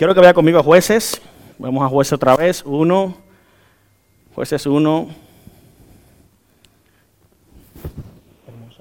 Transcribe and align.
Quiero 0.00 0.14
que 0.14 0.20
vaya 0.20 0.32
conmigo 0.32 0.58
a 0.58 0.62
jueces. 0.62 1.20
Vamos 1.58 1.84
a 1.84 1.88
jueces 1.90 2.14
otra 2.14 2.34
vez. 2.34 2.62
Uno. 2.64 3.18
Jueces 4.34 4.64
uno. 4.64 5.08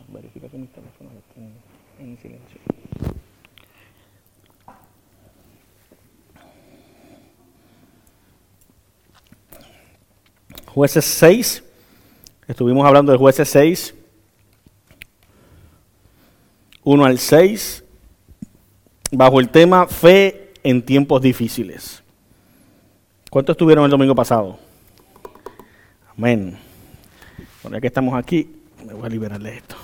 verifica 0.08 0.48
que 0.48 0.58
mis 0.58 0.70
teléfonos 0.70 1.12
estén 1.16 1.54
en 2.00 2.18
silencio. 2.20 2.62
Jueces 10.68 11.04
6. 11.04 11.64
Estuvimos 12.48 12.88
hablando 12.88 13.12
de 13.12 13.18
jueces 13.18 13.50
6. 13.50 13.94
1 16.86 17.06
al 17.06 17.20
6. 17.20 17.84
Bajo 19.12 19.42
el 19.42 19.50
tema 19.50 19.86
fe 19.86 20.49
en 20.64 20.82
tiempos 20.82 21.22
difíciles. 21.22 22.04
¿Cuántos 23.30 23.54
estuvieron 23.54 23.86
el 23.86 23.92
domingo 23.92 24.16
pasado? 24.16 24.58
Amén. 26.18 26.58
Bueno, 27.62 27.78
ya 27.78 27.82
que 27.82 27.88
estamos 27.88 28.16
aquí, 28.16 28.50
me 28.86 28.94
voy 28.94 29.06
a 29.06 29.10
liberar 29.10 29.40
de 29.40 29.58
esto. 29.58 29.76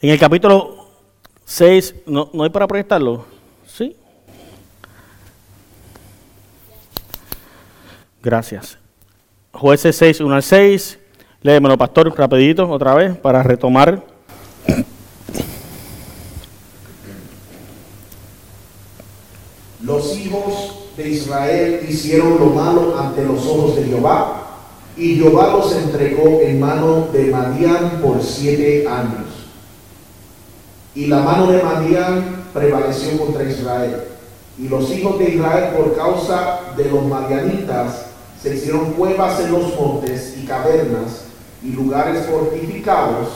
En 0.00 0.10
el 0.10 0.18
capítulo 0.18 0.86
6, 1.44 1.94
¿no, 2.06 2.30
¿no 2.32 2.44
hay 2.44 2.50
para 2.50 2.68
proyectarlo? 2.68 3.26
Sí. 3.66 3.96
Gracias. 8.22 8.78
Jueces 9.52 9.96
6, 9.96 10.20
1 10.20 10.34
al 10.34 10.42
6. 10.42 10.98
Léemelo, 11.42 11.78
pastor, 11.78 12.12
rapidito, 12.16 12.68
otra 12.68 12.94
vez, 12.94 13.16
para 13.16 13.42
retomar. 13.42 14.02
Los 19.82 20.16
hijos 20.18 20.90
de 20.96 21.08
Israel 21.08 21.86
hicieron 21.88 22.38
lo 22.40 22.46
malo 22.46 22.98
ante 22.98 23.24
los 23.24 23.46
ojos 23.46 23.76
de 23.76 23.84
Jehová, 23.84 24.42
y 24.96 25.14
Jehová 25.14 25.52
los 25.52 25.72
entregó 25.76 26.40
en 26.42 26.58
mano 26.58 27.06
de 27.12 27.30
Madián 27.30 28.00
por 28.02 28.20
siete 28.20 28.86
años. 28.88 29.28
Y 30.96 31.06
la 31.06 31.20
mano 31.20 31.46
de 31.52 31.62
Madián 31.62 32.46
prevaleció 32.52 33.16
contra 33.16 33.44
Israel. 33.44 34.02
Y 34.58 34.68
los 34.68 34.90
hijos 34.90 35.20
de 35.20 35.30
Israel, 35.30 35.76
por 35.76 35.96
causa 35.96 36.74
de 36.76 36.90
los 36.90 37.04
madianitas, 37.04 38.07
se 38.42 38.54
hicieron 38.54 38.92
cuevas 38.92 39.40
en 39.40 39.52
los 39.52 39.74
montes 39.76 40.34
y 40.36 40.46
cavernas 40.46 41.24
y 41.62 41.72
lugares 41.72 42.26
fortificados, 42.26 43.28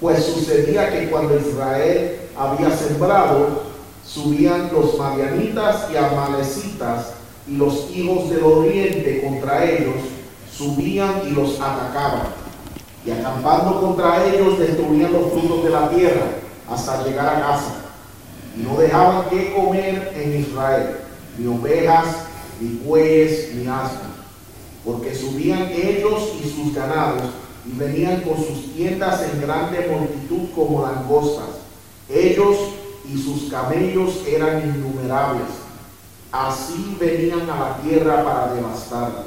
pues 0.00 0.24
sucedía 0.24 0.90
que 0.90 1.10
cuando 1.10 1.38
Israel 1.38 2.20
había 2.36 2.74
sembrado, 2.74 3.64
subían 4.04 4.70
los 4.72 4.96
madianitas 4.98 5.88
y 5.92 5.96
amalecitas 5.96 7.12
y 7.46 7.56
los 7.56 7.90
hijos 7.94 8.30
del 8.30 8.42
oriente 8.42 9.22
contra 9.22 9.64
ellos, 9.64 9.96
subían 10.50 11.22
y 11.26 11.30
los 11.30 11.60
atacaban. 11.60 12.28
Y 13.04 13.10
acampando 13.10 13.80
contra 13.80 14.24
ellos, 14.26 14.58
destruían 14.58 15.12
los 15.12 15.32
frutos 15.32 15.64
de 15.64 15.70
la 15.70 15.88
tierra 15.90 16.26
hasta 16.68 17.04
llegar 17.04 17.36
a 17.36 17.40
casa. 17.40 17.74
Y 18.56 18.62
no 18.62 18.76
dejaban 18.76 19.28
que 19.28 19.52
comer 19.54 20.12
en 20.16 20.40
Israel, 20.40 20.96
ni 21.38 21.46
ovejas, 21.46 22.06
ni 22.60 22.76
bueyes, 22.84 23.54
ni 23.54 23.66
asnos, 23.66 24.09
porque 24.84 25.14
subían 25.14 25.68
ellos 25.70 26.32
y 26.42 26.48
sus 26.48 26.74
ganados, 26.74 27.22
y 27.66 27.78
venían 27.78 28.22
con 28.22 28.36
sus 28.36 28.74
tiendas 28.74 29.22
en 29.30 29.42
grande 29.42 29.86
multitud 29.88 30.48
como 30.54 30.82
langostas. 30.82 31.60
Ellos 32.08 32.56
y 33.04 33.18
sus 33.18 33.50
camellos 33.50 34.24
eran 34.26 34.62
innumerables. 34.62 35.48
Así 36.32 36.96
venían 36.98 37.48
a 37.50 37.58
la 37.58 37.76
tierra 37.78 38.24
para 38.24 38.54
devastarla. 38.54 39.24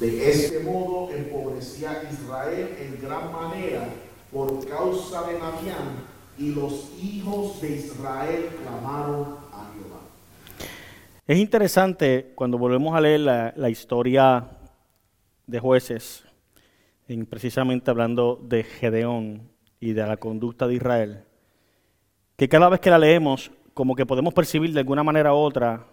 De 0.00 0.30
este 0.30 0.60
modo 0.60 1.10
empobrecía 1.14 2.02
Israel 2.10 2.76
en 2.80 3.00
gran 3.00 3.30
manera 3.30 3.88
por 4.32 4.66
causa 4.66 5.22
de 5.22 5.38
Madián, 5.38 6.10
y 6.38 6.52
los 6.52 6.88
hijos 7.02 7.60
de 7.60 7.76
Israel 7.76 8.48
clamaron 8.62 9.36
a 9.52 9.70
Jehová. 9.74 10.00
Es 11.26 11.38
interesante 11.38 12.32
cuando 12.34 12.56
volvemos 12.56 12.96
a 12.96 13.00
leer 13.00 13.20
la, 13.20 13.52
la 13.56 13.68
historia 13.68 14.48
de 15.50 15.58
jueces, 15.58 16.24
en 17.08 17.26
precisamente 17.26 17.90
hablando 17.90 18.38
de 18.42 18.62
Gedeón 18.62 19.50
y 19.80 19.92
de 19.92 20.06
la 20.06 20.16
conducta 20.16 20.68
de 20.68 20.74
Israel, 20.74 21.24
que 22.36 22.48
cada 22.48 22.68
vez 22.68 22.80
que 22.80 22.90
la 22.90 22.98
leemos, 22.98 23.50
como 23.74 23.96
que 23.96 24.06
podemos 24.06 24.32
percibir 24.32 24.72
de 24.72 24.80
alguna 24.80 25.02
manera 25.02 25.34
u 25.34 25.38
otra 25.38 25.86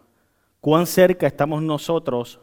cuán 0.62 0.86
cerca 0.86 1.28
estamos 1.28 1.62
nosotros 1.62 2.40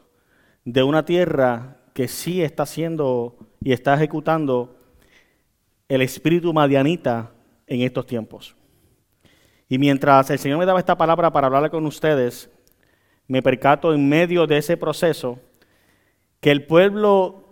de 0.64 0.82
una 0.82 1.04
tierra 1.04 1.78
que 1.92 2.08
sí 2.08 2.42
está 2.42 2.64
haciendo 2.64 3.36
y 3.60 3.72
está 3.72 3.94
ejecutando 3.94 4.76
el 5.88 6.02
espíritu 6.02 6.52
madianita 6.52 7.30
en 7.66 7.82
estos 7.82 8.06
tiempos. 8.06 8.56
Y 9.68 9.78
mientras 9.78 10.28
el 10.30 10.38
Señor 10.38 10.58
me 10.58 10.66
daba 10.66 10.80
esta 10.80 10.96
palabra 10.96 11.32
para 11.32 11.46
hablar 11.46 11.70
con 11.70 11.86
ustedes, 11.86 12.50
me 13.26 13.42
percato 13.42 13.94
en 13.94 14.08
medio 14.08 14.46
de 14.46 14.58
ese 14.58 14.76
proceso 14.76 15.38
que 16.44 16.50
el 16.50 16.66
pueblo 16.66 17.42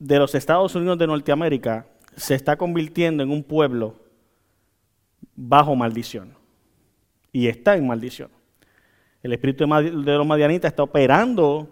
de 0.00 0.18
los 0.18 0.34
Estados 0.34 0.74
Unidos 0.74 0.98
de 0.98 1.06
Norteamérica 1.06 1.86
se 2.16 2.34
está 2.34 2.56
convirtiendo 2.56 3.22
en 3.22 3.30
un 3.30 3.44
pueblo 3.44 3.94
bajo 5.36 5.76
maldición. 5.76 6.34
Y 7.30 7.46
está 7.46 7.76
en 7.76 7.86
maldición. 7.86 8.28
El 9.22 9.34
espíritu 9.34 9.64
de 9.68 10.16
los 10.16 10.26
madianitas 10.26 10.72
está 10.72 10.82
operando 10.82 11.68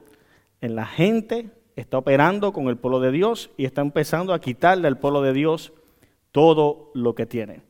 en 0.60 0.76
la 0.76 0.86
gente, 0.86 1.50
está 1.74 1.98
operando 1.98 2.52
con 2.52 2.68
el 2.68 2.76
pueblo 2.76 3.00
de 3.00 3.10
Dios 3.10 3.50
y 3.56 3.64
está 3.64 3.80
empezando 3.80 4.32
a 4.32 4.40
quitarle 4.40 4.86
al 4.86 5.00
pueblo 5.00 5.20
de 5.20 5.32
Dios 5.32 5.72
todo 6.30 6.92
lo 6.94 7.16
que 7.16 7.26
tiene. 7.26 7.62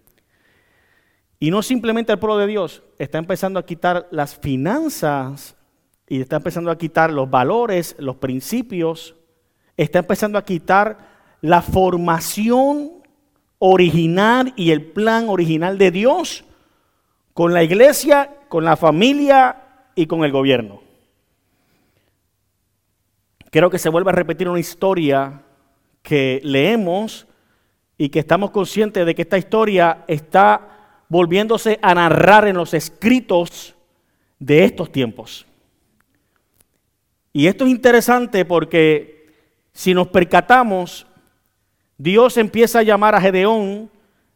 Y 1.41 1.51
no 1.51 1.63
simplemente 1.63 2.13
al 2.13 2.19
pueblo 2.19 2.37
de 2.37 2.47
Dios, 2.47 2.83
está 2.99 3.17
empezando 3.17 3.59
a 3.59 3.65
quitar 3.65 4.07
las 4.11 4.37
finanzas 4.37 5.57
y 6.09 6.21
está 6.21 6.37
empezando 6.37 6.71
a 6.71 6.79
quitar 6.79 7.13
los 7.13 7.29
valores, 7.29 7.95
los 7.99 8.17
principios, 8.17 9.15
está 9.77 10.01
empezando 10.01 10.39
a 10.39 10.45
quitar 10.45 10.99
la 11.41 11.63
formación 11.63 12.93
original 13.59 14.53
y 14.57 14.71
el 14.71 14.83
plan 14.83 15.29
original 15.29 15.79
de 15.79 15.91
Dios 15.91 16.45
con 17.35 17.53
la 17.53 17.63
iglesia, 17.63 18.35
con 18.49 18.65
la 18.65 18.77
familia 18.77 19.91
y 19.95 20.07
con 20.07 20.25
el 20.25 20.33
gobierno. 20.33 20.81
Creo 23.51 23.71
que 23.71 23.79
se 23.79 23.89
vuelve 23.89 24.11
a 24.11 24.15
repetir 24.15 24.49
una 24.49 24.61
historia 24.61 25.43
que 26.03 26.41
leemos 26.43 27.27
y 27.97 28.09
que 28.09 28.21
estamos 28.21 28.51
conscientes 28.51 29.05
de 29.05 29.15
que 29.15 29.23
esta 29.23 29.39
historia 29.39 30.05
está 30.07 31.05
volviéndose 31.09 31.79
a 31.83 31.95
narrar 31.95 32.47
en 32.47 32.57
los 32.57 32.75
escritos 32.75 33.75
de 34.39 34.65
estos 34.65 34.93
tiempos. 34.93 35.47
Y 37.39 37.47
esto 37.47 37.67
es 37.67 37.71
interesante 37.71 38.45
porque 38.45 39.29
si 39.73 39.95
nos 39.95 40.09
percatamos, 40.09 41.07
Dios 41.97 42.37
empieza 42.37 42.81
a 42.81 42.83
llamar 42.83 43.15
a 43.15 43.21
Gedeón 43.21 43.89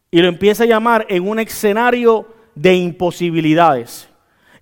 y 0.09 0.21
lo 0.21 0.29
empieza 0.29 0.63
a 0.63 0.67
llamar 0.67 1.05
en 1.09 1.27
un 1.27 1.37
escenario 1.37 2.25
de 2.55 2.75
imposibilidades, 2.75 4.07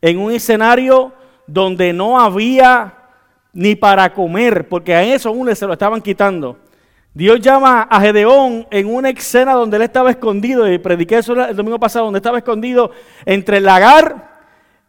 en 0.01 0.17
un 0.17 0.31
escenario 0.31 1.13
donde 1.45 1.93
no 1.93 2.19
había 2.19 2.95
ni 3.53 3.75
para 3.75 4.11
comer, 4.11 4.67
porque 4.67 4.95
a 4.95 5.03
eso 5.03 5.29
aún 5.29 5.55
se 5.55 5.67
lo 5.67 5.73
estaban 5.73 6.01
quitando. 6.01 6.57
Dios 7.13 7.41
llama 7.41 7.83
a 7.83 8.01
Gedeón 8.01 8.65
en 8.71 8.87
una 8.87 9.11
escena 9.11 9.53
donde 9.53 9.77
él 9.77 9.83
estaba 9.83 10.09
escondido, 10.09 10.67
y 10.67 10.79
prediqué 10.79 11.19
eso 11.19 11.33
el 11.33 11.55
domingo 11.55 11.79
pasado, 11.79 12.05
donde 12.05 12.17
estaba 12.17 12.39
escondido 12.39 12.89
entre 13.23 13.57
el 13.57 13.65
lagar 13.65 14.30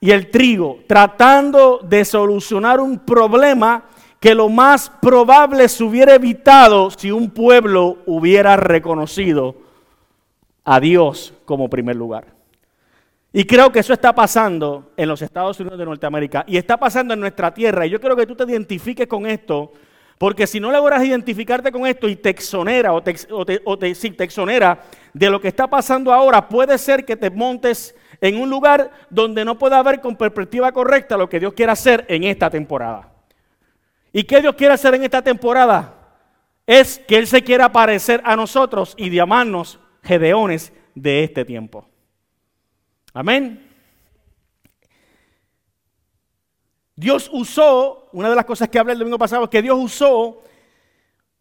y 0.02 0.10
el 0.10 0.32
trigo, 0.32 0.80
tratando 0.88 1.78
de 1.78 2.04
solucionar 2.04 2.80
un 2.80 2.98
problema 2.98 3.84
que 4.18 4.34
lo 4.34 4.48
más 4.48 4.90
probable 4.90 5.68
se 5.68 5.84
hubiera 5.84 6.16
evitado 6.16 6.90
si 6.90 7.12
un 7.12 7.30
pueblo 7.30 7.98
hubiera 8.04 8.56
reconocido 8.56 9.54
a 10.64 10.80
Dios 10.80 11.32
como 11.44 11.70
primer 11.70 11.94
lugar. 11.94 12.26
Y 13.32 13.44
creo 13.44 13.70
que 13.70 13.78
eso 13.78 13.92
está 13.92 14.12
pasando 14.12 14.90
en 14.96 15.08
los 15.08 15.22
Estados 15.22 15.60
Unidos 15.60 15.78
de 15.78 15.84
Norteamérica 15.84 16.44
y 16.48 16.56
está 16.56 16.76
pasando 16.78 17.14
en 17.14 17.20
nuestra 17.20 17.54
tierra. 17.54 17.86
Y 17.86 17.90
yo 17.90 18.00
quiero 18.00 18.16
que 18.16 18.26
tú 18.26 18.34
te 18.34 18.42
identifiques 18.42 19.06
con 19.06 19.24
esto 19.24 19.72
porque 20.18 20.48
si 20.48 20.58
no 20.58 20.72
logras 20.72 21.04
identificarte 21.04 21.70
con 21.70 21.86
esto 21.86 22.08
y 22.08 22.16
te 22.16 22.30
exonera 22.30 22.92
o 22.92 23.04
te, 23.04 23.14
o 23.30 23.44
de 23.76 25.30
lo 25.30 25.40
que 25.40 25.48
está 25.48 25.68
pasando 25.68 26.12
ahora, 26.12 26.48
puede 26.48 26.76
ser 26.76 27.04
que 27.04 27.16
te 27.16 27.30
montes 27.30 27.94
en 28.22 28.40
un 28.40 28.48
lugar 28.48 28.92
donde 29.10 29.44
no 29.44 29.58
pueda 29.58 29.82
ver 29.82 30.00
con 30.00 30.16
perspectiva 30.16 30.70
correcta 30.70 31.16
lo 31.16 31.28
que 31.28 31.40
Dios 31.40 31.52
quiere 31.54 31.72
hacer 31.72 32.06
en 32.08 32.22
esta 32.22 32.48
temporada. 32.48 33.12
¿Y 34.12 34.22
qué 34.22 34.40
Dios 34.40 34.54
quiere 34.54 34.74
hacer 34.74 34.94
en 34.94 35.02
esta 35.02 35.20
temporada? 35.22 35.92
Es 36.64 37.00
que 37.00 37.18
Él 37.18 37.26
se 37.26 37.42
quiera 37.42 37.72
parecer 37.72 38.22
a 38.24 38.36
nosotros 38.36 38.94
y 38.96 39.10
llamarnos 39.10 39.80
gedeones 40.04 40.72
de 40.94 41.24
este 41.24 41.44
tiempo. 41.44 41.84
Amén. 43.12 43.68
Dios 46.94 47.28
usó, 47.32 48.08
una 48.12 48.30
de 48.30 48.36
las 48.36 48.44
cosas 48.44 48.68
que 48.68 48.78
hablé 48.78 48.92
el 48.92 49.00
domingo 49.00 49.18
pasado, 49.18 49.44
es 49.44 49.50
que 49.50 49.62
Dios 49.62 49.76
usó 49.80 50.44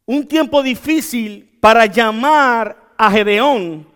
un 0.08 0.28
tiempo 0.28 0.64
difícil 0.64 1.60
para 1.62 1.86
llamar 1.86 2.94
a 2.98 3.12
Gedeón 3.12 3.91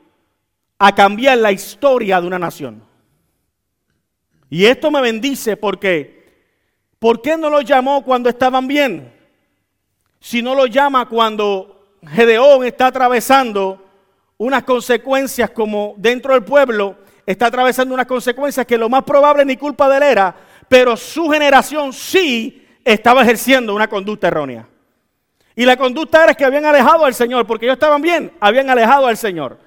a 0.77 0.93
cambiar 0.93 1.37
la 1.37 1.51
historia 1.51 2.19
de 2.19 2.27
una 2.27 2.39
nación. 2.39 2.83
Y 4.49 4.65
esto 4.65 4.91
me 4.91 5.01
bendice 5.01 5.57
porque, 5.57 6.47
¿por 6.99 7.21
qué 7.21 7.37
no 7.37 7.49
lo 7.49 7.61
llamó 7.61 8.03
cuando 8.03 8.29
estaban 8.29 8.67
bien? 8.67 9.13
Si 10.19 10.41
no 10.41 10.55
lo 10.55 10.65
llama 10.65 11.07
cuando 11.07 11.97
Gedeón 12.07 12.65
está 12.65 12.87
atravesando 12.87 13.83
unas 14.37 14.63
consecuencias 14.63 15.49
como 15.51 15.95
dentro 15.97 16.33
del 16.33 16.43
pueblo 16.43 16.97
está 17.25 17.47
atravesando 17.47 17.93
unas 17.93 18.05
consecuencias 18.05 18.65
que 18.65 18.77
lo 18.77 18.89
más 18.89 19.03
probable 19.03 19.45
ni 19.45 19.57
culpa 19.57 19.89
de 19.89 19.97
él 19.97 20.03
era, 20.03 20.35
pero 20.67 20.95
su 20.95 21.29
generación 21.29 21.91
sí 21.91 22.67
estaba 22.83 23.23
ejerciendo 23.23 23.73
una 23.73 23.87
conducta 23.87 24.27
errónea. 24.27 24.67
Y 25.55 25.65
la 25.65 25.77
conducta 25.77 26.23
era 26.23 26.33
que 26.33 26.45
habían 26.45 26.65
alejado 26.65 27.05
al 27.05 27.13
Señor, 27.13 27.47
porque 27.47 27.65
ellos 27.65 27.75
estaban 27.75 28.01
bien, 28.01 28.31
habían 28.39 28.69
alejado 28.69 29.07
al 29.07 29.17
Señor. 29.17 29.57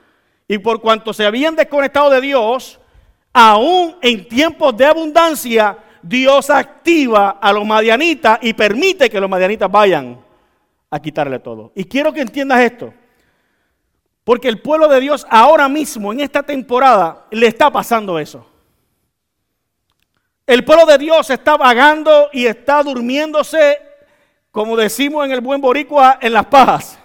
Y 0.48 0.58
por 0.58 0.80
cuanto 0.80 1.12
se 1.12 1.26
habían 1.26 1.54
desconectado 1.54 2.08
de 2.08 2.22
Dios, 2.22 2.80
aún 3.34 3.96
en 4.00 4.26
tiempos 4.26 4.74
de 4.76 4.86
abundancia, 4.86 5.76
Dios 6.02 6.48
activa 6.48 7.38
a 7.40 7.52
los 7.52 7.66
madianitas 7.66 8.38
y 8.40 8.54
permite 8.54 9.10
que 9.10 9.20
los 9.20 9.28
madianitas 9.28 9.70
vayan 9.70 10.18
a 10.90 11.00
quitarle 11.00 11.38
todo. 11.38 11.70
Y 11.74 11.84
quiero 11.84 12.12
que 12.12 12.22
entiendas 12.22 12.60
esto. 12.60 12.94
Porque 14.24 14.48
el 14.48 14.60
pueblo 14.60 14.88
de 14.88 15.00
Dios 15.00 15.26
ahora 15.30 15.68
mismo, 15.68 16.12
en 16.12 16.20
esta 16.20 16.42
temporada, 16.42 17.26
le 17.30 17.46
está 17.46 17.70
pasando 17.70 18.18
eso. 18.18 18.46
El 20.46 20.64
pueblo 20.64 20.86
de 20.86 20.96
Dios 20.96 21.28
está 21.28 21.58
vagando 21.58 22.30
y 22.32 22.46
está 22.46 22.82
durmiéndose, 22.82 23.78
como 24.50 24.76
decimos 24.76 25.26
en 25.26 25.32
el 25.32 25.42
buen 25.42 25.60
boricua, 25.60 26.18
en 26.22 26.32
las 26.32 26.46
pajas. 26.46 26.98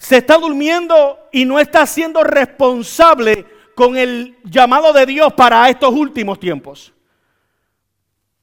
Se 0.00 0.16
está 0.16 0.36
durmiendo 0.38 1.28
y 1.30 1.44
no 1.44 1.60
está 1.60 1.86
siendo 1.86 2.24
responsable 2.24 3.46
con 3.76 3.96
el 3.96 4.36
llamado 4.42 4.92
de 4.92 5.06
Dios 5.06 5.32
para 5.34 5.68
estos 5.68 5.92
últimos 5.92 6.40
tiempos. 6.40 6.92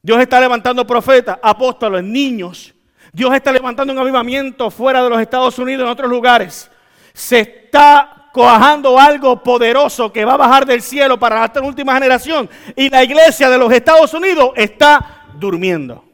Dios 0.02 0.22
está 0.22 0.40
levantando 0.40 0.88
profetas, 0.88 1.38
apóstoles, 1.42 2.04
niños. 2.04 2.74
Dios 3.12 3.36
está 3.36 3.52
levantando 3.52 3.92
un 3.92 4.00
avivamiento 4.00 4.72
fuera 4.72 5.04
de 5.04 5.10
los 5.10 5.20
Estados 5.20 5.60
Unidos, 5.60 5.84
en 5.84 5.92
otros 5.92 6.10
lugares 6.10 6.72
se 7.18 7.40
está 7.40 8.30
coajando 8.32 9.00
algo 9.00 9.42
poderoso 9.42 10.14
que 10.14 10.24
va 10.24 10.36
a 10.36 10.38
bajar 10.38 10.68
del 10.68 10.84
cielo 10.84 11.18
para 11.18 11.44
esta 11.44 11.62
última 11.62 11.96
generación. 11.96 12.48
Y 12.76 12.92
la 12.92 13.04
iglesia 13.04 13.50
de 13.50 13.58
los 13.58 13.74
Estados 13.74 14.14
Unidos 14.14 14.52
está 14.56 15.24
durmiendo. 15.34 16.06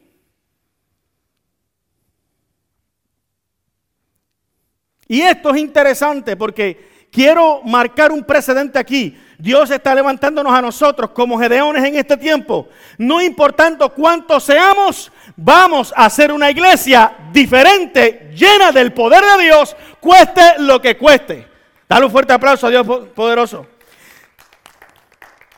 Y 5.08 5.20
esto 5.20 5.50
es 5.50 5.60
interesante 5.60 6.36
porque 6.36 7.06
quiero 7.10 7.62
marcar 7.62 8.10
un 8.10 8.24
precedente 8.24 8.78
aquí. 8.78 9.16
Dios 9.38 9.70
está 9.70 9.94
levantándonos 9.94 10.52
a 10.52 10.62
nosotros 10.62 11.10
como 11.10 11.38
gedeones 11.38 11.84
en 11.84 11.96
este 11.96 12.16
tiempo. 12.16 12.68
No 12.98 13.20
importando 13.20 13.90
cuántos 13.90 14.44
seamos, 14.44 15.12
vamos 15.36 15.92
a 15.96 16.06
hacer 16.06 16.32
una 16.32 16.50
iglesia 16.50 17.12
diferente, 17.32 18.30
llena 18.34 18.72
del 18.72 18.92
poder 18.92 19.22
de 19.22 19.44
Dios, 19.44 19.76
cueste 20.00 20.40
lo 20.58 20.80
que 20.80 20.96
cueste. 20.96 21.46
Dale 21.88 22.06
un 22.06 22.12
fuerte 22.12 22.32
aplauso 22.32 22.66
a 22.66 22.70
Dios 22.70 22.86
poderoso. 23.14 23.66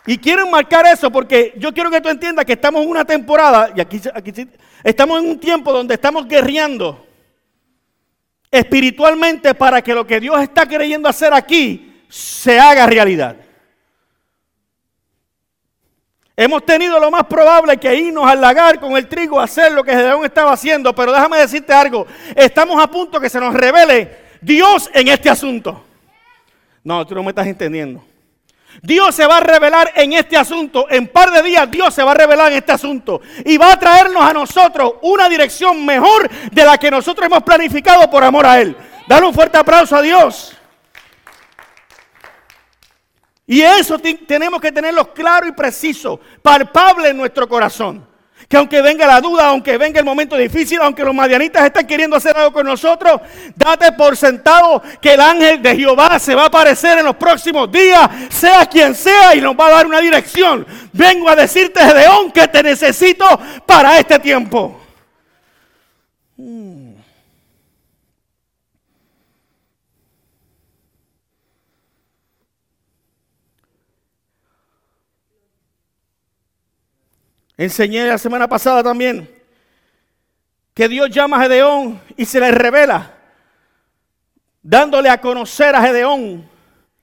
Y 0.06 0.18
quiero 0.18 0.46
marcar 0.46 0.86
eso 0.86 1.10
porque 1.10 1.52
yo 1.56 1.72
quiero 1.72 1.90
que 1.90 2.00
tú 2.00 2.08
entiendas 2.08 2.44
que 2.44 2.52
estamos 2.52 2.82
en 2.82 2.88
una 2.88 3.04
temporada, 3.04 3.70
y 3.74 3.80
aquí, 3.80 4.00
aquí 4.14 4.32
estamos 4.82 5.22
en 5.22 5.30
un 5.30 5.40
tiempo 5.40 5.72
donde 5.72 5.94
estamos 5.94 6.26
guerreando 6.26 7.05
espiritualmente 8.58 9.54
para 9.54 9.82
que 9.82 9.94
lo 9.94 10.06
que 10.06 10.20
Dios 10.20 10.40
está 10.40 10.66
queriendo 10.66 11.08
hacer 11.08 11.32
aquí 11.32 12.02
se 12.08 12.58
haga 12.58 12.86
realidad. 12.86 13.36
Hemos 16.38 16.66
tenido 16.66 17.00
lo 17.00 17.10
más 17.10 17.24
probable 17.24 17.78
que 17.78 17.94
irnos 17.94 18.26
al 18.26 18.40
lagar 18.40 18.78
con 18.78 18.94
el 18.96 19.08
trigo 19.08 19.40
a 19.40 19.44
hacer 19.44 19.72
lo 19.72 19.82
que 19.82 19.92
Gedeón 19.92 20.24
estaba 20.24 20.52
haciendo, 20.52 20.94
pero 20.94 21.12
déjame 21.12 21.38
decirte 21.38 21.72
algo, 21.72 22.06
estamos 22.34 22.82
a 22.82 22.90
punto 22.90 23.18
que 23.18 23.30
se 23.30 23.40
nos 23.40 23.54
revele 23.54 24.16
Dios 24.42 24.90
en 24.92 25.08
este 25.08 25.30
asunto. 25.30 25.82
No, 26.84 27.06
tú 27.06 27.14
no 27.14 27.22
me 27.22 27.30
estás 27.30 27.46
entendiendo. 27.46 28.04
Dios 28.82 29.14
se 29.14 29.26
va 29.26 29.38
a 29.38 29.40
revelar 29.40 29.92
en 29.94 30.12
este 30.12 30.36
asunto. 30.36 30.86
En 30.90 31.08
par 31.08 31.30
de 31.30 31.42
días 31.42 31.70
Dios 31.70 31.94
se 31.94 32.02
va 32.02 32.12
a 32.12 32.14
revelar 32.14 32.52
en 32.52 32.58
este 32.58 32.72
asunto. 32.72 33.20
Y 33.44 33.56
va 33.56 33.72
a 33.72 33.78
traernos 33.78 34.22
a 34.22 34.32
nosotros 34.32 34.94
una 35.02 35.28
dirección 35.28 35.84
mejor 35.84 36.28
de 36.50 36.64
la 36.64 36.78
que 36.78 36.90
nosotros 36.90 37.26
hemos 37.26 37.42
planificado 37.42 38.10
por 38.10 38.24
amor 38.24 38.46
a 38.46 38.60
Él. 38.60 38.76
Dale 39.06 39.26
un 39.26 39.34
fuerte 39.34 39.58
aplauso 39.58 39.96
a 39.96 40.02
Dios. 40.02 40.56
Y 43.46 43.62
eso 43.62 43.98
tenemos 44.26 44.60
que 44.60 44.72
tenerlo 44.72 45.14
claro 45.14 45.46
y 45.46 45.52
preciso, 45.52 46.20
palpable 46.42 47.10
en 47.10 47.16
nuestro 47.16 47.48
corazón. 47.48 48.15
Que 48.48 48.56
aunque 48.56 48.80
venga 48.80 49.06
la 49.06 49.20
duda, 49.20 49.48
aunque 49.48 49.76
venga 49.76 49.98
el 49.98 50.04
momento 50.04 50.36
difícil, 50.36 50.78
aunque 50.80 51.02
los 51.02 51.14
madianitas 51.14 51.64
estén 51.64 51.86
queriendo 51.86 52.16
hacer 52.16 52.36
algo 52.36 52.52
con 52.52 52.64
nosotros, 52.64 53.20
date 53.56 53.90
por 53.92 54.16
sentado 54.16 54.80
que 55.00 55.14
el 55.14 55.20
ángel 55.20 55.60
de 55.60 55.74
Jehová 55.74 56.18
se 56.20 56.34
va 56.34 56.44
a 56.44 56.46
aparecer 56.46 56.98
en 56.98 57.06
los 57.06 57.16
próximos 57.16 57.70
días, 57.72 58.08
sea 58.30 58.66
quien 58.66 58.94
sea, 58.94 59.34
y 59.34 59.40
nos 59.40 59.56
va 59.56 59.66
a 59.66 59.70
dar 59.70 59.86
una 59.86 60.00
dirección. 60.00 60.64
Vengo 60.92 61.28
a 61.28 61.34
decirte, 61.34 61.80
Gedeón, 61.80 62.30
que 62.30 62.46
te 62.46 62.62
necesito 62.62 63.26
para 63.66 63.98
este 63.98 64.18
tiempo. 64.20 64.80
Enseñé 77.56 78.06
la 78.06 78.18
semana 78.18 78.48
pasada 78.48 78.82
también 78.82 79.30
que 80.74 80.88
Dios 80.88 81.08
llama 81.10 81.38
a 81.38 81.42
Gedeón 81.44 82.00
y 82.18 82.26
se 82.26 82.38
le 82.38 82.50
revela, 82.50 83.14
dándole 84.62 85.08
a 85.08 85.20
conocer 85.20 85.74
a 85.74 85.80
Gedeón 85.80 86.46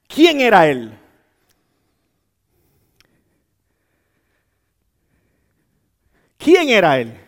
quién 0.07 0.41
era 0.41 0.67
él. 0.67 0.99
¿Quién 6.37 6.69
era 6.69 6.99
él? 6.99 7.19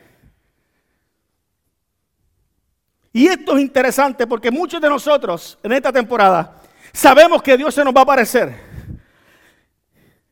Y 3.12 3.28
esto 3.28 3.56
es 3.56 3.62
interesante 3.62 4.28
porque 4.28 4.52
muchos 4.52 4.82
de 4.82 4.90
nosotros 4.90 5.58
en 5.64 5.72
esta 5.72 5.92
temporada 5.92 6.62
sabemos 6.92 7.42
que 7.42 7.58
Dios 7.58 7.74
se 7.74 7.84
nos 7.84 7.96
va 7.96 8.02
a 8.02 8.04
aparecer. 8.04 8.65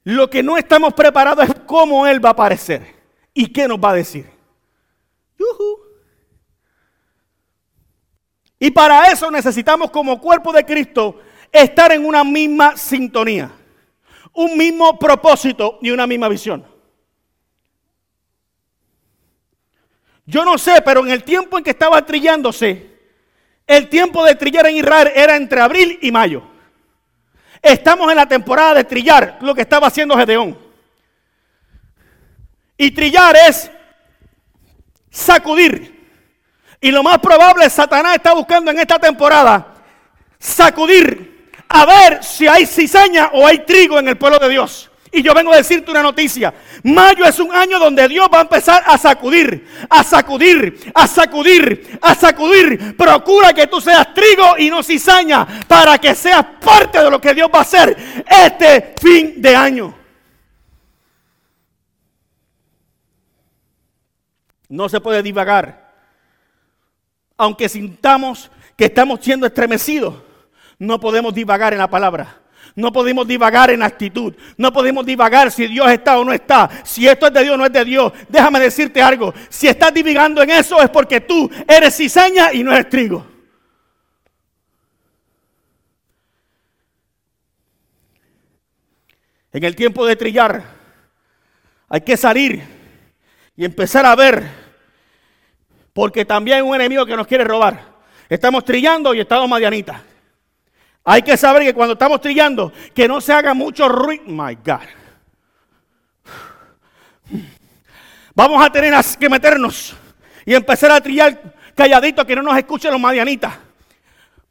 Lo 0.03 0.29
que 0.29 0.43
no 0.43 0.57
estamos 0.57 0.93
preparados 0.93 1.47
es 1.47 1.55
cómo 1.65 2.05
Él 2.05 2.23
va 2.23 2.29
a 2.29 2.33
aparecer 2.33 2.95
y 3.33 3.47
qué 3.47 3.67
nos 3.67 3.77
va 3.79 3.91
a 3.91 3.95
decir. 3.95 4.29
Y 8.59 8.71
para 8.71 9.11
eso 9.11 9.29
necesitamos 9.29 9.91
como 9.91 10.21
cuerpo 10.21 10.53
de 10.53 10.65
Cristo 10.65 11.19
estar 11.51 11.91
en 11.91 12.05
una 12.05 12.23
misma 12.23 12.77
sintonía, 12.77 13.51
un 14.33 14.57
mismo 14.57 14.97
propósito 14.97 15.79
y 15.81 15.91
una 15.91 16.07
misma 16.07 16.29
visión. 16.29 16.65
Yo 20.25 20.45
no 20.45 20.57
sé, 20.57 20.81
pero 20.81 21.01
en 21.01 21.11
el 21.11 21.23
tiempo 21.23 21.57
en 21.57 21.63
que 21.63 21.71
estaba 21.71 22.05
trillándose, 22.05 22.93
el 23.67 23.89
tiempo 23.89 24.23
de 24.23 24.35
trillar 24.35 24.67
en 24.67 24.77
Israel 24.77 25.11
era 25.13 25.35
entre 25.35 25.59
abril 25.59 25.99
y 26.01 26.11
mayo. 26.11 26.52
Estamos 27.63 28.11
en 28.11 28.17
la 28.17 28.25
temporada 28.25 28.73
de 28.73 28.83
trillar, 28.83 29.37
lo 29.39 29.55
que 29.55 29.61
estaba 29.61 29.87
haciendo 29.87 30.17
Gedeón. 30.17 30.57
Y 32.75 32.91
trillar 32.91 33.37
es 33.37 33.71
sacudir. 35.09 35.93
Y 36.81 36.91
lo 36.91 37.01
más 37.01 37.19
probable, 37.19 37.69
Satanás 37.69 38.15
está 38.15 38.33
buscando 38.33 38.69
en 38.69 38.79
esta 38.79 38.99
temporada 38.99 39.75
sacudir 40.37 41.51
a 41.69 41.85
ver 41.85 42.21
si 42.21 42.45
hay 42.45 42.65
cizaña 42.65 43.29
o 43.31 43.47
hay 43.47 43.59
trigo 43.59 43.97
en 43.97 44.09
el 44.09 44.17
pueblo 44.17 44.39
de 44.39 44.49
Dios. 44.49 44.91
Y 45.13 45.21
yo 45.21 45.33
vengo 45.33 45.53
a 45.53 45.57
decirte 45.57 45.91
una 45.91 46.01
noticia. 46.01 46.53
Mayo 46.83 47.23
es 47.25 47.39
un 47.39 47.53
año 47.53 47.79
donde 47.79 48.07
Dios 48.07 48.27
va 48.33 48.39
a 48.39 48.41
empezar 48.41 48.83
a 48.85 48.97
sacudir, 48.97 49.67
a 49.89 50.03
sacudir, 50.03 50.91
a 50.93 51.07
sacudir, 51.07 51.99
a 52.01 52.15
sacudir. 52.15 52.97
Procura 52.97 53.53
que 53.53 53.67
tú 53.67 53.79
seas 53.79 54.13
trigo 54.13 54.57
y 54.57 54.69
no 54.69 54.81
cizaña 54.81 55.47
para 55.67 55.97
que 55.99 56.15
seas 56.15 56.43
parte 56.59 57.01
de 57.01 57.11
lo 57.11 57.21
que 57.21 57.33
Dios 57.33 57.49
va 57.53 57.59
a 57.59 57.61
hacer 57.61 57.95
este 58.27 58.95
fin 58.99 59.41
de 59.41 59.55
año. 59.55 59.95
No 64.67 64.89
se 64.89 64.99
puede 64.99 65.21
divagar 65.21 65.83
aunque 67.37 67.69
sintamos 67.69 68.51
que 68.75 68.85
estamos 68.85 69.19
siendo 69.21 69.45
estremecidos, 69.45 70.15
no 70.79 70.99
podemos 70.99 71.33
divagar 71.33 71.73
en 71.73 71.79
la 71.79 71.89
palabra. 71.89 72.42
No 72.75 72.91
podemos 72.91 73.27
divagar 73.27 73.69
en 73.69 73.83
actitud. 73.83 74.33
No 74.57 74.73
podemos 74.73 75.05
divagar 75.05 75.51
si 75.51 75.67
Dios 75.67 75.91
está 75.91 76.17
o 76.17 76.25
no 76.25 76.33
está. 76.33 76.69
Si 76.83 77.07
esto 77.07 77.27
es 77.27 77.33
de 77.33 77.43
Dios 77.43 77.53
o 77.53 77.57
no 77.57 77.65
es 77.65 77.73
de 77.73 77.85
Dios. 77.85 78.11
Déjame 78.27 78.59
decirte 78.59 79.01
algo. 79.01 79.33
Si 79.49 79.67
estás 79.67 79.93
divagando 79.93 80.41
en 80.41 80.49
eso 80.49 80.81
es 80.81 80.89
porque 80.89 81.21
tú 81.21 81.49
eres 81.67 81.95
cizaña 81.95 82.51
y 82.51 82.63
no 82.63 82.73
eres 82.73 82.89
trigo. 82.89 83.27
En 89.51 89.63
el 89.63 89.75
tiempo 89.75 90.03
de 90.07 90.15
trillar 90.15 90.63
hay 91.87 92.01
que 92.01 92.17
salir 92.17 92.63
y 93.55 93.65
empezar 93.65 94.03
a 94.03 94.15
ver. 94.15 94.63
Porque 95.93 96.25
también 96.25 96.57
hay 96.57 96.63
un 96.63 96.73
enemigo 96.73 97.05
que 97.05 97.15
nos 97.15 97.27
quiere 97.27 97.43
robar. 97.43 97.93
Estamos 98.27 98.65
trillando 98.65 99.13
y 99.13 99.19
estamos 99.19 99.47
Madianita. 99.47 100.03
Hay 101.05 101.21
que 101.21 101.35
saber 101.35 101.63
que 101.63 101.73
cuando 101.73 101.93
estamos 101.93 102.21
trillando, 102.21 102.71
que 102.93 103.07
no 103.07 103.19
se 103.19 103.33
haga 103.33 103.53
mucho 103.53 103.89
ruido. 103.89 104.23
My 104.27 104.55
God. 104.55 104.87
Vamos 108.35 108.65
a 108.65 108.71
tener 108.71 108.93
que 109.19 109.29
meternos 109.29 109.95
y 110.45 110.53
empezar 110.53 110.91
a 110.91 111.01
trillar 111.01 111.39
calladito 111.75 112.25
que 112.25 112.35
no 112.35 112.41
nos 112.41 112.57
escuchen 112.57 112.91
los 112.91 112.99
madianitas. 112.99 113.53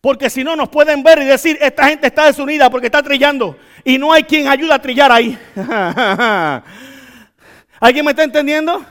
Porque 0.01 0.29
si 0.29 0.43
no 0.45 0.57
nos 0.57 0.69
pueden 0.69 1.03
ver 1.03 1.21
y 1.21 1.25
decir, 1.25 1.57
esta 1.61 1.87
gente 1.87 2.09
está 2.09 2.27
desunida 2.27 2.69
porque 2.69 2.87
está 2.87 3.03
trillando. 3.03 3.57
Y 3.85 3.99
no 3.99 4.13
hay 4.13 4.25
quien 4.25 4.49
ayude 4.49 4.75
a 4.75 4.83
trillar 4.83 5.13
ahí. 5.13 5.39
¿Alguien 7.81 8.05
me 8.05 8.11
está 8.11 8.25
entendiendo? 8.25 8.85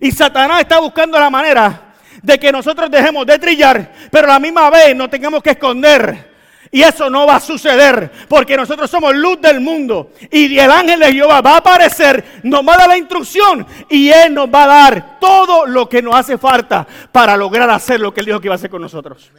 Y 0.00 0.10
Satanás 0.12 0.60
está 0.60 0.80
buscando 0.80 1.18
la 1.18 1.30
manera 1.30 1.94
de 2.22 2.38
que 2.38 2.52
nosotros 2.52 2.90
dejemos 2.90 3.24
de 3.26 3.38
trillar, 3.38 3.92
pero 4.10 4.26
a 4.28 4.34
la 4.34 4.38
misma 4.38 4.68
vez 4.70 4.94
no 4.94 5.08
tengamos 5.08 5.42
que 5.42 5.50
esconder. 5.50 6.28
Y 6.70 6.82
eso 6.82 7.08
no 7.08 7.26
va 7.26 7.36
a 7.36 7.40
suceder 7.40 8.10
porque 8.28 8.56
nosotros 8.56 8.90
somos 8.90 9.14
luz 9.14 9.40
del 9.40 9.60
mundo. 9.60 10.12
Y 10.30 10.58
el 10.58 10.70
ángel 10.70 11.00
de 11.00 11.12
Jehová 11.12 11.40
va 11.40 11.54
a 11.54 11.58
aparecer, 11.58 12.40
nos 12.42 12.66
va 12.66 12.74
a 12.74 12.78
dar 12.78 12.88
la 12.88 12.98
instrucción 12.98 13.66
y 13.88 14.10
Él 14.10 14.34
nos 14.34 14.48
va 14.48 14.64
a 14.64 14.66
dar 14.66 15.18
todo 15.18 15.66
lo 15.66 15.88
que 15.88 16.02
nos 16.02 16.14
hace 16.14 16.36
falta 16.36 16.86
para 17.10 17.36
lograr 17.36 17.70
hacer 17.70 18.00
lo 18.00 18.12
que 18.12 18.20
Él 18.20 18.26
dijo 18.26 18.40
que 18.40 18.48
iba 18.48 18.54
a 18.54 18.56
hacer 18.56 18.70
con 18.70 18.82
nosotros. 18.82 19.30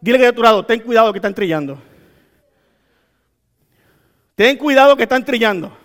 Dile 0.00 0.18
que 0.18 0.26
de 0.26 0.32
tu 0.32 0.42
lado, 0.42 0.64
ten 0.64 0.80
cuidado 0.80 1.12
que 1.12 1.18
están 1.18 1.34
trillando. 1.34 1.78
Ten 4.34 4.56
cuidado 4.56 4.96
que 4.96 5.04
están 5.04 5.24
trillando. 5.24 5.83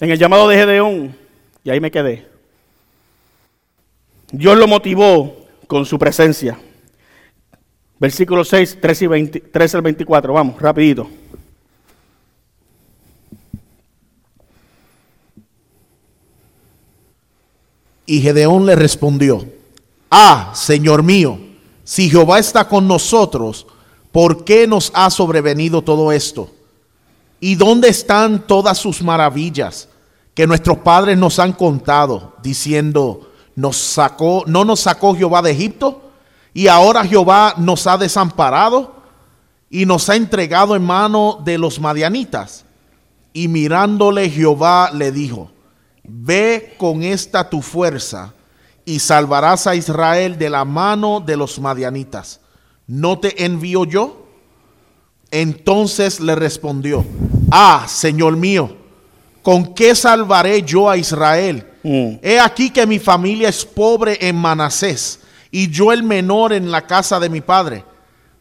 En 0.00 0.10
el 0.10 0.18
llamado 0.18 0.48
de 0.48 0.56
Gedeón, 0.56 1.16
y 1.64 1.70
ahí 1.70 1.80
me 1.80 1.90
quedé. 1.90 2.26
Dios 4.30 4.56
lo 4.56 4.68
motivó 4.68 5.46
con 5.66 5.84
su 5.84 5.98
presencia. 5.98 6.58
Versículo 7.98 8.44
6, 8.44 8.78
3, 8.80 9.02
y 9.02 9.06
20, 9.06 9.40
13 9.40 9.76
al 9.76 9.82
24. 9.82 10.32
Vamos, 10.32 10.60
rapidito. 10.60 11.10
Y 18.06 18.20
Gedeón 18.20 18.64
le 18.66 18.76
respondió, 18.76 19.44
Ah, 20.10 20.52
Señor 20.54 21.02
mío, 21.02 21.38
si 21.84 22.08
Jehová 22.08 22.38
está 22.38 22.68
con 22.68 22.88
nosotros, 22.88 23.66
¿por 24.12 24.44
qué 24.44 24.66
nos 24.66 24.90
ha 24.94 25.10
sobrevenido 25.10 25.82
todo 25.82 26.12
esto? 26.12 26.50
¿Y 27.40 27.54
dónde 27.54 27.88
están 27.88 28.46
todas 28.46 28.78
sus 28.78 29.02
maravillas 29.02 29.88
que 30.34 30.46
nuestros 30.46 30.78
padres 30.78 31.18
nos 31.18 31.38
han 31.38 31.52
contado, 31.52 32.36
diciendo, 32.42 33.32
nos 33.54 33.76
sacó, 33.76 34.44
no 34.46 34.64
nos 34.64 34.80
sacó 34.80 35.14
Jehová 35.14 35.42
de 35.42 35.50
Egipto, 35.50 36.10
y 36.54 36.68
ahora 36.68 37.04
Jehová 37.04 37.54
nos 37.56 37.86
ha 37.86 37.98
desamparado 37.98 38.94
y 39.70 39.84
nos 39.84 40.08
ha 40.08 40.16
entregado 40.16 40.74
en 40.76 40.84
mano 40.84 41.40
de 41.44 41.58
los 41.58 41.80
madianitas? 41.80 42.64
Y 43.32 43.48
mirándole 43.48 44.30
Jehová 44.30 44.90
le 44.92 45.12
dijo, 45.12 45.50
ve 46.02 46.74
con 46.78 47.02
esta 47.02 47.48
tu 47.48 47.62
fuerza 47.62 48.32
y 48.84 49.00
salvarás 49.00 49.66
a 49.66 49.74
Israel 49.74 50.38
de 50.38 50.50
la 50.50 50.64
mano 50.64 51.20
de 51.20 51.36
los 51.36 51.60
madianitas. 51.60 52.40
¿No 52.86 53.18
te 53.18 53.44
envío 53.44 53.84
yo? 53.84 54.27
Entonces 55.30 56.20
le 56.20 56.34
respondió, 56.34 57.04
ah, 57.50 57.86
Señor 57.88 58.36
mío, 58.36 58.76
¿con 59.42 59.74
qué 59.74 59.94
salvaré 59.94 60.62
yo 60.62 60.88
a 60.88 60.96
Israel? 60.96 61.66
Mm. 61.82 62.14
He 62.22 62.40
aquí 62.40 62.70
que 62.70 62.86
mi 62.86 62.98
familia 62.98 63.48
es 63.48 63.64
pobre 63.64 64.18
en 64.20 64.36
Manasés 64.36 65.20
y 65.50 65.68
yo 65.68 65.92
el 65.92 66.02
menor 66.02 66.52
en 66.52 66.70
la 66.70 66.86
casa 66.86 67.20
de 67.20 67.28
mi 67.28 67.40
padre. 67.40 67.84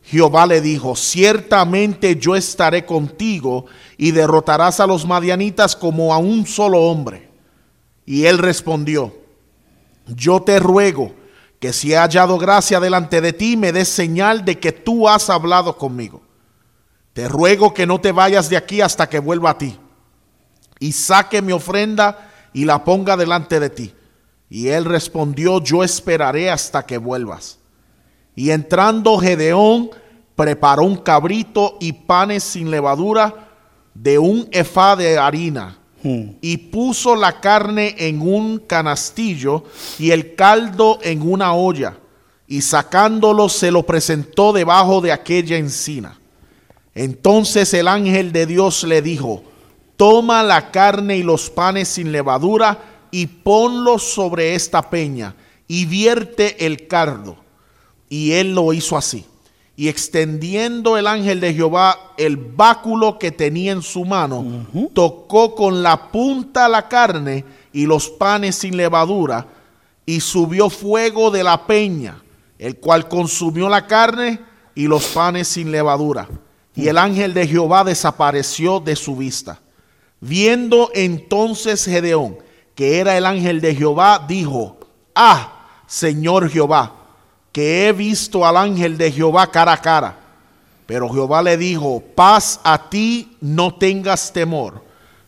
Jehová 0.03 0.46
le 0.46 0.62
dijo, 0.62 0.96
ciertamente 0.96 2.15
yo 2.15 2.36
estaré 2.36 2.86
contigo 2.86 3.65
y 3.98 4.12
derrotarás 4.12 4.79
a 4.79 4.88
los 4.88 5.06
madianitas 5.06 5.75
como 5.75 6.13
a 6.13 6.17
un 6.17 6.48
solo 6.48 6.79
hombre. 6.84 7.29
Y 8.06 8.24
él 8.24 8.38
respondió, 8.38 9.13
yo 10.08 10.41
te 10.41 10.60
ruego 10.60 11.12
que 11.60 11.74
si 11.74 11.91
he 11.91 11.98
hallado 11.98 12.38
gracia 12.38 12.79
delante 12.79 13.20
de 13.20 13.34
ti, 13.34 13.58
me 13.58 13.74
des 13.74 13.89
señal 13.89 14.46
de 14.46 14.58
que 14.60 14.72
tú 14.72 15.10
has 15.10 15.29
hablado 15.29 15.77
conmigo. 15.77 16.22
Te 17.18 17.28
ruego 17.28 17.74
que 17.74 17.88
no 17.88 18.00
te 18.00 18.12
vayas 18.12 18.48
de 18.48 18.58
aquí 18.58 18.80
hasta 18.80 19.10
que 19.10 19.18
vuelva 19.18 19.50
a 19.50 19.58
ti. 19.58 19.76
Y 20.80 20.92
saque 20.92 21.42
mi 21.42 21.52
ofrenda 21.52 22.30
y 22.54 22.64
la 22.64 22.84
ponga 22.84 23.18
delante 23.18 23.60
de 23.60 23.72
ti. 23.72 23.92
Y 24.52 24.68
él 24.68 24.86
respondió, 24.86 25.60
yo 25.60 25.84
esperaré 25.84 26.52
hasta 26.52 26.86
que 26.86 27.00
vuelvas. 27.00 27.58
Y 28.36 28.52
entrando 28.52 29.18
Gedeón, 29.18 29.90
preparó 30.36 30.84
un 30.84 30.98
cabrito 30.98 31.78
y 31.80 31.92
panes 31.92 32.44
sin 32.44 32.70
levadura 32.70 33.50
de 33.96 34.20
un 34.20 34.48
efá 34.52 34.96
de 34.96 35.18
harina. 35.18 35.80
Hmm. 36.04 36.34
Y 36.40 36.58
puso 36.58 37.16
la 37.16 37.42
carne 37.42 37.96
en 37.98 38.22
un 38.22 38.60
canastillo 38.60 39.64
y 39.98 40.12
el 40.12 40.36
caldo 40.36 41.00
en 41.02 41.28
una 41.28 41.56
olla. 41.56 41.98
Y 42.48 42.62
sacándolo 42.62 43.50
se 43.50 43.72
lo 43.72 43.82
presentó 43.88 44.54
debajo 44.54 45.02
de 45.02 45.12
aquella 45.12 45.58
encina. 45.58 46.20
Entonces 46.98 47.75
el 47.75 47.88
ángel 47.88 48.32
de 48.32 48.48
Dios 48.48 48.84
le 48.84 49.04
dijo, 49.04 49.44
toma 49.98 50.42
la 50.42 50.72
carne 50.72 51.16
y 51.16 51.22
los 51.22 51.51
panes 51.51 51.89
sin 51.89 52.12
levadura 52.12 53.06
y 53.12 53.27
ponlos 53.27 54.01
sobre 54.01 54.56
esta 54.56 54.89
peña 54.89 55.36
y 55.68 55.86
vierte 55.86 56.66
el 56.66 56.88
cardo. 56.88 57.38
Y 58.10 58.32
él 58.32 58.56
lo 58.56 58.74
hizo 58.74 58.98
así. 58.98 59.27
Y 59.75 59.89
extendiendo 59.89 60.98
el 60.98 61.06
ángel 61.06 61.39
de 61.39 61.54
Jehová 61.54 62.13
el 62.18 62.36
báculo 62.36 63.20
que 63.20 63.30
tenía 63.30 63.74
en 63.74 63.84
su 63.84 64.04
mano, 64.04 64.66
tocó 64.96 65.54
con 65.54 65.84
la 65.84 66.12
punta 66.12 66.68
la 66.68 66.89
carne 66.89 67.46
y 67.74 67.86
los 67.86 68.10
panes 68.10 68.56
sin 68.56 68.75
levadura, 68.75 69.46
y 70.04 70.20
subió 70.20 70.72
fuego 70.72 71.30
de 71.30 71.44
la 71.44 71.68
peña, 71.68 72.24
el 72.58 72.77
cual 72.77 73.08
consumió 73.08 73.70
la 73.70 73.86
carne 73.86 74.39
y 74.74 74.88
los 74.88 75.06
panes 75.10 75.48
sin 75.48 75.72
levadura 75.72 76.27
y 76.78 76.88
el 76.88 76.98
ángel 76.98 77.34
de 77.34 77.48
Jehová 77.48 77.84
desapareció 77.84 78.80
de 78.80 78.96
su 78.96 79.16
vista. 79.16 79.60
Viendo 80.20 80.90
entonces 80.94 81.84
Gedeón 81.84 82.38
que 82.78 83.00
era 83.00 83.18
el 83.18 83.26
ángel 83.26 83.60
de 83.60 83.74
Jehová, 83.74 84.24
dijo, 84.28 84.78
ah, 85.16 85.66
Señor 85.88 86.48
Jehová, 86.48 86.94
que 87.52 87.88
he 87.88 87.92
visto 87.92 88.46
al 88.46 88.56
ángel 88.56 89.00
de 89.00 89.12
Jehová 89.12 89.50
cara 89.50 89.74
a 89.74 89.82
cara. 89.82 90.20
Pero 90.86 91.10
Jehová 91.10 91.42
le 91.42 91.58
dijo, 91.58 92.04
paz 92.14 92.60
a 92.64 92.88
ti, 92.88 93.36
no 93.42 93.74
tengas 93.74 94.32
temor, 94.32 94.84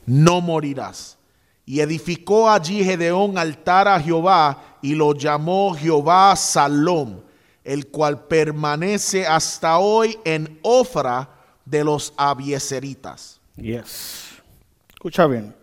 no 0.05 0.41
morirás. 0.41 1.17
Y 1.65 1.79
edificó 1.79 2.47
allí 2.47 2.83
Gedeón 2.83 3.35
altar 3.35 3.87
a 3.87 3.99
Jehová 3.99 4.77
y 4.83 4.93
lo 4.93 5.15
llamó 5.15 5.73
Jehová 5.73 6.35
Salom, 6.35 7.21
el 7.63 7.87
cual 7.87 8.25
permanece 8.25 9.25
hasta 9.25 9.79
hoy 9.79 10.19
en 10.23 10.59
Ofra 10.61 11.38
de 11.69 11.83
los 11.83 12.13
abieseritas. 12.17 13.39
Yes. 13.55 14.41
Escucha 14.89 15.27
bien. 15.27 15.53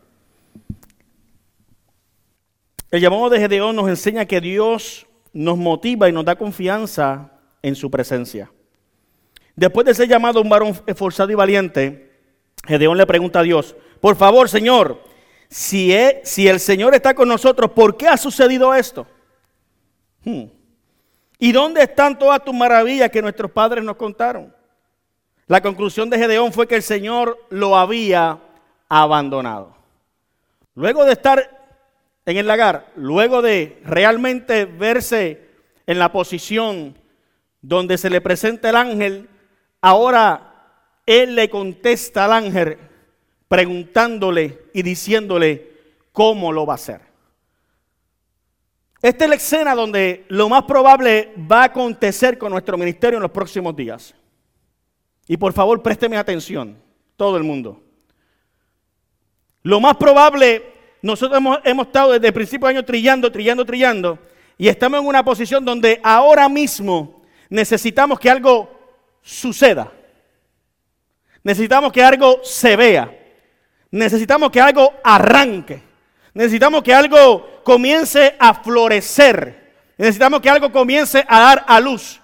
El 2.91 3.01
llamado 3.01 3.29
de 3.29 3.41
Gedeón 3.41 3.75
nos 3.75 3.89
enseña 3.89 4.25
que 4.25 4.41
Dios 4.41 5.07
nos 5.33 5.59
motiva 5.59 6.09
y 6.09 6.13
nos 6.13 6.25
da 6.25 6.37
confianza 6.37 7.31
en 7.61 7.75
su 7.75 7.91
presencia. 7.91 8.51
Después 9.57 9.85
de 9.87 9.95
ser 9.95 10.09
llamado 10.09 10.41
un 10.41 10.49
varón 10.49 10.79
esforzado 10.87 11.31
y 11.33 11.35
valiente, 11.35 12.13
Gedeón 12.67 12.97
le 12.97 13.07
pregunta 13.07 13.41
a 13.41 13.43
Dios, 13.43 13.75
por 14.01 14.17
favor, 14.17 14.49
Señor, 14.49 15.03
si, 15.49 15.93
si 16.23 16.47
el 16.47 16.61
Señor 16.61 16.95
está 16.95 17.15
con 17.15 17.29
nosotros, 17.29 17.71
¿por 17.73 17.97
qué 17.97 18.07
ha 18.07 18.17
sucedido 18.17 18.75
esto? 18.75 19.07
Hmm. 20.25 20.45
¿Y 21.39 21.53
dónde 21.53 21.83
están 21.83 22.19
todas 22.19 22.43
tus 22.45 22.55
maravillas 22.55 23.11
que 23.11 23.21
nuestros 23.21 23.51
padres 23.51 23.83
nos 23.83 23.97
contaron? 23.97 24.55
La 25.47 25.61
conclusión 25.61 26.11
de 26.11 26.19
Gedeón 26.19 26.53
fue 26.53 26.67
que 26.67 26.75
el 26.75 26.83
Señor 26.83 27.39
lo 27.51 27.77
había 27.77 28.41
abandonado. 28.89 29.77
Luego 30.75 31.05
de 31.05 31.13
estar 31.13 31.51
en 32.25 32.37
el 32.37 32.47
lagar, 32.47 32.93
luego 32.97 33.43
de 33.43 33.81
realmente 33.85 34.65
verse 34.65 35.49
en 35.87 35.99
la 36.01 36.11
posición 36.11 36.99
donde 37.63 37.97
se 37.97 38.11
le 38.11 38.21
presenta 38.21 38.71
el 38.71 38.77
ángel, 38.77 39.29
ahora 39.81 40.53
él 41.07 41.37
le 41.37 41.49
contesta 41.49 42.25
al 42.25 42.33
ángel 42.33 42.79
preguntándole 43.47 44.65
y 44.75 44.83
diciéndole 44.83 45.71
cómo 46.11 46.51
lo 46.51 46.67
va 46.67 46.75
a 46.75 46.77
hacer. 46.77 47.01
Esta 49.01 49.25
es 49.25 49.31
la 49.31 49.37
escena 49.37 49.75
donde 49.77 50.25
lo 50.29 50.49
más 50.49 50.65
probable 50.65 51.33
va 51.51 51.63
a 51.63 51.67
acontecer 51.67 52.37
con 52.37 52.51
nuestro 52.51 52.77
ministerio 52.77 53.19
en 53.19 53.23
los 53.23 53.31
próximos 53.31 53.77
días. 53.77 54.13
Y 55.29 55.37
por 55.37 55.53
favor, 55.53 55.83
présteme 55.83 56.17
atención, 56.17 56.77
todo 57.17 57.37
el 57.37 57.43
mundo. 57.43 57.83
Lo 59.63 59.81
más 59.81 59.97
probable, 59.97 60.63
nosotros 61.03 61.37
hemos, 61.65 61.87
estado 61.87 62.13
desde 62.13 62.29
el 62.29 62.33
principio 62.33 62.69
de 62.69 62.75
año 62.75 62.85
trillando, 62.85 63.33
trillando, 63.33 63.65
trillando, 63.65 64.19
y 64.57 64.69
estamos 64.69 65.01
en 65.01 65.07
una 65.07 65.25
posición 65.25 65.65
donde 65.65 66.01
ahora 66.05 66.49
mismo 66.49 67.23
necesitamos 67.51 68.21
que 68.21 68.31
algo 68.31 68.71
suceda. 69.23 69.93
Necesitamos 71.43 71.93
que 71.93 72.03
algo 72.03 72.41
se 72.45 72.77
vea. 72.77 73.13
Necesitamos 73.91 74.51
que 74.51 74.61
algo 74.61 74.95
arranque. 75.03 75.83
Necesitamos 76.33 76.83
que 76.83 76.95
algo 76.95 77.63
comience 77.65 78.37
a 78.39 78.55
florecer. 78.55 79.75
Necesitamos 79.99 80.41
que 80.41 80.51
algo 80.51 80.71
comience 80.71 81.25
a 81.27 81.41
dar 81.41 81.65
a 81.67 81.81
luz. 81.81 82.21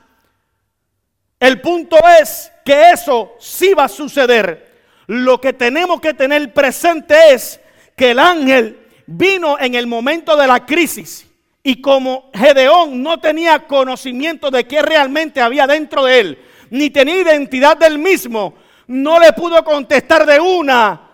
El 1.40 1.61
punto 1.61 1.97
es 2.21 2.51
que 2.64 2.90
eso 2.90 3.35
sí 3.38 3.75
va 3.75 3.85
a 3.85 3.88
suceder. 3.88 4.71
Lo 5.07 5.40
que 5.40 5.52
tenemos 5.52 6.00
que 6.00 6.14
tener 6.14 6.52
presente 6.52 7.14
es 7.33 7.61
que 7.97 8.12
el 8.12 8.19
ángel 8.19 8.78
vino 9.07 9.59
en 9.59 9.75
el 9.75 9.87
momento 9.87 10.37
de 10.37 10.47
la 10.47 10.64
crisis 10.64 11.26
y 11.62 11.81
como 11.81 12.31
Gedeón 12.35 13.02
no 13.02 13.21
tenía 13.21 13.66
conocimiento 13.66 14.50
de 14.50 14.66
qué 14.66 14.83
realmente 14.83 15.40
había 15.40 15.66
dentro 15.66 16.04
de 16.04 16.21
él, 16.21 16.38
ni 16.71 16.90
tenía 16.90 17.21
identidad 17.21 17.76
del 17.76 17.99
mismo, 17.99 18.54
no 18.87 19.21
le 19.21 19.33
pudo 19.33 19.62
contestar 19.64 20.26
de 20.26 20.40
una 20.40 21.09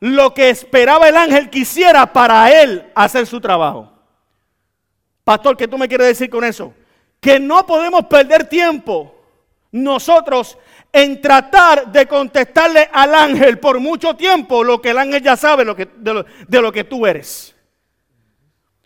lo 0.00 0.32
que 0.32 0.48
esperaba 0.48 1.08
el 1.08 1.16
ángel 1.16 1.50
quisiera 1.50 2.10
para 2.10 2.50
él 2.62 2.90
hacer 2.94 3.26
su 3.26 3.40
trabajo. 3.40 3.92
Pastor, 5.24 5.56
¿qué 5.56 5.68
tú 5.68 5.76
me 5.76 5.88
quieres 5.88 6.08
decir 6.08 6.30
con 6.30 6.42
eso? 6.42 6.72
Que 7.20 7.38
no 7.38 7.66
podemos 7.66 8.06
perder 8.06 8.48
tiempo 8.48 9.14
nosotros 9.70 10.56
en 10.92 11.20
tratar 11.20 11.90
de 11.92 12.06
contestarle 12.06 12.88
al 12.92 13.14
ángel 13.14 13.58
por 13.58 13.78
mucho 13.80 14.16
tiempo 14.16 14.64
lo 14.64 14.80
que 14.80 14.90
el 14.90 14.98
ángel 14.98 15.22
ya 15.22 15.36
sabe 15.36 15.64
lo 15.64 15.76
que, 15.76 15.88
de 15.96 16.62
lo 16.62 16.72
que 16.72 16.84
tú 16.84 17.06
eres 17.06 17.54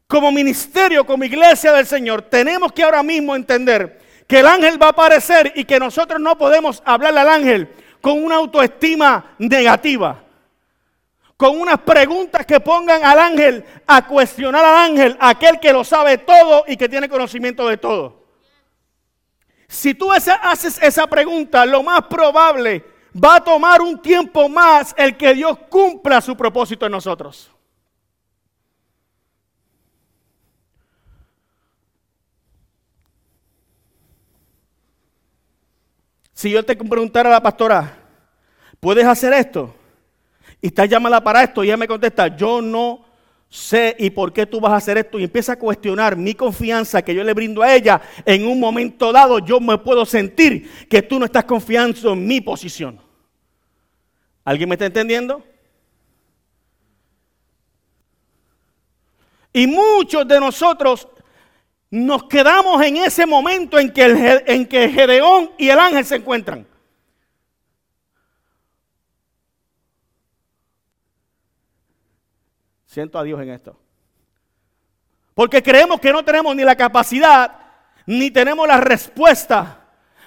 como 0.06 0.30
ministerio, 0.30 1.04
como 1.04 1.24
iglesia 1.24 1.72
del 1.72 1.86
Señor, 1.86 2.22
tenemos 2.22 2.72
que 2.72 2.82
ahora 2.82 3.02
mismo 3.02 3.34
entender 3.34 4.00
que 4.26 4.40
el 4.40 4.46
ángel 4.46 4.80
va 4.80 4.86
a 4.86 4.90
aparecer 4.90 5.52
y 5.56 5.64
que 5.64 5.78
nosotros 5.78 6.20
no 6.20 6.38
podemos 6.38 6.82
hablarle 6.84 7.20
al 7.20 7.28
ángel 7.28 7.68
con 8.00 8.22
una 8.22 8.36
autoestima 8.36 9.34
negativa. 9.38 10.22
Con 11.36 11.60
unas 11.60 11.80
preguntas 11.80 12.46
que 12.46 12.60
pongan 12.60 13.04
al 13.04 13.18
ángel 13.18 13.64
a 13.86 14.06
cuestionar 14.06 14.64
al 14.64 14.90
ángel, 14.90 15.16
aquel 15.18 15.58
que 15.58 15.72
lo 15.72 15.82
sabe 15.82 16.18
todo 16.18 16.64
y 16.68 16.76
que 16.76 16.88
tiene 16.88 17.08
conocimiento 17.08 17.68
de 17.68 17.76
todo. 17.76 18.23
Si 19.68 19.94
tú 19.94 20.10
haces 20.12 20.78
esa 20.82 21.06
pregunta, 21.06 21.64
lo 21.66 21.82
más 21.82 22.02
probable 22.02 22.84
va 23.22 23.36
a 23.36 23.44
tomar 23.44 23.80
un 23.80 24.00
tiempo 24.00 24.48
más 24.48 24.94
el 24.96 25.16
que 25.16 25.34
Dios 25.34 25.58
cumpla 25.68 26.20
su 26.20 26.36
propósito 26.36 26.86
en 26.86 26.92
nosotros. 26.92 27.50
Si 36.32 36.50
yo 36.50 36.64
te 36.64 36.76
preguntara 36.76 37.30
a 37.30 37.32
la 37.32 37.42
pastora, 37.42 37.96
¿puedes 38.80 39.06
hacer 39.06 39.32
esto? 39.32 39.74
Y 40.60 40.66
estás 40.66 40.88
llamada 40.88 41.22
para 41.22 41.42
esto 41.42 41.62
y 41.62 41.68
ella 41.68 41.76
me 41.76 41.88
contesta, 41.88 42.28
yo 42.28 42.60
no 42.60 43.03
sé 43.54 43.94
y 44.00 44.10
por 44.10 44.32
qué 44.32 44.46
tú 44.46 44.60
vas 44.60 44.72
a 44.72 44.76
hacer 44.76 44.98
esto. 44.98 45.18
Y 45.18 45.24
empieza 45.24 45.52
a 45.52 45.58
cuestionar 45.58 46.16
mi 46.16 46.34
confianza 46.34 47.02
que 47.02 47.14
yo 47.14 47.22
le 47.22 47.32
brindo 47.32 47.62
a 47.62 47.72
ella. 47.72 48.02
En 48.26 48.46
un 48.46 48.58
momento 48.58 49.12
dado 49.12 49.38
yo 49.38 49.60
me 49.60 49.78
puedo 49.78 50.04
sentir 50.04 50.68
que 50.88 51.02
tú 51.02 51.20
no 51.20 51.26
estás 51.26 51.44
confiando 51.44 52.12
en 52.12 52.26
mi 52.26 52.40
posición. 52.40 53.00
¿Alguien 54.44 54.68
me 54.68 54.74
está 54.74 54.86
entendiendo? 54.86 55.44
Y 59.52 59.68
muchos 59.68 60.26
de 60.26 60.40
nosotros 60.40 61.06
nos 61.90 62.24
quedamos 62.24 62.82
en 62.82 62.96
ese 62.96 63.24
momento 63.24 63.78
en 63.78 63.92
que, 63.92 64.42
en 64.46 64.66
que 64.66 64.88
Gedeón 64.88 65.52
y 65.56 65.68
el 65.68 65.78
ángel 65.78 66.04
se 66.04 66.16
encuentran. 66.16 66.66
Siento 72.94 73.18
a 73.18 73.24
Dios 73.24 73.42
en 73.42 73.50
esto. 73.50 73.76
Porque 75.34 75.64
creemos 75.64 75.98
que 75.98 76.12
no 76.12 76.24
tenemos 76.24 76.54
ni 76.54 76.62
la 76.62 76.76
capacidad, 76.76 77.50
ni 78.06 78.30
tenemos 78.30 78.68
la 78.68 78.76
respuesta 78.76 79.80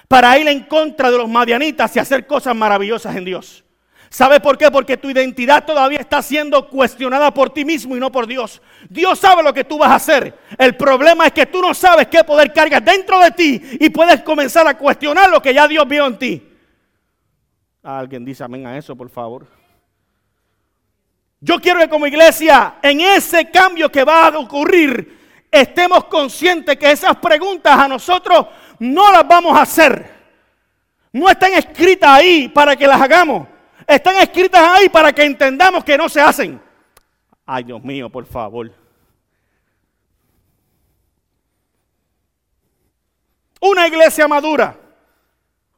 para 0.06 0.38
ir 0.38 0.46
en 0.48 0.64
contra 0.64 1.10
de 1.10 1.16
los 1.16 1.30
madianitas 1.30 1.96
y 1.96 1.98
hacer 1.98 2.26
cosas 2.26 2.54
maravillosas 2.54 3.16
en 3.16 3.24
Dios. 3.24 3.64
¿Sabe 4.10 4.38
por 4.38 4.58
qué? 4.58 4.70
Porque 4.70 4.98
tu 4.98 5.08
identidad 5.08 5.64
todavía 5.64 5.98
está 5.98 6.20
siendo 6.20 6.68
cuestionada 6.68 7.32
por 7.32 7.48
ti 7.48 7.64
mismo 7.64 7.96
y 7.96 8.00
no 8.00 8.12
por 8.12 8.26
Dios. 8.26 8.60
Dios 8.90 9.18
sabe 9.18 9.42
lo 9.42 9.54
que 9.54 9.64
tú 9.64 9.78
vas 9.78 9.90
a 9.90 9.94
hacer. 9.94 10.38
El 10.58 10.76
problema 10.76 11.26
es 11.26 11.32
que 11.32 11.46
tú 11.46 11.62
no 11.62 11.72
sabes 11.72 12.08
qué 12.08 12.22
poder 12.22 12.52
cargas 12.52 12.84
dentro 12.84 13.18
de 13.18 13.30
ti 13.30 13.62
y 13.80 13.88
puedes 13.88 14.20
comenzar 14.20 14.68
a 14.68 14.76
cuestionar 14.76 15.30
lo 15.30 15.40
que 15.40 15.54
ya 15.54 15.66
Dios 15.66 15.88
vio 15.88 16.06
en 16.06 16.18
ti. 16.18 16.46
Alguien 17.82 18.26
dice 18.26 18.44
amén 18.44 18.66
a 18.66 18.76
eso, 18.76 18.94
por 18.94 19.08
favor. 19.08 19.46
Yo 21.40 21.60
quiero 21.60 21.80
que 21.80 21.88
como 21.88 22.06
iglesia, 22.06 22.76
en 22.82 23.00
ese 23.00 23.50
cambio 23.50 23.90
que 23.90 24.04
va 24.04 24.26
a 24.26 24.38
ocurrir, 24.38 25.46
estemos 25.50 26.04
conscientes 26.04 26.76
que 26.76 26.90
esas 26.90 27.16
preguntas 27.16 27.78
a 27.78 27.88
nosotros 27.88 28.46
no 28.80 29.12
las 29.12 29.26
vamos 29.26 29.56
a 29.56 29.62
hacer. 29.62 30.18
No 31.12 31.28
están 31.28 31.54
escritas 31.54 32.10
ahí 32.10 32.48
para 32.48 32.76
que 32.76 32.86
las 32.86 33.00
hagamos 33.00 33.46
están 33.88 34.16
escritas 34.16 34.60
ahí 34.62 34.88
para 34.90 35.12
que 35.12 35.24
entendamos 35.24 35.82
que 35.82 35.96
no 35.96 36.08
se 36.08 36.20
hacen. 36.20 36.60
Ay, 37.46 37.64
Dios 37.64 37.82
mío, 37.82 38.10
por 38.10 38.26
favor. 38.26 38.70
Una 43.60 43.88
iglesia 43.88 44.28
madura, 44.28 44.78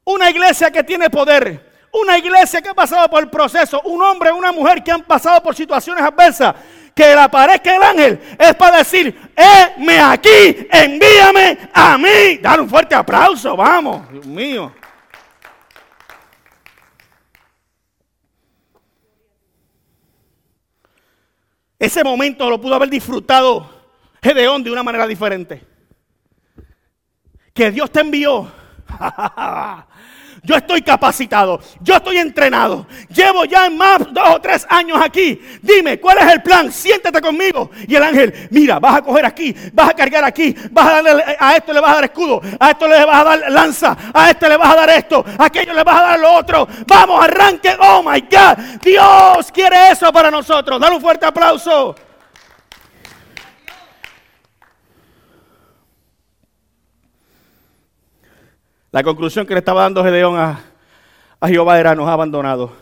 una 0.04 0.28
iglesia 0.28 0.70
que 0.70 0.82
tiene 0.82 1.08
poder, 1.08 1.69
una 1.92 2.18
iglesia 2.18 2.62
que 2.62 2.68
ha 2.68 2.74
pasado 2.74 3.08
por 3.08 3.22
el 3.22 3.30
proceso, 3.30 3.80
un 3.82 4.02
hombre, 4.02 4.32
una 4.32 4.52
mujer 4.52 4.82
que 4.82 4.92
han 4.92 5.02
pasado 5.02 5.42
por 5.42 5.54
situaciones 5.54 6.02
adversas, 6.02 6.54
que 6.94 7.04
le 7.04 7.20
aparezca 7.20 7.74
el 7.74 7.82
ángel 7.82 8.20
es 8.38 8.54
para 8.54 8.78
decir, 8.78 9.32
heme 9.36 9.98
aquí, 10.00 10.68
envíame 10.70 11.58
a 11.72 11.96
mí. 11.96 12.38
Dar 12.40 12.60
un 12.60 12.68
fuerte 12.68 12.94
aplauso, 12.94 13.56
vamos, 13.56 14.10
Dios 14.10 14.26
mío. 14.26 14.72
Ese 21.78 22.04
momento 22.04 22.50
lo 22.50 22.60
pudo 22.60 22.74
haber 22.74 22.90
disfrutado 22.90 23.70
Gedeón 24.22 24.62
de 24.62 24.70
una 24.70 24.82
manera 24.82 25.06
diferente. 25.06 25.66
Que 27.54 27.70
Dios 27.70 27.90
te 27.90 28.00
envió. 28.00 28.52
Yo 30.42 30.56
estoy 30.56 30.80
capacitado, 30.82 31.60
yo 31.80 31.96
estoy 31.96 32.18
entrenado, 32.18 32.86
llevo 33.14 33.44
ya 33.44 33.68
más 33.68 33.98
dos 34.10 34.28
o 34.36 34.40
tres 34.40 34.66
años 34.70 34.98
aquí. 35.02 35.40
Dime, 35.60 36.00
¿cuál 36.00 36.18
es 36.18 36.32
el 36.32 36.42
plan? 36.42 36.72
Siéntate 36.72 37.20
conmigo. 37.20 37.70
Y 37.86 37.94
el 37.94 38.02
ángel, 38.02 38.48
mira, 38.50 38.78
vas 38.78 38.96
a 38.96 39.02
coger 39.02 39.26
aquí, 39.26 39.54
vas 39.72 39.90
a 39.90 39.94
cargar 39.94 40.24
aquí, 40.24 40.54
vas 40.70 40.86
a 40.86 41.02
darle 41.02 41.36
a 41.38 41.56
esto 41.56 41.72
le 41.72 41.80
vas 41.80 41.90
a 41.90 41.94
dar 41.96 42.04
escudo, 42.04 42.40
a 42.58 42.70
esto 42.70 42.88
le 42.88 43.04
vas 43.04 43.20
a 43.20 43.24
dar 43.24 43.50
lanza, 43.50 43.96
a 44.14 44.30
este 44.30 44.48
le 44.48 44.56
vas 44.56 44.72
a 44.72 44.76
dar 44.76 44.90
esto, 44.90 45.24
a 45.38 45.44
aquello 45.44 45.74
le 45.74 45.84
vas 45.84 46.00
a 46.00 46.02
dar 46.02 46.20
lo 46.20 46.32
otro. 46.32 46.66
Vamos, 46.86 47.22
arranque. 47.22 47.76
Oh 47.78 48.02
my 48.02 48.20
God, 48.20 48.80
Dios 48.82 49.52
quiere 49.52 49.90
eso 49.90 50.10
para 50.12 50.30
nosotros. 50.30 50.80
Dale 50.80 50.96
un 50.96 51.02
fuerte 51.02 51.26
aplauso. 51.26 51.94
La 58.92 59.02
conclusión 59.04 59.46
que 59.46 59.54
le 59.54 59.60
estaba 59.60 59.82
dando 59.82 60.02
Gedeón 60.02 60.36
a, 60.36 60.60
a 61.38 61.48
Jehová 61.48 61.78
era, 61.78 61.94
nos 61.94 62.08
ha 62.08 62.12
abandonado. 62.12 62.72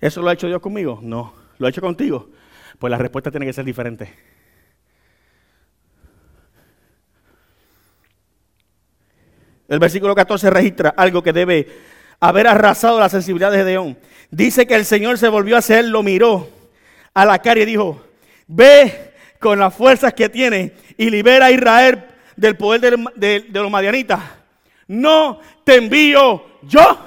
¿Eso 0.00 0.22
lo 0.22 0.30
ha 0.30 0.32
hecho 0.32 0.46
Dios 0.46 0.62
conmigo? 0.62 0.98
No. 1.02 1.34
¿Lo 1.58 1.66
ha 1.66 1.70
hecho 1.70 1.82
contigo? 1.82 2.30
Pues 2.78 2.90
la 2.90 2.96
respuesta 2.96 3.30
tiene 3.30 3.44
que 3.44 3.52
ser 3.52 3.66
diferente. 3.66 4.14
El 9.68 9.78
versículo 9.78 10.14
14 10.14 10.50
registra 10.50 10.94
algo 10.96 11.22
que 11.22 11.32
debe 11.32 11.68
haber 12.18 12.46
arrasado 12.46 12.98
la 12.98 13.08
sensibilidad 13.08 13.52
de 13.52 13.58
Gedeón. 13.58 13.98
Dice 14.30 14.66
que 14.66 14.74
el 14.74 14.86
Señor 14.86 15.18
se 15.18 15.28
volvió 15.28 15.58
hacia 15.58 15.78
él, 15.78 15.90
lo 15.90 16.02
miró 16.02 16.48
a 17.12 17.26
la 17.26 17.40
cara 17.40 17.60
y 17.60 17.66
dijo, 17.66 18.02
ve 18.46 19.12
con 19.38 19.58
las 19.58 19.74
fuerzas 19.74 20.14
que 20.14 20.28
tienes 20.28 20.72
y 20.96 21.10
libera 21.10 21.46
a 21.46 21.50
Israel 21.50 22.04
del 22.40 22.56
poder 22.56 22.98
de, 23.16 23.46
los 23.52 23.70
madianitas. 23.70 24.20
No 24.88 25.40
te 25.62 25.76
envío 25.76 26.42
yo. 26.62 26.98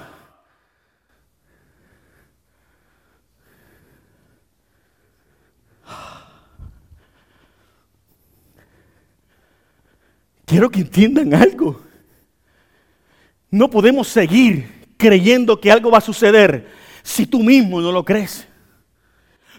Quiero 10.46 10.70
que 10.70 10.82
entiendan 10.82 11.34
algo. 11.34 11.82
No 13.50 13.72
podemos 13.72 14.08
seguir 14.08 14.86
creyendo 14.98 15.60
que 15.60 15.72
algo 15.72 15.90
va 15.90 15.98
a 15.98 16.02
suceder 16.02 16.72
si 17.02 17.26
tú 17.26 17.40
mismo 17.40 17.82
no 17.82 17.92
lo 17.92 18.06
crees. 18.06 18.48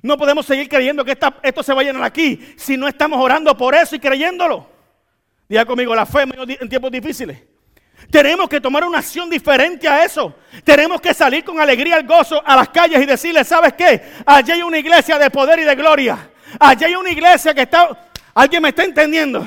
No 0.02 0.16
podemos 0.16 0.46
seguir 0.46 0.68
creyendo 0.68 1.04
que 1.04 1.18
esto 1.42 1.62
se 1.64 1.74
va 1.74 1.80
a 1.80 1.84
llenar 1.84 2.04
aquí 2.04 2.40
si 2.56 2.76
no 2.76 2.87
estamos 2.87 3.20
orando 3.20 3.56
por 3.56 3.74
eso 3.74 3.96
y 3.96 3.98
creyéndolo. 3.98 4.73
Diga 5.54 5.66
conmigo, 5.66 5.94
la 5.94 6.04
fe 6.04 6.24
en 6.24 6.68
tiempos 6.68 6.90
difíciles. 6.90 7.38
Tenemos 8.10 8.48
que 8.48 8.60
tomar 8.60 8.82
una 8.82 8.98
acción 8.98 9.30
diferente 9.30 9.86
a 9.86 10.04
eso. 10.04 10.34
Tenemos 10.64 11.00
que 11.00 11.14
salir 11.14 11.44
con 11.44 11.60
alegría 11.60 11.94
al 11.94 12.04
gozo 12.04 12.42
a 12.44 12.56
las 12.56 12.70
calles 12.70 13.00
y 13.00 13.06
decirle, 13.06 13.44
¿sabes 13.44 13.74
qué? 13.74 14.02
Allí 14.26 14.50
hay 14.50 14.62
una 14.64 14.78
iglesia 14.78 15.16
de 15.16 15.30
poder 15.30 15.60
y 15.60 15.62
de 15.62 15.76
gloria. 15.76 16.28
Allí 16.58 16.86
hay 16.86 16.96
una 16.96 17.08
iglesia 17.08 17.54
que 17.54 17.62
está... 17.62 17.88
¿Alguien 18.34 18.62
me 18.62 18.70
está 18.70 18.82
entendiendo? 18.82 19.46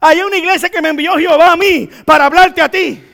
Allí 0.00 0.20
hay 0.20 0.26
una 0.26 0.38
iglesia 0.38 0.70
que 0.70 0.80
me 0.80 0.88
envió 0.88 1.18
Jehová 1.18 1.52
a 1.52 1.56
mí 1.56 1.86
para 2.06 2.24
hablarte 2.24 2.62
a 2.62 2.70
ti. 2.70 3.04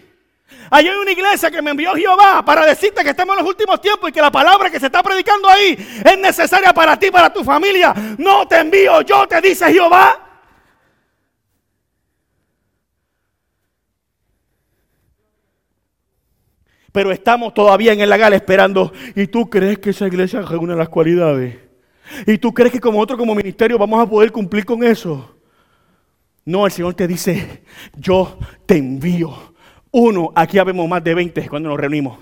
Allí 0.70 0.86
hay 0.86 0.96
una 0.96 1.10
iglesia 1.10 1.50
que 1.50 1.60
me 1.60 1.72
envió 1.72 1.92
Jehová 1.96 2.44
para 2.44 2.66
decirte 2.66 3.02
que 3.02 3.10
estamos 3.10 3.36
en 3.36 3.42
los 3.42 3.48
últimos 3.48 3.80
tiempos 3.80 4.10
y 4.10 4.12
que 4.12 4.20
la 4.20 4.30
palabra 4.30 4.70
que 4.70 4.78
se 4.78 4.86
está 4.86 5.02
predicando 5.02 5.48
ahí 5.48 5.76
es 6.04 6.18
necesaria 6.18 6.72
para 6.72 6.96
ti, 6.96 7.10
para 7.10 7.32
tu 7.32 7.42
familia. 7.42 7.92
No 8.16 8.46
te 8.46 8.60
envío 8.60 9.00
yo, 9.00 9.26
te 9.26 9.40
dice 9.40 9.72
Jehová. 9.72 10.28
Pero 16.92 17.12
estamos 17.12 17.54
todavía 17.54 17.92
en 17.92 18.00
el 18.00 18.08
lagar 18.08 18.32
esperando. 18.34 18.92
¿Y 19.14 19.26
tú 19.26 19.48
crees 19.48 19.78
que 19.78 19.90
esa 19.90 20.06
iglesia 20.06 20.42
reúne 20.42 20.74
las 20.74 20.88
cualidades? 20.88 21.56
¿Y 22.26 22.38
tú 22.38 22.52
crees 22.52 22.72
que 22.72 22.80
como 22.80 23.00
otro, 23.00 23.16
como 23.16 23.34
ministerio, 23.34 23.78
vamos 23.78 24.02
a 24.02 24.08
poder 24.08 24.32
cumplir 24.32 24.64
con 24.64 24.82
eso? 24.82 25.36
No, 26.44 26.66
el 26.66 26.72
Señor 26.72 26.94
te 26.94 27.06
dice, 27.06 27.62
yo 27.94 28.38
te 28.66 28.76
envío. 28.76 29.54
Uno, 29.92 30.32
aquí 30.34 30.58
habemos 30.58 30.88
más 30.88 31.02
de 31.04 31.14
20 31.14 31.48
cuando 31.48 31.68
nos 31.68 31.78
reunimos. 31.78 32.18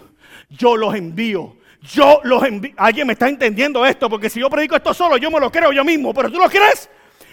Yo 0.51 0.77
los 0.77 0.95
envío. 0.95 1.57
Yo 1.81 2.21
los 2.25 2.43
envío. 2.43 2.73
¿Alguien 2.77 3.07
me 3.07 3.13
está 3.15 3.29
entendiendo 3.29 3.87
esto? 3.87 4.11
Porque 4.11 4.29
si 4.29 4.41
yo 4.41 4.51
predico 4.51 4.77
esto 4.77 4.93
solo, 4.93 5.17
yo 5.17 5.31
me 5.31 5.41
lo 5.41 5.51
creo 5.51 5.73
yo 5.73 5.85
mismo. 5.85 6.13
Pero 6.13 6.31
tú 6.31 6.39
lo 6.39 6.49
crees. 6.49 6.91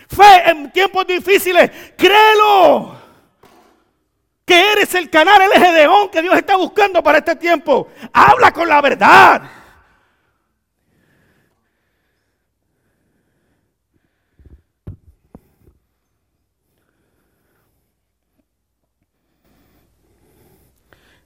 Fe 0.08 0.50
en 0.50 0.72
tiempos 0.72 1.06
difíciles. 1.08 1.72
Créelo. 1.98 3.05
Que 4.46 4.74
eres 4.74 4.94
el 4.94 5.10
canal, 5.10 5.42
el 5.42 5.52
eje 5.62 5.72
de 5.72 5.90
que 6.12 6.22
Dios 6.22 6.36
está 6.36 6.56
buscando 6.56 7.02
para 7.02 7.18
este 7.18 7.36
tiempo. 7.36 7.90
Habla 8.14 8.52
con 8.52 8.68
la 8.68 8.82
verdad. 8.82 9.42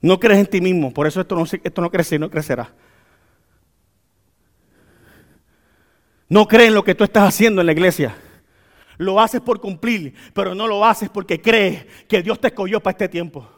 No 0.02 0.18
crees 0.18 0.40
en 0.40 0.48
ti 0.48 0.62
mismo, 0.62 0.94
por 0.94 1.08
eso 1.08 1.20
esto 1.20 1.36
no, 1.36 1.44
esto 1.44 1.82
no 1.82 1.92
crece 1.92 2.16
y 2.16 2.20
no 2.20 2.30
crecerá. 2.30 2.72
No 6.30 6.48
crees 6.48 6.70
en 6.70 6.76
lo 6.76 6.84
que 6.84 6.96
tú 6.96 7.04
estás 7.04 7.28
haciendo 7.28 7.60
en 7.62 7.68
la 7.68 7.74
iglesia. 7.74 8.16
Lo 9.00 9.18
haces 9.18 9.40
por 9.40 9.62
cumplir, 9.62 10.14
pero 10.34 10.54
no 10.54 10.68
lo 10.68 10.86
haces 10.86 11.10
porque 11.10 11.42
crees 11.42 11.86
que 12.06 12.22
Dios 12.22 12.38
te 12.38 12.48
escogió 12.48 12.82
para 12.82 12.92
este 12.92 13.08
tiempo. 13.08 13.50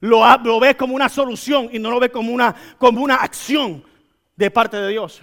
Lo, 0.00 0.58
ves 0.58 0.74
como 0.74 0.96
una 0.96 1.08
solución 1.08 1.68
y 1.72 1.78
no 1.78 1.90
lo 1.92 2.00
ves 2.00 2.10
como 2.10 2.32
una, 2.32 2.52
como 2.76 3.02
una 3.02 3.14
acción 3.14 3.84
de 4.34 4.50
parte 4.50 4.78
de 4.78 4.88
Dios. 4.88 5.22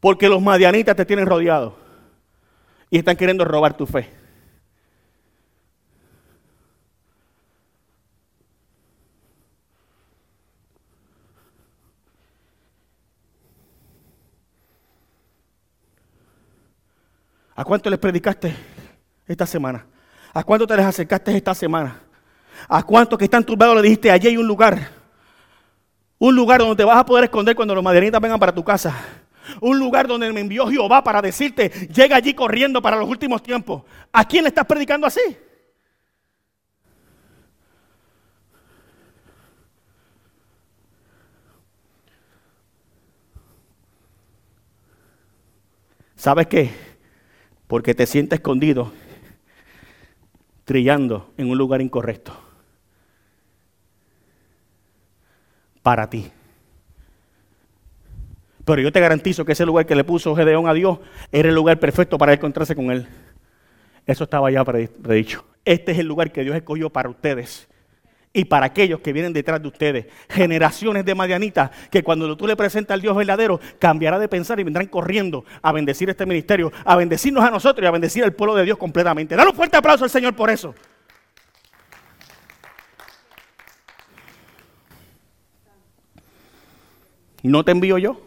Porque 0.00 0.26
los 0.26 0.40
madianitas 0.40 0.96
te 0.96 1.04
tienen 1.04 1.26
rodeado 1.26 1.76
y 2.88 2.96
están 2.96 3.16
queriendo 3.16 3.44
robar 3.44 3.76
tu 3.76 3.84
fe. 3.84 4.10
¿A 17.56 17.64
cuánto 17.64 17.88
les 17.88 17.98
predicaste 17.98 18.54
esta 19.26 19.46
semana? 19.46 19.86
¿A 20.34 20.44
cuánto 20.44 20.66
te 20.66 20.76
les 20.76 20.84
acercaste 20.84 21.34
esta 21.34 21.54
semana? 21.54 22.02
¿A 22.68 22.82
cuántos 22.82 23.18
que 23.18 23.24
están 23.24 23.44
turbados 23.44 23.76
le 23.76 23.82
dijiste, 23.82 24.10
allí 24.10 24.28
hay 24.28 24.36
un 24.36 24.46
lugar? 24.46 24.90
Un 26.18 26.36
lugar 26.36 26.60
donde 26.60 26.76
te 26.76 26.84
vas 26.84 26.98
a 26.98 27.06
poder 27.06 27.24
esconder 27.24 27.56
cuando 27.56 27.74
los 27.74 27.82
maderitas 27.82 28.20
vengan 28.20 28.38
para 28.38 28.54
tu 28.54 28.62
casa. 28.62 28.94
Un 29.62 29.78
lugar 29.78 30.06
donde 30.06 30.30
me 30.34 30.40
envió 30.40 30.68
Jehová 30.68 31.02
para 31.02 31.22
decirte, 31.22 31.70
llega 31.88 32.16
allí 32.16 32.34
corriendo 32.34 32.82
para 32.82 32.96
los 32.96 33.08
últimos 33.08 33.42
tiempos. 33.42 33.84
¿A 34.12 34.26
quién 34.26 34.44
le 34.44 34.48
estás 34.48 34.66
predicando 34.66 35.06
así? 35.06 35.20
¿Sabes 46.16 46.46
qué? 46.48 46.85
Porque 47.66 47.94
te 47.94 48.06
sientes 48.06 48.38
escondido, 48.38 48.92
trillando 50.64 51.32
en 51.36 51.50
un 51.50 51.58
lugar 51.58 51.80
incorrecto. 51.80 52.38
Para 55.82 56.08
ti. 56.10 56.30
Pero 58.64 58.82
yo 58.82 58.90
te 58.90 59.00
garantizo 59.00 59.44
que 59.44 59.52
ese 59.52 59.64
lugar 59.64 59.86
que 59.86 59.94
le 59.94 60.02
puso 60.02 60.34
Gedeón 60.34 60.68
a 60.68 60.74
Dios 60.74 60.98
era 61.30 61.48
el 61.48 61.54
lugar 61.54 61.78
perfecto 61.78 62.18
para 62.18 62.32
encontrarse 62.32 62.74
con 62.74 62.90
Él. 62.90 63.06
Eso 64.04 64.24
estaba 64.24 64.50
ya 64.50 64.64
predicho. 64.64 65.44
Este 65.64 65.92
es 65.92 65.98
el 65.98 66.06
lugar 66.06 66.32
que 66.32 66.42
Dios 66.42 66.56
escogió 66.56 66.90
para 66.90 67.08
ustedes 67.08 67.68
y 68.36 68.44
para 68.44 68.66
aquellos 68.66 69.00
que 69.00 69.14
vienen 69.14 69.32
detrás 69.32 69.62
de 69.62 69.68
ustedes. 69.68 70.06
Generaciones 70.28 71.06
de 71.06 71.14
Madianitas 71.14 71.70
que 71.90 72.02
cuando 72.02 72.36
tú 72.36 72.46
le 72.46 72.54
presentas 72.54 72.94
al 72.94 73.00
Dios 73.00 73.16
verdadero, 73.16 73.58
cambiará 73.78 74.18
de 74.18 74.28
pensar 74.28 74.60
y 74.60 74.62
vendrán 74.62 74.88
corriendo 74.88 75.46
a 75.62 75.72
bendecir 75.72 76.10
este 76.10 76.26
ministerio, 76.26 76.70
a 76.84 76.96
bendecirnos 76.96 77.42
a 77.42 77.50
nosotros 77.50 77.82
y 77.82 77.86
a 77.86 77.90
bendecir 77.90 78.22
al 78.24 78.34
pueblo 78.34 78.54
de 78.54 78.64
Dios 78.64 78.76
completamente. 78.76 79.34
Dale 79.36 79.48
un 79.48 79.56
fuerte 79.56 79.78
aplauso 79.78 80.04
al 80.04 80.10
Señor 80.10 80.36
por 80.36 80.50
eso. 80.50 80.74
¿No 87.42 87.64
te 87.64 87.72
envío 87.72 87.96
yo? 87.96 88.25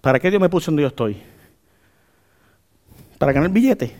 ¿Para 0.00 0.18
qué 0.18 0.30
Dios 0.30 0.40
me 0.40 0.48
puso 0.48 0.70
donde 0.70 0.82
yo 0.82 0.88
estoy? 0.88 1.20
¿Para 3.18 3.32
ganar 3.32 3.50
billete? 3.50 3.94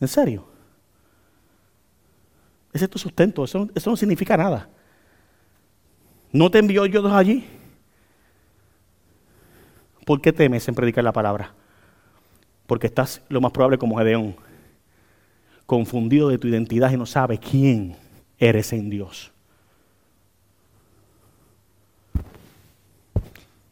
¿En 0.00 0.08
serio? 0.08 0.46
Ese 2.72 2.84
es 2.84 2.90
tu 2.90 2.98
sustento, 2.98 3.44
eso, 3.44 3.68
eso 3.74 3.90
no 3.90 3.96
significa 3.96 4.36
nada. 4.36 4.68
¿No 6.32 6.50
te 6.50 6.58
envió 6.58 6.84
Dios 6.84 7.12
allí? 7.12 7.44
¿Por 10.04 10.20
qué 10.20 10.32
temes 10.32 10.66
en 10.68 10.74
predicar 10.74 11.04
la 11.04 11.12
palabra? 11.12 11.54
Porque 12.66 12.86
estás 12.86 13.22
lo 13.28 13.40
más 13.40 13.52
probable 13.52 13.78
como 13.78 13.96
Gedeón, 13.98 14.36
confundido 15.66 16.28
de 16.28 16.38
tu 16.38 16.48
identidad 16.48 16.90
y 16.90 16.96
no 16.96 17.06
sabes 17.06 17.38
quién 17.38 17.96
eres 18.38 18.72
en 18.72 18.90
Dios. 18.90 19.33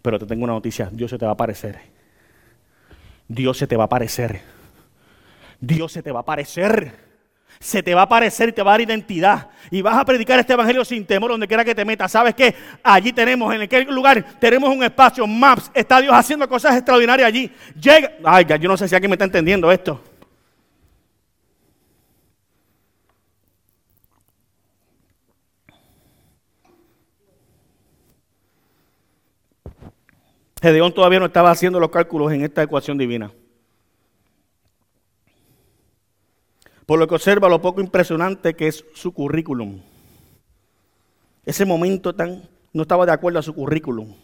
Pero 0.02 0.18
te 0.18 0.26
tengo 0.26 0.44
una 0.44 0.52
noticia, 0.52 0.88
Dios 0.92 1.10
se 1.10 1.18
te 1.18 1.24
va 1.24 1.30
a 1.30 1.34
aparecer. 1.34 1.78
Dios 3.28 3.56
se 3.56 3.66
te 3.66 3.76
va 3.76 3.84
a 3.84 3.86
aparecer. 3.86 4.40
Dios 5.60 5.92
se 5.92 6.02
te 6.02 6.10
va 6.10 6.18
a 6.18 6.22
aparecer. 6.22 7.12
Se 7.60 7.80
te 7.80 7.94
va 7.94 8.00
a 8.00 8.04
aparecer 8.04 8.48
y 8.48 8.52
te 8.52 8.62
va 8.62 8.72
a 8.72 8.74
dar 8.74 8.80
identidad. 8.80 9.50
Y 9.70 9.80
vas 9.80 9.96
a 9.96 10.04
predicar 10.04 10.38
este 10.40 10.52
evangelio 10.52 10.84
sin 10.84 11.06
temor 11.06 11.30
donde 11.30 11.46
quiera 11.46 11.64
que 11.64 11.76
te 11.76 11.84
metas. 11.84 12.10
¿Sabes 12.10 12.34
qué? 12.34 12.52
Allí 12.82 13.12
tenemos, 13.12 13.54
en 13.54 13.62
aquel 13.62 13.86
lugar, 13.94 14.24
tenemos 14.40 14.68
un 14.74 14.82
espacio, 14.82 15.24
maps. 15.26 15.70
Está 15.72 16.00
Dios 16.00 16.12
haciendo 16.12 16.48
cosas 16.48 16.74
extraordinarias 16.74 17.28
allí. 17.28 17.52
Llega. 17.80 18.14
Ay, 18.24 18.44
yo 18.60 18.68
no 18.68 18.76
sé 18.76 18.88
si 18.88 18.96
alguien 18.96 19.10
me 19.10 19.14
está 19.14 19.26
entendiendo 19.26 19.70
esto. 19.70 20.02
Gedeón 30.62 30.94
todavía 30.94 31.18
no 31.18 31.26
estaba 31.26 31.50
haciendo 31.50 31.80
los 31.80 31.90
cálculos 31.90 32.30
en 32.32 32.44
esta 32.44 32.62
ecuación 32.62 32.96
divina. 32.96 33.32
Por 36.86 37.00
lo 37.00 37.08
que 37.08 37.16
observa 37.16 37.48
lo 37.48 37.60
poco 37.60 37.80
impresionante 37.80 38.54
que 38.54 38.68
es 38.68 38.84
su 38.94 39.12
currículum. 39.12 39.80
Ese 41.44 41.64
momento 41.64 42.14
tan 42.14 42.48
no 42.72 42.82
estaba 42.82 43.04
de 43.04 43.10
acuerdo 43.10 43.40
a 43.40 43.42
su 43.42 43.52
currículum. 43.52 44.14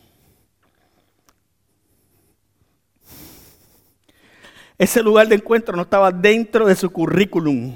Ese 4.78 5.02
lugar 5.02 5.26
de 5.26 5.34
encuentro 5.34 5.74
no 5.74 5.82
estaba 5.82 6.12
dentro 6.12 6.66
de 6.66 6.76
su 6.76 6.90
currículum. 6.90 7.74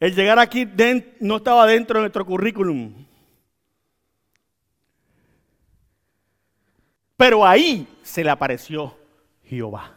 El 0.00 0.14
llegar 0.14 0.38
aquí 0.38 0.66
no 1.20 1.36
estaba 1.36 1.66
dentro 1.66 1.98
de 1.98 2.04
nuestro 2.04 2.24
currículum. 2.24 2.94
Pero 7.18 7.46
ahí 7.46 7.86
se 8.02 8.24
le 8.24 8.30
apareció 8.30 8.96
Jehová. 9.44 9.94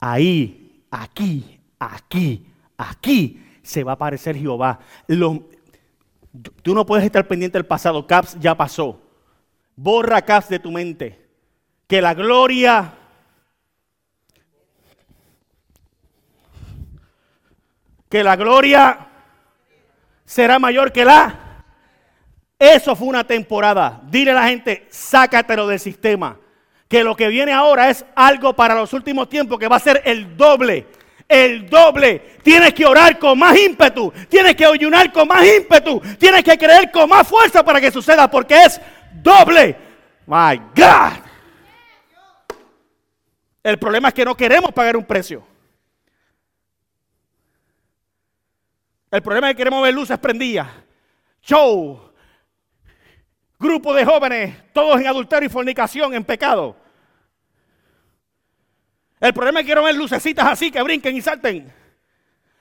Ahí, 0.00 0.82
aquí, 0.90 1.60
aquí, 1.78 2.46
aquí 2.76 3.44
se 3.62 3.84
va 3.84 3.92
a 3.92 3.94
aparecer 3.94 4.36
Jehová. 4.36 4.80
tú 6.62 6.74
no 6.74 6.84
puedes 6.84 7.04
estar 7.04 7.28
pendiente 7.28 7.58
del 7.58 7.66
pasado. 7.66 8.08
Caps 8.08 8.36
ya 8.40 8.56
pasó. 8.56 9.00
Borra 9.76 10.22
Caps 10.22 10.48
de 10.48 10.58
tu 10.58 10.72
mente. 10.72 11.28
Que 11.86 12.02
la 12.02 12.12
gloria 12.12 12.92
que 18.08 18.24
la 18.24 18.36
gloria 18.36 19.08
será 20.24 20.58
mayor 20.58 20.92
que 20.92 21.04
la. 21.04 21.64
Eso 22.58 22.96
fue 22.96 23.08
una 23.08 23.24
temporada. 23.24 24.00
Dile 24.04 24.32
a 24.32 24.34
la 24.34 24.48
gente, 24.48 24.86
sácatelo 24.90 25.66
del 25.66 25.78
sistema. 25.78 26.36
Que 26.88 27.04
lo 27.04 27.14
que 27.14 27.28
viene 27.28 27.52
ahora 27.52 27.90
es 27.90 28.04
algo 28.14 28.54
para 28.54 28.74
los 28.74 28.92
últimos 28.92 29.28
tiempos 29.28 29.58
que 29.58 29.68
va 29.68 29.76
a 29.76 29.80
ser 29.80 30.02
el 30.04 30.36
doble. 30.36 30.86
El 31.28 31.68
doble. 31.68 32.38
Tienes 32.42 32.72
que 32.72 32.86
orar 32.86 33.18
con 33.18 33.38
más 33.38 33.56
ímpetu. 33.58 34.12
Tienes 34.28 34.56
que 34.56 34.64
ayunar 34.64 35.12
con 35.12 35.28
más 35.28 35.44
ímpetu. 35.46 36.00
Tienes 36.18 36.42
que 36.42 36.56
creer 36.56 36.90
con 36.90 37.08
más 37.08 37.28
fuerza 37.28 37.62
para 37.62 37.80
que 37.80 37.90
suceda 37.90 38.30
porque 38.30 38.64
es 38.64 38.80
doble. 39.12 39.76
My 40.26 40.58
God. 40.74 41.12
El 43.62 43.78
problema 43.78 44.08
es 44.08 44.14
que 44.14 44.24
no 44.24 44.34
queremos 44.34 44.72
pagar 44.72 44.96
un 44.96 45.04
precio. 45.04 45.44
El 49.10 49.22
problema 49.22 49.48
es 49.48 49.54
que 49.54 49.58
queremos 49.58 49.82
ver 49.82 49.94
luces 49.94 50.18
prendidas. 50.18 50.68
Show. 51.42 52.12
Grupo 53.58 53.92
de 53.94 54.04
jóvenes, 54.04 54.72
todos 54.72 55.00
en 55.00 55.06
adulterio 55.06 55.48
y 55.48 55.50
fornicación, 55.50 56.14
en 56.14 56.24
pecado. 56.24 56.76
El 59.18 59.32
problema 59.32 59.60
es 59.60 59.64
que 59.64 59.68
quiero 59.68 59.82
ver 59.82 59.96
lucecitas 59.96 60.46
así 60.46 60.70
que 60.70 60.82
brinquen 60.82 61.16
y 61.16 61.20
salten. 61.20 61.72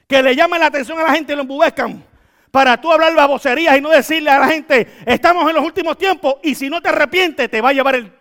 Que 0.07 0.23
le 0.23 0.35
llamen 0.35 0.59
la 0.59 0.67
atención 0.67 0.97
a 0.99 1.03
la 1.03 1.13
gente 1.13 1.33
y 1.33 1.35
lo 1.35 1.43
embubezcan. 1.43 2.03
Para 2.49 2.79
tú 2.79 2.91
hablar 2.91 3.13
baboserías 3.13 3.77
y 3.77 3.81
no 3.81 3.89
decirle 3.89 4.31
a 4.31 4.39
la 4.39 4.47
gente, 4.47 4.87
estamos 5.05 5.47
en 5.47 5.55
los 5.55 5.63
últimos 5.63 5.97
tiempos 5.97 6.35
y 6.41 6.55
si 6.55 6.69
no 6.69 6.81
te 6.81 6.89
arrepientes 6.89 7.51
te 7.51 7.61
va 7.61 7.69
a 7.69 7.73
llevar 7.73 7.95
el, 7.95 8.11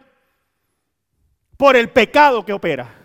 por 1.56 1.76
el 1.76 1.88
pecado 1.88 2.44
que 2.44 2.52
opera. 2.52 2.95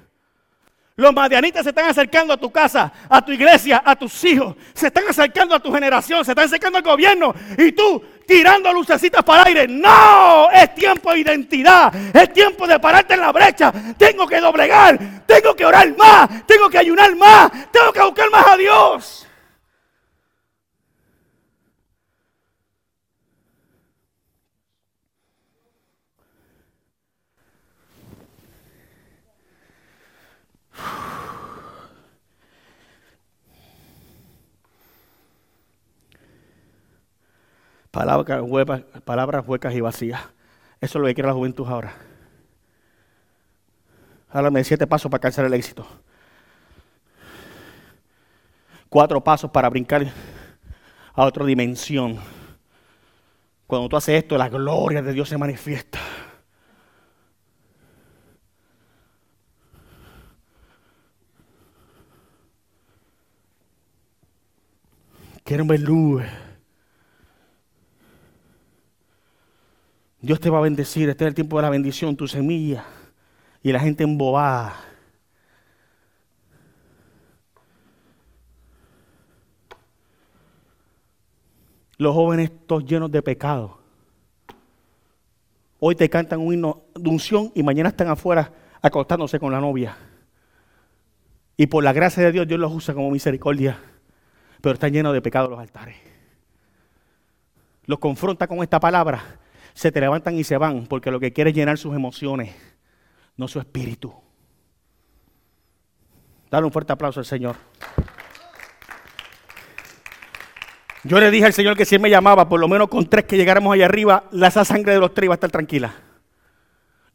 Los 0.96 1.14
madianitas 1.14 1.64
se 1.64 1.70
están 1.70 1.90
acercando 1.90 2.34
a 2.34 2.38
tu 2.38 2.52
casa, 2.52 2.92
a 3.10 3.24
tu 3.24 3.32
iglesia, 3.32 3.82
a 3.84 3.96
tus 3.96 4.24
hijos. 4.26 4.56
Se 4.74 4.88
están 4.88 5.06
acercando 5.10 5.56
a 5.56 5.60
tu 5.60 5.72
generación, 5.72 6.24
se 6.26 6.32
están 6.32 6.46
acercando 6.46 6.78
al 6.78 6.84
gobierno. 6.84 7.34
Y 7.58 7.72
tú 7.72 8.04
tirando 8.28 8.72
lucecitas 8.74 9.24
para 9.24 9.44
aire. 9.44 9.68
No, 9.68 10.50
es 10.52 10.76
tiempo 10.76 11.12
de 11.12 11.20
identidad. 11.20 11.94
Es 12.14 12.32
tiempo 12.34 12.68
de 12.68 12.80
pararte 12.80 13.14
en 13.14 13.22
la 13.22 13.32
brecha. 13.32 13.74
Tengo 13.98 14.28
que 14.28 14.40
doblegar. 14.40 15.00
Tengo 15.26 15.56
que 15.56 15.66
orar 15.66 15.96
más. 15.98 16.46
Tengo 16.46 16.70
que 16.70 16.78
ayunar 16.78 17.16
más. 17.16 17.52
Tengo 17.72 17.92
que 17.92 18.02
buscar 18.02 18.30
más 18.30 18.48
a 18.48 18.58
Dios. 18.58 19.28
Palabras 37.92 38.42
huecas, 39.46 39.74
y 39.76 39.82
vacías. 39.82 40.22
Eso 40.80 40.98
es 40.98 41.02
lo 41.02 41.08
que 41.08 41.14
quiere 41.14 41.28
la 41.28 41.36
juventud 41.36 41.68
ahora. 41.68 41.94
Háblame 44.30 44.62
de 44.62 44.64
siete 44.64 44.88
pasos 44.88 45.12
para 45.12 45.18
alcanzar 45.18 45.46
el 45.46 45.54
éxito. 45.54 45.86
Cuatro 48.88 49.22
pasos 49.22 49.52
para 49.52 49.70
brincar 49.70 50.06
a 51.14 51.26
otra 51.26 51.46
dimensión. 51.46 52.18
Cuando 53.68 53.90
tú 53.90 53.98
haces 53.98 54.24
esto, 54.24 54.38
la 54.38 54.50
gloria 54.50 55.02
de 55.02 55.14
Dios 55.14 55.28
se 55.30 55.38
manifiesta. 55.38 56.00
Quieren 65.44 65.68
ver 65.68 65.82
luz. 65.82 66.24
Dios 70.22 70.40
te 70.40 70.50
va 70.52 70.60
a 70.60 70.62
bendecir. 70.62 71.10
Este 71.10 71.24
es 71.26 71.30
el 71.30 71.34
tiempo 71.34 71.58
de 71.58 71.64
la 71.64 71.70
bendición, 71.70 72.16
tu 72.16 72.28
semilla. 72.28 72.86
Y 73.64 73.72
la 73.72 73.80
gente 73.80 74.04
embobada. 74.04 74.76
Los 81.98 82.14
jóvenes 82.14 82.52
todos 82.68 82.86
llenos 82.86 83.12
de 83.12 83.22
pecado. 83.22 83.80
Hoy 85.80 85.96
te 85.96 86.10
cantan 86.10 86.40
un 86.40 86.54
himno 86.54 86.84
de 86.96 87.10
unción 87.10 87.52
y 87.56 87.64
mañana 87.64 87.90
están 87.90 88.08
afuera 88.08 88.52
acostándose 88.82 89.40
con 89.40 89.52
la 89.52 89.60
novia. 89.60 89.98
Y 91.58 91.68
por 91.68 91.84
la 91.84 91.94
gracia 91.94 92.24
de 92.24 92.32
Dios, 92.32 92.48
Dios 92.48 92.60
los 92.60 92.72
usa 92.72 92.94
como 92.94 93.10
misericordia. 93.10 93.80
Pero 94.62 94.74
están 94.74 94.92
llenos 94.92 95.14
de 95.14 95.22
pecado 95.22 95.50
los 95.50 95.60
altares. 95.60 95.96
Los 97.86 97.98
confronta 97.98 98.48
con 98.48 98.62
esta 98.62 98.80
palabra 98.80 99.41
se 99.74 99.92
te 99.92 100.02
levantan 100.02 100.36
y 100.38 100.44
se 100.44 100.58
van 100.58 100.86
porque 100.88 101.12
lo 101.12 101.20
que 101.20 101.34
quiere 101.34 101.52
es 101.52 101.56
llenar 101.56 101.78
sus 101.78 101.96
emociones, 101.96 102.56
no 103.38 103.48
su 103.48 103.60
espíritu. 103.60 104.14
Dale 106.50 106.66
un 106.66 106.72
fuerte 106.72 106.94
aplauso 106.94 107.20
al 107.20 107.26
Señor. 107.26 107.56
Yo 111.04 111.20
le 111.20 111.32
dije 111.32 111.46
al 111.46 111.54
Señor 111.54 111.76
que 111.76 111.86
si 111.86 111.96
Él 111.96 112.02
me 112.02 112.10
llamaba, 112.10 112.48
por 112.48 112.60
lo 112.60 112.68
menos 112.68 112.88
con 112.90 113.10
tres 113.10 113.26
que 113.26 113.38
llegáramos 113.38 113.74
allá 113.74 113.86
arriba, 113.86 114.26
la 114.32 114.52
sangre 114.52 114.94
de 114.94 115.00
los 115.00 115.14
tres 115.14 115.26
iba 115.26 115.34
a 115.34 115.36
estar 115.36 115.50
tranquila. 115.50 115.94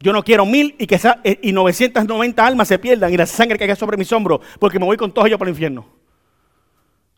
Yo 0.01 0.13
no 0.13 0.23
quiero 0.23 0.45
mil 0.45 0.75
y 0.79 0.87
que 0.87 1.01
eh, 1.25 1.39
y 1.43 1.53
990 1.53 2.47
almas 2.47 2.69
se 2.69 2.79
pierdan 2.79 3.13
y 3.13 3.17
la 3.17 3.27
sangre 3.27 3.59
caiga 3.59 3.77
sobre 3.77 3.97
mis 3.97 4.13
hombros, 4.13 4.41
porque 4.59 4.79
me 4.79 4.85
voy 4.85 4.97
con 4.97 5.13
todos 5.13 5.27
ellos 5.29 5.39
para 5.39 5.51
el 5.51 5.55
infierno. 5.55 5.87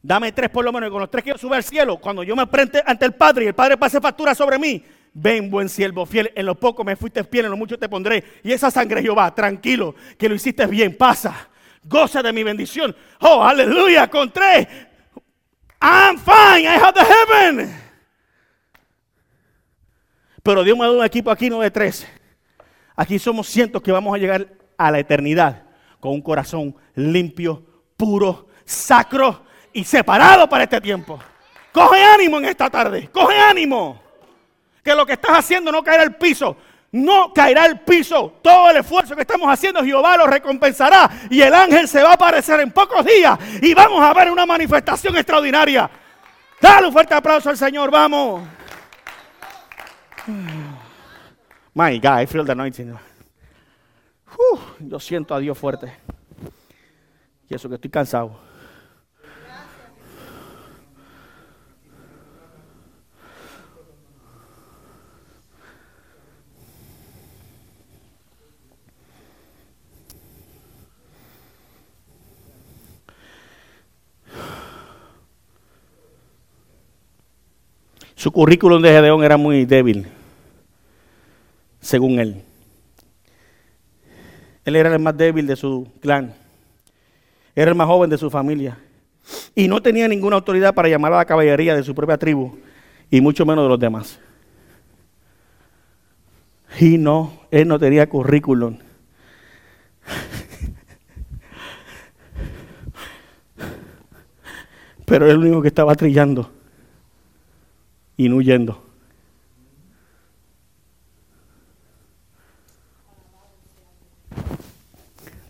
Dame 0.03 0.31
tres 0.33 0.51
por 0.51 0.65
lo 0.65 0.73
menos 0.73 0.89
y 0.89 0.93
con 0.93 1.01
los 1.01 1.11
tres 1.11 1.25
que 1.25 1.31
yo 1.31 1.39
suba 1.39 1.57
al 1.57 1.65
cielo, 1.65 1.97
cuando 1.99 2.23
yo 2.23 2.37
me 2.37 2.47
prende 2.47 2.83
ante 2.87 3.05
el 3.05 3.15
Padre 3.15 3.45
y 3.45 3.49
el 3.49 3.55
Padre 3.55 3.77
pase 3.77 4.01
factura 4.01 4.35
sobre 4.35 4.59
mí, 4.59 4.85
Ven, 5.21 5.51
buen 5.51 5.69
siervo 5.69 6.07
fiel, 6.07 6.31
en 6.37 6.47
lo 6.47 6.55
poco 6.55 6.85
me 6.85 6.95
fuiste 6.95 7.25
fiel, 7.25 7.47
en 7.47 7.51
lo 7.51 7.57
mucho 7.57 7.77
te 7.77 7.89
pondré. 7.89 8.23
Y 8.45 8.53
esa 8.53 8.71
sangre, 8.71 9.03
Jehová, 9.03 9.35
tranquilo, 9.35 9.97
que 10.17 10.29
lo 10.29 10.37
hiciste 10.37 10.65
bien, 10.67 10.97
pasa, 10.97 11.49
goza 11.83 12.23
de 12.23 12.33
mi 12.33 12.45
bendición. 12.45 12.95
Oh, 13.21 13.43
aleluya, 13.43 14.09
con 14.09 14.31
tres. 14.31 14.69
I'm 15.81 16.19
fine, 16.19 16.63
I 16.63 16.79
have 16.81 16.93
the 16.93 17.05
heaven. 17.05 17.75
Pero 20.41 20.63
Dios 20.63 20.79
me 20.79 20.85
ha 20.85 20.87
dado 20.87 21.01
un 21.01 21.05
equipo 21.05 21.33
aquí, 21.33 21.51
no 21.51 21.61
de 21.61 21.71
tres. 21.73 22.07
Aquí 22.95 23.19
somos 23.19 23.49
cientos 23.49 23.83
que 23.83 23.91
vamos 23.91 24.15
a 24.15 24.19
llegar 24.19 24.47
a 24.77 24.91
la 24.93 25.01
eternidad 25.01 25.65
con 25.99 26.13
un 26.13 26.23
corazón 26.23 26.77
limpio, 26.95 27.67
puro, 27.97 28.47
sacro 28.65 29.45
y 29.73 29.83
separado 29.83 30.49
para 30.49 30.63
este 30.63 30.81
tiempo. 30.81 31.19
Coge 31.73 32.05
ánimo 32.05 32.39
en 32.39 32.45
esta 32.45 32.71
tarde, 32.71 33.09
coge 33.13 33.37
ánimo 33.37 34.08
que 34.89 34.95
lo 34.95 35.05
que 35.05 35.13
estás 35.13 35.39
haciendo 35.39 35.71
no 35.71 35.85
caerá 35.85 36.03
al 36.03 36.17
piso. 36.17 36.57
No 36.91 37.35
caerá 37.35 37.65
al 37.65 37.81
piso. 37.81 38.39
Todo 38.43 38.71
el 38.71 38.79
esfuerzo 38.79 39.15
que 39.15 39.21
estamos 39.21 39.47
haciendo, 39.47 39.85
Jehová 39.85 40.17
lo 40.17 40.27
recompensará. 40.27 41.11
Y 41.29 41.43
el 41.43 41.53
ángel 41.53 41.87
se 41.87 42.03
va 42.03 42.13
a 42.13 42.15
aparecer 42.15 42.61
en 42.61 42.71
pocos 42.71 43.05
días. 43.05 43.39
Y 43.61 43.75
vamos 43.75 44.03
a 44.03 44.15
ver 44.15 44.31
una 44.31 44.47
manifestación 44.47 45.15
extraordinaria. 45.17 45.91
Dale 46.59 46.87
un 46.87 46.93
fuerte 46.93 47.15
aplauso 47.15 47.51
al 47.51 47.59
Señor. 47.59 47.91
Vamos. 47.91 48.43
My 51.75 51.99
God, 51.99 52.23
I 52.23 52.27
feel 52.27 52.47
the 52.47 52.53
anointing. 52.53 52.97
yo 54.81 55.01
siento 55.01 55.35
a 55.35 55.39
Dios 55.39 55.59
fuerte. 55.59 55.93
Y 57.47 57.55
eso 57.55 57.69
que 57.69 57.75
estoy 57.75 57.91
cansado. 57.91 58.48
Su 78.19 78.31
currículum 78.33 78.83
de 78.83 78.91
Gedeón 78.91 79.23
era 79.23 79.37
muy 79.37 79.65
débil, 79.65 80.09
según 81.79 82.19
él. 82.19 82.43
Él 84.65 84.75
era 84.75 84.93
el 84.93 84.99
más 84.99 85.17
débil 85.17 85.47
de 85.47 85.55
su 85.55 85.87
clan. 86.01 86.35
Era 87.55 87.71
el 87.71 87.77
más 87.77 87.87
joven 87.87 88.11
de 88.11 88.19
su 88.19 88.29
familia. 88.29 88.77
Y 89.55 89.69
no 89.69 89.81
tenía 89.81 90.09
ninguna 90.09 90.35
autoridad 90.35 90.75
para 90.75 90.89
llamar 90.89 91.13
a 91.13 91.19
la 91.19 91.27
caballería 91.27 91.77
de 91.77 91.85
su 91.85 91.95
propia 91.95 92.19
tribu, 92.19 92.59
y 93.09 93.21
mucho 93.21 93.47
menos 93.47 93.67
de 93.67 93.69
los 93.69 93.79
demás. 93.79 94.19
Y 96.81 96.99
no, 96.99 97.35
él 97.53 97.69
no 97.69 97.79
tenía 97.79 98.09
currículum. 98.09 98.79
Pero 105.05 105.27
él 105.27 105.31
el 105.31 105.39
único 105.39 105.63
que 105.63 105.69
estaba 105.69 105.95
trillando 105.95 106.58
y 108.19 108.29
no 108.29 108.37
huyendo. 108.37 108.83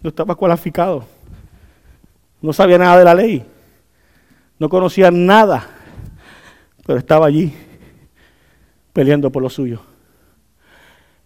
No 0.00 0.10
estaba 0.10 0.36
cualificado. 0.36 1.04
No 2.40 2.52
sabía 2.52 2.78
nada 2.78 2.98
de 2.98 3.04
la 3.04 3.14
ley. 3.14 3.44
No 4.60 4.68
conocía 4.68 5.10
nada. 5.10 5.66
Pero 6.86 6.98
estaba 6.98 7.26
allí 7.26 7.52
peleando 8.92 9.32
por 9.32 9.42
lo 9.42 9.50
suyo. 9.50 9.80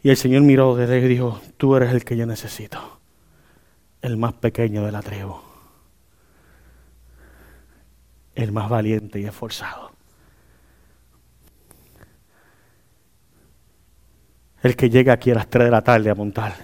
Y 0.02 0.10
el 0.10 0.16
Señor 0.16 0.42
miró 0.42 0.76
desde 0.76 0.98
y 0.98 1.08
dijo, 1.08 1.40
tú 1.56 1.74
eres 1.76 1.92
el 1.92 2.04
que 2.04 2.16
yo 2.16 2.26
necesito, 2.26 3.00
el 4.00 4.16
más 4.16 4.32
pequeño 4.34 4.84
de 4.84 4.90
la 4.90 5.00
tribu, 5.00 5.36
el 8.34 8.50
más 8.50 8.68
valiente 8.68 9.20
y 9.20 9.26
esforzado. 9.26 9.91
El 14.62 14.76
que 14.76 14.88
llega 14.88 15.12
aquí 15.12 15.30
a 15.30 15.34
las 15.34 15.48
3 15.48 15.64
de 15.66 15.70
la 15.70 15.82
tarde 15.82 16.08
a 16.08 16.14
montar. 16.14 16.54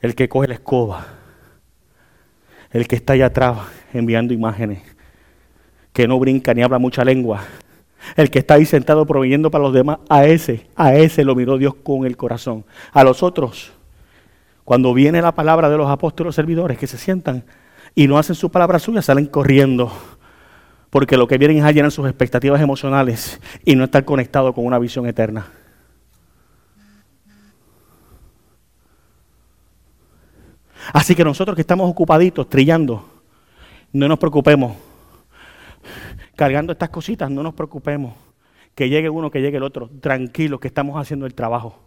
El 0.00 0.14
que 0.14 0.28
coge 0.28 0.48
la 0.48 0.54
escoba. 0.54 1.06
El 2.70 2.86
que 2.86 2.96
está 2.96 3.14
allá 3.14 3.26
atrás 3.26 3.58
enviando 3.94 4.34
imágenes. 4.34 4.82
Que 5.94 6.06
no 6.06 6.18
brinca 6.18 6.52
ni 6.52 6.62
habla 6.62 6.78
mucha 6.78 7.02
lengua. 7.04 7.42
El 8.16 8.30
que 8.30 8.40
está 8.40 8.54
ahí 8.54 8.66
sentado 8.66 9.06
proveyendo 9.06 9.50
para 9.50 9.64
los 9.64 9.72
demás. 9.72 10.00
A 10.10 10.26
ese, 10.26 10.66
a 10.76 10.94
ese 10.94 11.24
lo 11.24 11.34
miró 11.34 11.56
Dios 11.56 11.74
con 11.76 12.04
el 12.04 12.18
corazón. 12.18 12.66
A 12.92 13.02
los 13.04 13.22
otros, 13.22 13.72
cuando 14.64 14.92
viene 14.92 15.22
la 15.22 15.34
palabra 15.34 15.70
de 15.70 15.78
los 15.78 15.90
apóstoles 15.90 16.34
servidores 16.34 16.76
que 16.76 16.86
se 16.86 16.98
sientan 16.98 17.44
y 17.94 18.06
no 18.06 18.18
hacen 18.18 18.34
su 18.34 18.50
palabra 18.50 18.78
suya, 18.78 19.00
salen 19.00 19.26
corriendo. 19.26 19.90
Porque 20.90 21.16
lo 21.16 21.26
que 21.26 21.38
vienen 21.38 21.58
es 21.58 21.64
a 21.64 21.72
llenar 21.72 21.90
sus 21.90 22.06
expectativas 22.06 22.60
emocionales 22.60 23.40
y 23.64 23.76
no 23.76 23.84
estar 23.84 24.04
conectado 24.04 24.52
con 24.52 24.66
una 24.66 24.78
visión 24.78 25.06
eterna. 25.06 25.46
Así 30.92 31.14
que 31.14 31.24
nosotros 31.24 31.54
que 31.54 31.62
estamos 31.62 31.90
ocupaditos, 31.90 32.48
trillando, 32.48 33.04
no 33.92 34.08
nos 34.08 34.18
preocupemos. 34.18 34.76
Cargando 36.36 36.72
estas 36.72 36.88
cositas, 36.88 37.30
no 37.30 37.42
nos 37.42 37.54
preocupemos. 37.54 38.14
Que 38.74 38.88
llegue 38.88 39.08
uno, 39.08 39.30
que 39.30 39.40
llegue 39.40 39.56
el 39.56 39.62
otro. 39.62 39.88
Tranquilos, 40.00 40.60
que 40.60 40.68
estamos 40.68 41.00
haciendo 41.00 41.26
el 41.26 41.34
trabajo. 41.34 41.78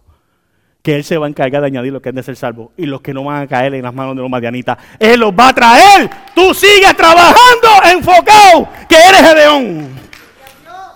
Que 0.81 0.95
Él 0.95 1.03
se 1.03 1.17
va 1.17 1.25
a 1.25 1.29
encargar 1.29 1.61
de 1.61 1.67
añadir 1.67 1.91
lo 1.91 2.01
que 2.01 2.09
es 2.09 2.15
de 2.15 2.23
ser 2.23 2.37
salvo. 2.37 2.71
Y 2.77 2.85
los 2.85 3.01
que 3.01 3.13
no 3.13 3.25
van 3.25 3.43
a 3.43 3.47
caer 3.47 3.73
en 3.73 3.83
las 3.83 3.93
manos 3.93 4.15
de 4.15 4.21
los 4.21 4.31
madianitas, 4.31 4.77
Él 4.99 5.19
los 5.19 5.33
va 5.33 5.49
a 5.49 5.53
traer. 5.53 6.09
Tú 6.33 6.53
sigues 6.53 6.95
trabajando 6.95 7.67
enfocado, 7.91 8.69
que 8.87 8.95
eres 8.95 9.21
Gedeón. 9.21 9.89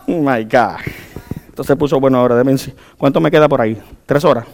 Oh 0.08 0.22
my 0.22 0.44
God. 0.46 0.80
Entonces 1.50 1.76
puso 1.76 2.00
bueno 2.00 2.20
ahora. 2.20 2.42
¿Cuánto 2.98 3.20
me 3.20 3.30
queda 3.30 3.50
por 3.50 3.60
ahí? 3.60 3.78
¿Tres 4.06 4.24
horas? 4.24 4.46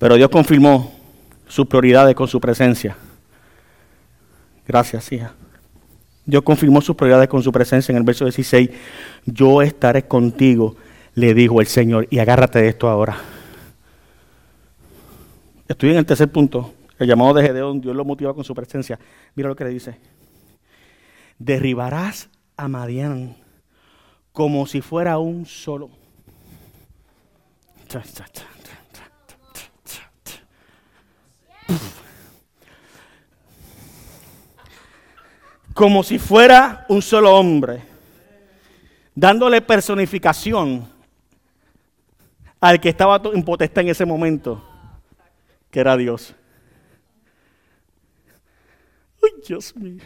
Pero 0.00 0.14
Dios 0.14 0.30
confirmó 0.30 0.94
sus 1.46 1.66
prioridades 1.66 2.14
con 2.14 2.26
su 2.26 2.40
presencia. 2.40 2.96
Gracias, 4.66 5.12
hija. 5.12 5.34
Dios 6.24 6.42
confirmó 6.42 6.80
sus 6.80 6.96
prioridades 6.96 7.28
con 7.28 7.42
su 7.42 7.52
presencia 7.52 7.92
en 7.92 7.98
el 7.98 8.02
verso 8.02 8.24
16. 8.24 8.70
Yo 9.26 9.60
estaré 9.60 10.08
contigo, 10.08 10.74
le 11.14 11.34
dijo 11.34 11.60
el 11.60 11.66
Señor, 11.66 12.08
y 12.08 12.18
agárrate 12.18 12.62
de 12.62 12.68
esto 12.68 12.88
ahora. 12.88 13.18
Estoy 15.68 15.90
en 15.90 15.98
el 15.98 16.06
tercer 16.06 16.32
punto, 16.32 16.72
el 16.98 17.06
llamado 17.06 17.34
de 17.34 17.42
Gedeón, 17.42 17.82
Dios 17.82 17.94
lo 17.94 18.06
motiva 18.06 18.32
con 18.32 18.42
su 18.42 18.54
presencia. 18.54 18.98
Mira 19.34 19.50
lo 19.50 19.56
que 19.56 19.64
le 19.64 19.70
dice. 19.70 19.98
Derribarás 21.38 22.30
a 22.56 22.68
Madián 22.68 23.36
como 24.32 24.66
si 24.66 24.80
fuera 24.80 25.18
un 25.18 25.44
solo. 25.44 25.90
Cha, 27.86 28.02
cha, 28.02 28.24
cha. 28.32 28.59
Como 35.74 36.02
si 36.02 36.18
fuera 36.18 36.84
un 36.88 37.00
solo 37.00 37.34
hombre, 37.34 37.82
dándole 39.14 39.62
personificación 39.62 40.86
al 42.60 42.78
que 42.80 42.90
estaba 42.90 43.20
en 43.32 43.42
potestad 43.42 43.84
en 43.84 43.88
ese 43.88 44.04
momento, 44.04 44.62
que 45.70 45.80
era 45.80 45.96
Dios. 45.96 46.34
Uy, 49.22 49.30
Dios 49.46 49.74
mío. 49.74 50.02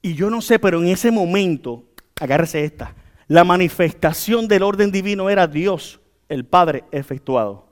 Y 0.00 0.14
yo 0.14 0.30
no 0.30 0.40
sé, 0.40 0.58
pero 0.58 0.80
en 0.80 0.88
ese 0.88 1.10
momento, 1.10 1.84
agárrese 2.18 2.64
esta, 2.64 2.94
la 3.26 3.44
manifestación 3.44 4.48
del 4.48 4.62
orden 4.62 4.90
divino 4.90 5.28
era 5.28 5.46
Dios, 5.46 6.00
el 6.30 6.46
Padre 6.46 6.84
efectuado. 6.92 7.67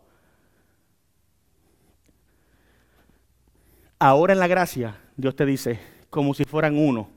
Ahora 3.98 4.34
en 4.34 4.38
la 4.38 4.46
gracia, 4.46 4.98
Dios 5.16 5.34
te 5.34 5.46
dice, 5.46 5.80
como 6.10 6.34
si 6.34 6.44
fueran 6.44 6.76
uno. 6.76 7.08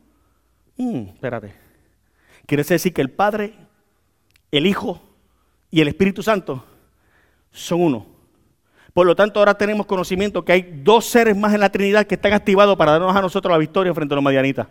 Mm, 0.78 1.10
espérate. 1.10 1.54
Quiere 2.46 2.64
decir 2.64 2.94
que 2.94 3.02
el 3.02 3.12
Padre, 3.12 3.54
el 4.52 4.66
Hijo 4.66 5.02
y 5.70 5.82
el 5.82 5.90
Espíritu 5.90 6.24
Santo 6.24 6.64
son 7.52 7.82
uno. 7.82 8.06
Por 8.94 9.06
lo 9.06 9.16
tanto, 9.16 9.40
ahora 9.40 9.54
tenemos 9.54 9.86
conocimiento 9.86 10.44
que 10.44 10.54
hay 10.54 10.82
dos 10.84 11.06
seres 11.06 11.38
más 11.38 11.54
en 11.54 11.60
la 11.60 11.70
Trinidad 11.70 12.08
que 12.08 12.16
están 12.16 12.34
activados 12.34 12.78
para 12.78 12.94
darnos 12.94 13.16
a 13.16 13.22
nosotros 13.22 13.52
la 13.52 13.58
victoria 13.58 13.94
frente 13.94 14.14
a 14.14 14.16
los 14.16 14.24
madianitas. 14.24 14.68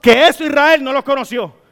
Que 0.00 0.28
eso 0.28 0.44
Israel 0.44 0.84
no 0.84 0.92
lo 0.92 1.02
conoció. 1.02 1.63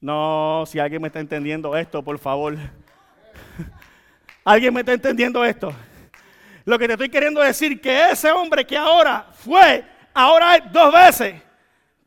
No, 0.00 0.64
si 0.66 0.78
alguien 0.78 1.00
me 1.00 1.08
está 1.08 1.20
entendiendo 1.20 1.76
esto, 1.76 2.02
por 2.02 2.18
favor. 2.18 2.56
¿Alguien 4.44 4.74
me 4.74 4.80
está 4.80 4.92
entendiendo 4.92 5.44
esto? 5.44 5.72
Lo 6.64 6.78
que 6.78 6.86
te 6.86 6.92
estoy 6.94 7.08
queriendo 7.08 7.40
decir 7.40 7.80
que 7.80 8.10
ese 8.10 8.30
hombre 8.30 8.66
que 8.66 8.76
ahora 8.76 9.26
fue, 9.32 9.84
ahora 10.12 10.50
hay 10.50 10.62
dos 10.70 10.92
veces, 10.92 11.34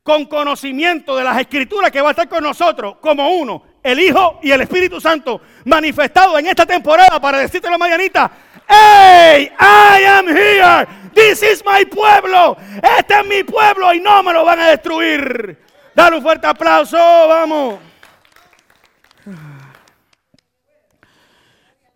con 0.03 0.25
conocimiento 0.25 1.15
de 1.15 1.23
las 1.23 1.39
escrituras 1.39 1.91
que 1.91 2.01
va 2.01 2.09
a 2.09 2.11
estar 2.11 2.27
con 2.27 2.43
nosotros 2.43 2.97
como 2.99 3.29
uno, 3.29 3.63
el 3.81 3.99
Hijo 3.99 4.39
y 4.43 4.51
el 4.51 4.61
Espíritu 4.61 4.99
Santo, 4.99 5.41
manifestado 5.65 6.37
en 6.37 6.47
esta 6.47 6.65
temporada 6.65 7.19
para 7.19 7.39
decirte 7.39 7.69
la 7.69 7.77
mañanita, 7.77 8.31
¡Hey! 8.67 9.51
I 9.59 10.03
am 10.05 10.27
here. 10.27 10.87
This 11.13 11.41
is 11.41 11.63
my 11.65 11.85
pueblo. 11.85 12.55
Este 12.97 13.19
es 13.19 13.25
mi 13.25 13.43
pueblo 13.43 13.93
y 13.93 13.99
no 13.99 14.21
me 14.21 14.31
lo 14.31 14.45
van 14.45 14.59
a 14.59 14.67
destruir. 14.67 15.68
Dale 15.93 16.17
un 16.17 16.21
fuerte 16.21 16.47
aplauso, 16.47 16.97
vamos. 16.97 17.79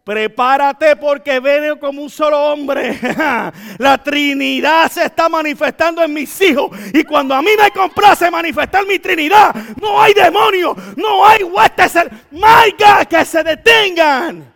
Prepárate 0.03 0.97
porque 0.97 1.39
viene 1.39 1.79
como 1.79 2.01
un 2.01 2.09
solo 2.09 2.37
hombre. 2.37 2.99
La 3.77 3.97
Trinidad 4.03 4.91
se 4.91 5.05
está 5.05 5.29
manifestando 5.29 6.03
en 6.03 6.13
mis 6.13 6.41
hijos. 6.41 6.71
Y 6.93 7.03
cuando 7.05 7.33
a 7.33 7.41
mí 7.41 7.51
me 7.57 7.71
complace 7.71 8.29
manifestar 8.29 8.85
mi 8.85 8.99
Trinidad, 8.99 9.55
no 9.81 10.01
hay 10.01 10.13
demonios, 10.13 10.75
no 10.97 11.25
hay 11.25 11.43
huestes. 11.43 11.95
My 12.31 12.75
God, 12.77 13.07
que 13.09 13.23
se 13.23 13.43
detengan. 13.43 14.52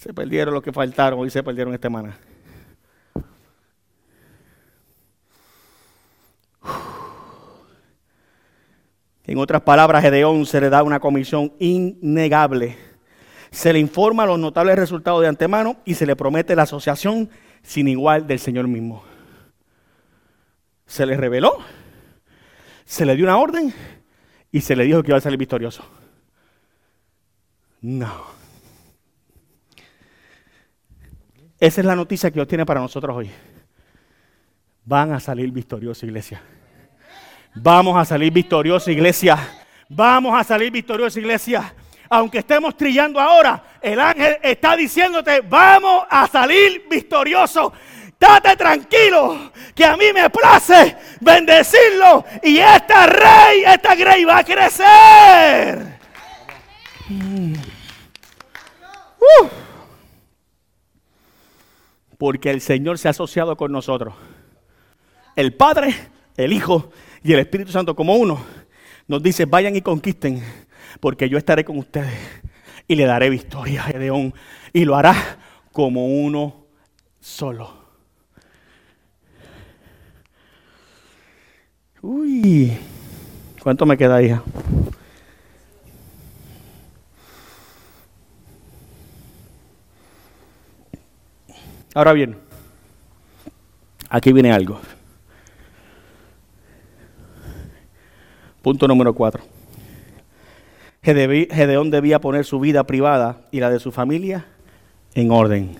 Se 0.00 0.14
perdieron 0.14 0.54
lo 0.54 0.62
que 0.62 0.72
faltaron 0.72 1.26
y 1.26 1.28
se 1.28 1.42
perdieron 1.42 1.74
esta 1.74 1.88
semana. 1.88 2.16
En 9.24 9.36
otras 9.36 9.60
palabras, 9.60 10.02
Gedeón 10.02 10.46
se 10.46 10.58
le 10.58 10.70
da 10.70 10.82
una 10.82 11.00
comisión 11.00 11.52
innegable. 11.58 12.78
Se 13.50 13.74
le 13.74 13.78
informa 13.78 14.24
los 14.24 14.38
notables 14.38 14.76
resultados 14.76 15.20
de 15.20 15.28
antemano 15.28 15.76
y 15.84 15.92
se 15.92 16.06
le 16.06 16.16
promete 16.16 16.56
la 16.56 16.62
asociación 16.62 17.28
sin 17.62 17.86
igual 17.86 18.26
del 18.26 18.38
Señor 18.38 18.68
mismo. 18.68 19.04
Se 20.86 21.04
le 21.04 21.14
reveló, 21.18 21.58
se 22.86 23.04
le 23.04 23.16
dio 23.16 23.26
una 23.26 23.36
orden 23.36 23.74
y 24.50 24.62
se 24.62 24.74
le 24.74 24.84
dijo 24.84 25.02
que 25.02 25.10
iba 25.10 25.18
a 25.18 25.20
salir 25.20 25.38
victorioso. 25.38 25.84
No. 27.82 28.39
Esa 31.60 31.82
es 31.82 31.86
la 31.86 31.94
noticia 31.94 32.30
que 32.30 32.36
Dios 32.36 32.48
tiene 32.48 32.64
para 32.64 32.80
nosotros 32.80 33.14
hoy. 33.14 33.30
Van 34.82 35.12
a 35.12 35.20
salir 35.20 35.52
victoriosos, 35.52 36.02
iglesia. 36.04 36.40
Vamos 37.54 37.98
a 37.98 38.04
salir 38.06 38.32
victoriosos, 38.32 38.88
iglesia. 38.88 39.38
Vamos 39.90 40.40
a 40.40 40.42
salir 40.42 40.72
victoriosos, 40.72 41.18
iglesia. 41.18 41.74
Aunque 42.08 42.38
estemos 42.38 42.74
trillando 42.76 43.20
ahora, 43.20 43.62
el 43.82 44.00
ángel 44.00 44.38
está 44.42 44.74
diciéndote, 44.74 45.42
vamos 45.42 46.06
a 46.08 46.26
salir 46.26 46.86
victoriosos. 46.88 47.72
Date 48.18 48.56
tranquilo, 48.56 49.52
que 49.74 49.84
a 49.84 49.96
mí 49.96 50.06
me 50.14 50.30
place 50.30 50.96
bendecirlo 51.20 52.24
y 52.42 52.58
este 52.58 53.06
rey, 53.06 53.64
esta 53.66 53.94
grey 53.94 54.24
va 54.24 54.38
a 54.38 54.44
crecer. 54.44 55.98
Mm. 57.08 57.54
Uh. 59.20 59.69
Porque 62.20 62.50
el 62.50 62.60
Señor 62.60 62.98
se 62.98 63.08
ha 63.08 63.12
asociado 63.12 63.56
con 63.56 63.72
nosotros. 63.72 64.12
El 65.36 65.54
Padre, 65.54 65.94
el 66.36 66.52
Hijo 66.52 66.90
y 67.24 67.32
el 67.32 67.38
Espíritu 67.38 67.72
Santo 67.72 67.96
como 67.96 68.14
uno. 68.14 68.44
Nos 69.08 69.22
dice, 69.22 69.46
vayan 69.46 69.74
y 69.74 69.80
conquisten, 69.80 70.42
porque 71.00 71.30
yo 71.30 71.38
estaré 71.38 71.64
con 71.64 71.78
ustedes 71.78 72.12
y 72.86 72.94
le 72.94 73.06
daré 73.06 73.30
victoria 73.30 73.80
a 73.80 73.84
Gedeón. 73.84 74.34
Y 74.74 74.84
lo 74.84 74.96
hará 74.96 75.14
como 75.72 76.08
uno 76.08 76.66
solo. 77.20 77.72
Uy, 82.02 82.76
¿cuánto 83.62 83.86
me 83.86 83.96
queda, 83.96 84.22
hija? 84.22 84.42
Ahora 91.94 92.12
bien, 92.12 92.36
aquí 94.08 94.32
viene 94.32 94.52
algo. 94.52 94.80
Punto 98.62 98.86
número 98.86 99.12
cuatro. 99.14 99.42
Gedeón 101.02 101.90
debía 101.90 102.20
poner 102.20 102.44
su 102.44 102.60
vida 102.60 102.84
privada 102.84 103.40
y 103.50 103.58
la 103.60 103.70
de 103.70 103.80
su 103.80 103.90
familia 103.90 104.46
en 105.14 105.30
orden. 105.32 105.76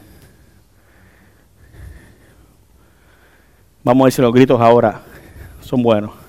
Vamos 3.85 4.03
a 4.03 4.05
ver 4.07 4.13
si 4.13 4.23
los 4.23 4.33
gritos 4.33 4.61
ahora 4.61 5.03
son 5.61 5.83
buenos. 5.83 6.20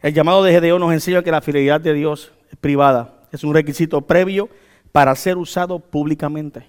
El 0.00 0.14
llamado 0.14 0.44
de 0.44 0.52
Gedeón 0.52 0.80
nos 0.80 0.92
enseña 0.92 1.22
que 1.22 1.32
la 1.32 1.40
fidelidad 1.40 1.80
de 1.80 1.92
Dios 1.92 2.32
es 2.50 2.56
privada, 2.56 3.14
es 3.32 3.42
un 3.42 3.52
requisito 3.52 4.00
previo 4.00 4.48
para 4.92 5.14
ser 5.16 5.36
usado 5.36 5.80
públicamente. 5.80 6.66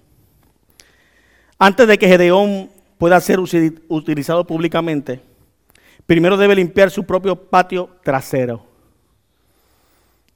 Antes 1.58 1.86
de 1.86 1.96
que 1.96 2.08
Gedeón 2.08 2.70
pueda 2.98 3.20
ser 3.20 3.38
utilizado 3.38 4.44
públicamente, 4.46 5.20
primero 6.06 6.36
debe 6.36 6.56
limpiar 6.56 6.90
su 6.90 7.04
propio 7.04 7.36
patio 7.36 7.90
trasero. 8.02 8.66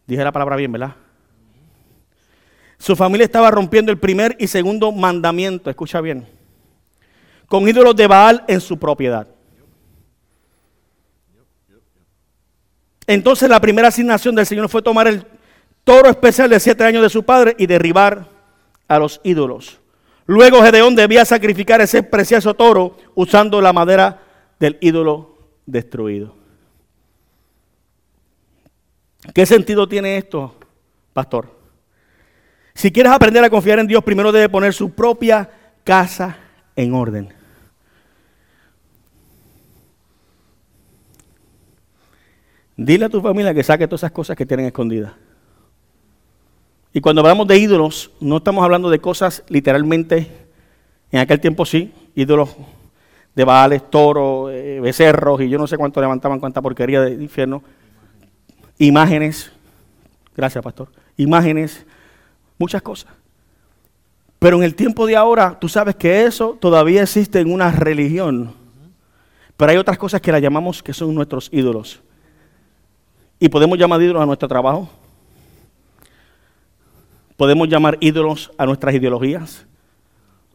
Dije 0.07 0.23
la 0.23 0.33
palabra 0.33 0.55
bien, 0.55 0.71
¿verdad? 0.71 0.95
Su 2.79 2.95
familia 2.95 3.25
estaba 3.25 3.51
rompiendo 3.51 3.91
el 3.91 3.99
primer 3.99 4.37
y 4.39 4.47
segundo 4.47 4.93
mandamiento, 4.93 5.69
escucha 5.69 6.01
bien, 6.01 6.29
con 7.49 7.69
ídolos 7.69 7.97
de 7.97 8.07
Baal 8.07 8.45
en 8.47 8.61
su 8.61 8.79
propiedad. 8.79 9.34
Entonces 13.07 13.49
la 13.49 13.61
primera 13.61 13.89
asignación 13.89 14.35
del 14.35 14.47
Señor 14.47 14.69
fue 14.69 14.83
tomar 14.83 15.07
el 15.09 15.27
toro 15.85 16.09
especial 16.09 16.49
de 16.51 16.61
siete 16.61 16.85
años 16.85 17.03
de 17.03 17.11
su 17.11 17.23
padre 17.23 17.55
y 17.59 17.67
derribar 17.67 18.29
a 18.89 18.99
los 18.99 19.21
ídolos. 19.25 19.81
Luego 20.27 20.63
Gedeón 20.63 20.95
debía 20.95 21.25
sacrificar 21.25 21.81
ese 21.81 22.03
precioso 22.03 22.55
toro 22.55 22.97
usando 23.15 23.61
la 23.61 23.73
madera 23.73 24.23
del 24.59 24.79
ídolo 24.81 25.37
destruido. 25.67 26.35
¿Qué 29.35 29.47
sentido 29.47 29.89
tiene 29.89 30.17
esto, 30.17 30.55
pastor? 31.13 31.55
Si 32.75 32.91
quieres 32.91 33.13
aprender 33.13 33.45
a 33.45 33.51
confiar 33.51 33.79
en 33.79 33.87
Dios, 33.87 34.03
primero 34.03 34.33
debe 34.33 34.49
poner 34.49 34.73
su 34.73 34.91
propia 34.91 35.49
casa 35.85 36.37
en 36.75 36.95
orden. 36.95 37.33
Dile 42.77 43.05
a 43.05 43.09
tu 43.09 43.21
familia 43.21 43.55
que 43.55 43.63
saque 43.63 43.87
todas 43.87 44.01
esas 44.01 44.13
cosas 44.13 44.37
que 44.37 44.47
tienen 44.47 44.67
escondidas. 44.67 45.13
Y 46.93 47.01
cuando 47.01 47.21
hablamos 47.21 47.47
de 47.47 47.59
ídolos, 47.59 48.11
no 48.21 48.37
estamos 48.37 48.65
hablando 48.65 48.89
de 48.89 49.01
cosas 49.01 49.43
literalmente, 49.49 50.31
en 51.11 51.21
aquel 51.21 51.41
tiempo 51.41 51.65
sí, 51.65 51.93
ídolos 52.15 52.57
de 53.35 53.45
baales, 53.45 53.91
toros, 53.91 54.53
eh, 54.53 54.79
becerros, 54.81 55.41
y 55.41 55.49
yo 55.49 55.59
no 55.59 55.67
sé 55.67 55.77
cuánto 55.77 56.01
levantaban, 56.01 56.39
cuánta 56.39 56.63
porquería 56.63 57.01
de 57.01 57.15
infierno. 57.15 57.63
Imágenes, 58.79 59.51
gracias 60.37 60.63
pastor, 60.63 60.89
imágenes, 61.17 61.85
muchas 62.59 62.83
cosas. 62.83 63.13
Pero 64.39 64.59
en 64.59 64.63
el 64.63 64.75
tiempo 64.75 65.07
de 65.07 65.17
ahora, 65.17 65.59
tú 65.59 65.69
sabes 65.69 65.97
que 65.97 66.27
eso 66.27 66.57
todavía 66.61 67.03
existe 67.03 67.41
en 67.41 67.53
una 67.53 67.73
religión. 67.73 68.53
Pero 69.57 69.71
hay 69.71 69.79
otras 69.79 69.99
cosas 69.99 70.21
que 70.21 70.31
la 70.31 70.39
llamamos 70.39 70.83
que 70.83 70.93
son 70.93 71.15
nuestros 71.15 71.49
ídolos. 71.53 72.03
Y 73.45 73.51
podemos 73.51 73.77
llamar 73.77 74.01
ídolos 74.01 74.23
a 74.23 74.25
nuestro 74.25 74.49
trabajo, 74.49 74.89
Podemos 77.37 77.69
llamar 77.69 77.99
ídolos 78.01 78.51
a 78.57 78.65
nuestras 78.65 78.95
ideologías, 78.95 79.67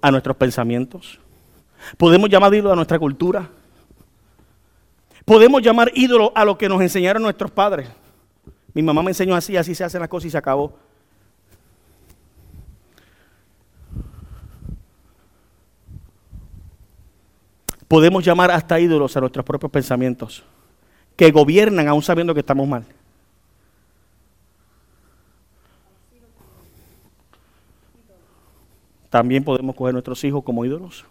a 0.01 0.09
nuestros 0.09 0.35
pensamientos. 0.37 1.19
Podemos 1.97 2.31
llamar 2.31 2.51
ídolos 2.51 2.73
a 2.73 2.75
nuestra 2.77 2.97
cultura. 2.97 3.47
Podemos 5.23 5.61
llamar 5.61 5.91
ídolos 5.93 6.31
a 6.33 6.43
lo 6.43 6.57
que 6.57 6.67
nos 6.67 6.81
enseñaron 6.81 7.21
nuestros 7.21 7.51
padres. 7.51 7.87
Mi 8.73 8.81
mamá 8.81 9.03
me 9.03 9.11
enseñó 9.11 9.35
así, 9.35 9.55
así 9.55 9.75
se 9.75 9.83
hacen 9.83 9.99
las 9.99 10.09
cosas 10.09 10.25
y 10.25 10.31
se 10.31 10.37
acabó. 10.39 10.75
Podemos 17.87 18.25
llamar 18.25 18.49
hasta 18.49 18.79
ídolos 18.79 19.15
a 19.15 19.19
nuestros 19.19 19.45
propios 19.45 19.71
pensamientos, 19.71 20.43
que 21.19 21.31
gobiernan 21.31 21.85
aún 21.89 22.01
sabiendo 22.01 22.33
que 22.33 22.39
estamos 22.39 22.65
mal. 22.65 22.85
También 29.09 29.43
podemos 29.43 29.75
coger 29.75 29.91
nuestros 29.91 30.23
hijos 30.23 30.41
como 30.45 30.63
ídolos. 30.63 31.03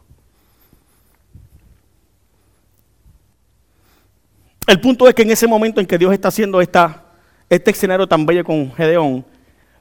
El 4.66 4.80
punto 4.80 5.06
es 5.06 5.14
que 5.14 5.20
en 5.20 5.30
ese 5.30 5.46
momento 5.46 5.78
en 5.78 5.86
que 5.86 5.98
Dios 5.98 6.10
está 6.14 6.28
haciendo 6.28 6.62
esta, 6.62 7.04
este 7.50 7.72
escenario 7.72 8.06
tan 8.06 8.24
bello 8.24 8.44
con 8.44 8.72
Gedeón, 8.72 9.26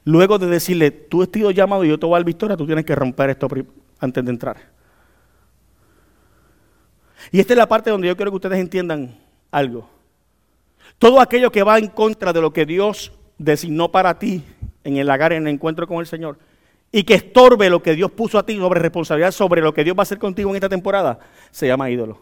luego 0.04 0.38
de 0.38 0.48
decirle, 0.48 0.90
tú 0.90 1.22
has 1.22 1.30
sido 1.32 1.50
llamado 1.52 1.86
y 1.86 1.88
yo 1.88 1.98
te 1.98 2.04
voy 2.04 2.16
a 2.16 2.18
dar 2.18 2.26
victoria, 2.26 2.54
tú 2.54 2.66
tienes 2.66 2.84
que 2.84 2.94
romper 2.94 3.30
esto 3.30 3.48
antes 3.98 4.22
de 4.22 4.30
entrar. 4.30 4.58
Y 7.32 7.40
esta 7.40 7.54
es 7.54 7.56
la 7.56 7.66
parte 7.66 7.88
donde 7.88 8.08
yo 8.08 8.14
quiero 8.14 8.30
que 8.30 8.36
ustedes 8.36 8.58
entiendan 8.58 9.18
algo. 9.50 9.97
Todo 10.98 11.20
aquello 11.20 11.52
que 11.52 11.62
va 11.62 11.78
en 11.78 11.88
contra 11.88 12.32
de 12.32 12.40
lo 12.40 12.52
que 12.52 12.66
Dios 12.66 13.12
designó 13.38 13.90
para 13.90 14.18
ti 14.18 14.42
en 14.82 14.96
el 14.96 15.06
lagar, 15.06 15.32
en 15.32 15.46
el 15.46 15.54
encuentro 15.54 15.86
con 15.86 15.98
el 15.98 16.06
Señor, 16.06 16.38
y 16.90 17.04
que 17.04 17.14
estorbe 17.14 17.70
lo 17.70 17.82
que 17.82 17.94
Dios 17.94 18.10
puso 18.10 18.38
a 18.38 18.44
ti 18.44 18.56
sobre 18.56 18.80
responsabilidad, 18.80 19.30
sobre 19.30 19.60
lo 19.60 19.72
que 19.72 19.84
Dios 19.84 19.96
va 19.96 20.00
a 20.00 20.02
hacer 20.02 20.18
contigo 20.18 20.50
en 20.50 20.56
esta 20.56 20.68
temporada, 20.68 21.18
se 21.50 21.66
llama 21.66 21.90
ídolo. 21.90 22.18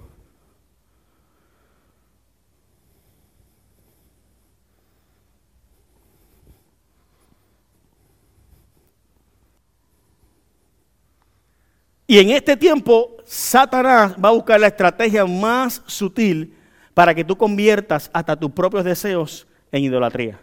Y 12.08 12.18
en 12.18 12.30
este 12.30 12.56
tiempo, 12.56 13.16
Satanás 13.24 14.14
va 14.22 14.28
a 14.28 14.32
buscar 14.32 14.60
la 14.60 14.68
estrategia 14.68 15.26
más 15.26 15.82
sutil 15.86 16.55
para 16.96 17.14
que 17.14 17.24
tú 17.24 17.36
conviertas 17.36 18.10
hasta 18.14 18.34
tus 18.36 18.50
propios 18.52 18.82
deseos 18.82 19.46
en 19.70 19.84
idolatría. 19.84 20.40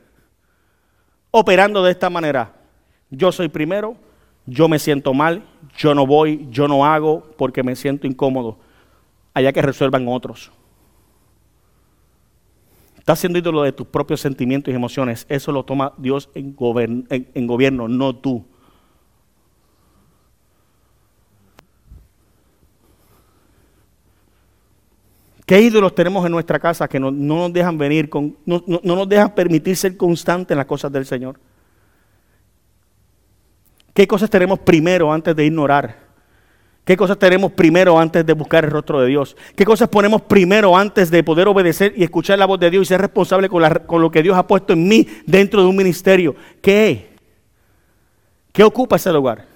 Operando 1.32 1.84
de 1.84 1.90
esta 1.90 2.12
manera. 2.12 2.54
Yo 3.10 3.32
soy 3.32 3.48
primero, 3.48 3.98
Yo 4.46 4.68
me 4.68 4.78
siento 4.78 5.16
mal, 5.16 5.48
yo 5.76 5.96
no 5.96 6.06
voy, 6.06 6.48
yo 6.52 6.68
no 6.68 6.86
hago 6.86 7.24
porque 7.38 7.64
me 7.64 7.76
siento 7.76 8.06
incómodo. 8.06 8.60
Allá 9.34 9.52
que 9.52 9.64
resuelvan 9.64 10.08
otros. 10.08 10.52
Estás 13.00 13.18
siendo 13.20 13.40
ídolo 13.40 13.64
de 13.64 13.72
tus 13.72 13.88
propios 13.88 14.22
sentimientos 14.22 14.72
y 14.72 14.76
emociones. 14.76 15.26
Eso 15.30 15.52
lo 15.52 15.64
toma 15.64 15.94
Dios 15.98 16.30
en, 16.36 16.54
gobierno, 16.56 17.88
no 17.88 18.16
tú. 18.16 18.46
¿Qué 25.54 25.62
ídolos 25.62 25.94
tenemos 25.94 26.26
en 26.26 26.32
nuestra 26.32 26.58
casa 26.58 26.88
que 26.88 27.00
no, 27.00 27.12
nos 27.12 27.54
dejan 27.54 27.78
venir, 27.78 28.10
con, 28.10 28.36
no, 28.44 28.64
no, 28.66 28.80
nos 28.82 29.08
dejan 29.08 29.36
permitir 29.36 29.78
ser 29.78 29.96
constantes 29.96 30.50
en 30.50 30.58
las 30.58 30.66
cosas 30.66 30.92
del 30.92 31.06
Señor? 31.06 31.40
¿Qué 33.94 34.08
cosas 34.08 34.32
tenemos 34.32 34.58
primero 34.58 35.14
antes 35.14 35.36
de 35.36 35.46
ignorar? 35.46 35.96
¿Qué 36.84 36.98
cosas 36.98 37.20
tenemos 37.20 37.52
primero 37.52 38.00
antes 38.00 38.26
de 38.26 38.34
buscar 38.34 38.66
el 38.66 38.72
rostro 38.72 39.00
de 39.02 39.10
Dios? 39.10 39.38
¿Qué 39.56 39.64
cosas 39.64 39.90
ponemos 39.90 40.24
primero 40.24 40.76
antes 40.76 41.12
de 41.12 41.24
poder 41.24 41.48
obedecer 41.48 41.94
y 41.96 42.04
escuchar 42.04 42.40
la 42.40 42.48
voz 42.48 42.60
de 42.60 42.72
Dios 42.72 42.82
y 42.82 42.86
ser 42.88 43.02
responsable 43.02 43.48
con, 43.48 43.62
con 43.86 44.02
lo 44.02 44.10
que 44.10 44.24
Dios 44.24 44.36
ha 44.36 44.48
puesto 44.48 44.74
en 44.74 44.88
mí 44.88 45.08
dentro 45.28 45.62
de 45.62 45.68
un 45.68 45.76
ministerio? 45.76 46.36
¿Qué? 46.64 47.14
¿Qué 48.52 48.64
ocupa 48.64 48.96
ese 48.96 49.14
lugar? 49.14 49.53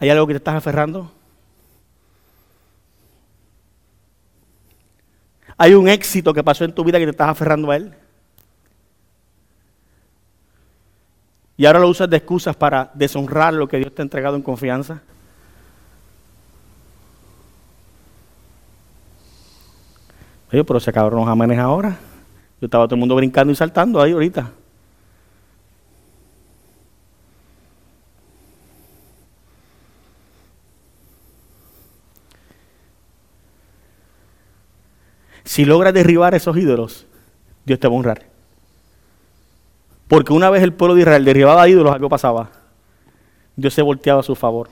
¿Hay 0.00 0.08
algo 0.08 0.26
que 0.26 0.32
te 0.32 0.38
estás 0.38 0.56
aferrando? 0.56 1.12
¿Hay 5.58 5.74
un 5.74 5.88
éxito 5.88 6.32
que 6.32 6.42
pasó 6.42 6.64
en 6.64 6.74
tu 6.74 6.82
vida 6.82 6.98
que 6.98 7.04
te 7.04 7.10
estás 7.10 7.28
aferrando 7.28 7.70
a 7.70 7.76
él? 7.76 7.94
Y 11.58 11.66
ahora 11.66 11.80
lo 11.80 11.88
usas 11.88 12.08
de 12.08 12.16
excusas 12.16 12.56
para 12.56 12.90
deshonrar 12.94 13.52
lo 13.52 13.68
que 13.68 13.76
Dios 13.76 13.94
te 13.94 14.00
ha 14.00 14.04
entregado 14.04 14.36
en 14.36 14.42
confianza. 14.42 15.02
Oye, 20.50 20.64
pero 20.64 20.80
se 20.80 20.88
acabaron 20.88 21.20
los 21.20 21.28
amenes 21.28 21.58
ahora. 21.58 21.98
Yo 22.58 22.64
estaba 22.64 22.86
todo 22.86 22.94
el 22.94 23.00
mundo 23.00 23.16
brincando 23.16 23.52
y 23.52 23.56
saltando 23.56 24.00
ahí 24.00 24.12
ahorita. 24.12 24.50
Si 35.50 35.64
logras 35.64 35.92
derribar 35.92 36.32
esos 36.36 36.56
ídolos, 36.56 37.08
Dios 37.64 37.80
te 37.80 37.88
va 37.88 37.94
a 37.94 37.96
honrar. 37.96 38.22
Porque 40.06 40.32
una 40.32 40.48
vez 40.48 40.62
el 40.62 40.72
pueblo 40.72 40.94
de 40.94 41.00
Israel 41.00 41.24
derribaba 41.24 41.68
ídolos, 41.68 41.92
algo 41.92 42.08
pasaba. 42.08 42.52
Dios 43.56 43.74
se 43.74 43.82
volteaba 43.82 44.20
a 44.20 44.22
su 44.22 44.36
favor. 44.36 44.70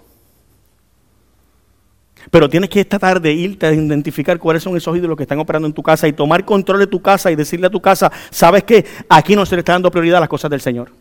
Pero 2.30 2.48
tienes 2.48 2.70
que 2.70 2.78
esta 2.78 2.96
tarde 2.96 3.32
irte 3.32 3.66
a 3.66 3.72
identificar 3.72 4.38
cuáles 4.38 4.62
son 4.62 4.76
esos 4.76 4.96
ídolos 4.96 5.16
que 5.16 5.24
están 5.24 5.40
operando 5.40 5.66
en 5.66 5.74
tu 5.74 5.82
casa 5.82 6.06
y 6.06 6.12
tomar 6.12 6.44
control 6.44 6.78
de 6.78 6.86
tu 6.86 7.02
casa 7.02 7.32
y 7.32 7.34
decirle 7.34 7.66
a 7.66 7.70
tu 7.70 7.82
casa, 7.82 8.12
sabes 8.30 8.62
que 8.62 8.86
aquí 9.08 9.34
no 9.34 9.44
se 9.44 9.56
le 9.56 9.62
está 9.62 9.72
dando 9.72 9.90
prioridad 9.90 10.18
a 10.18 10.20
las 10.20 10.28
cosas 10.28 10.48
del 10.48 10.60
Señor. 10.60 10.92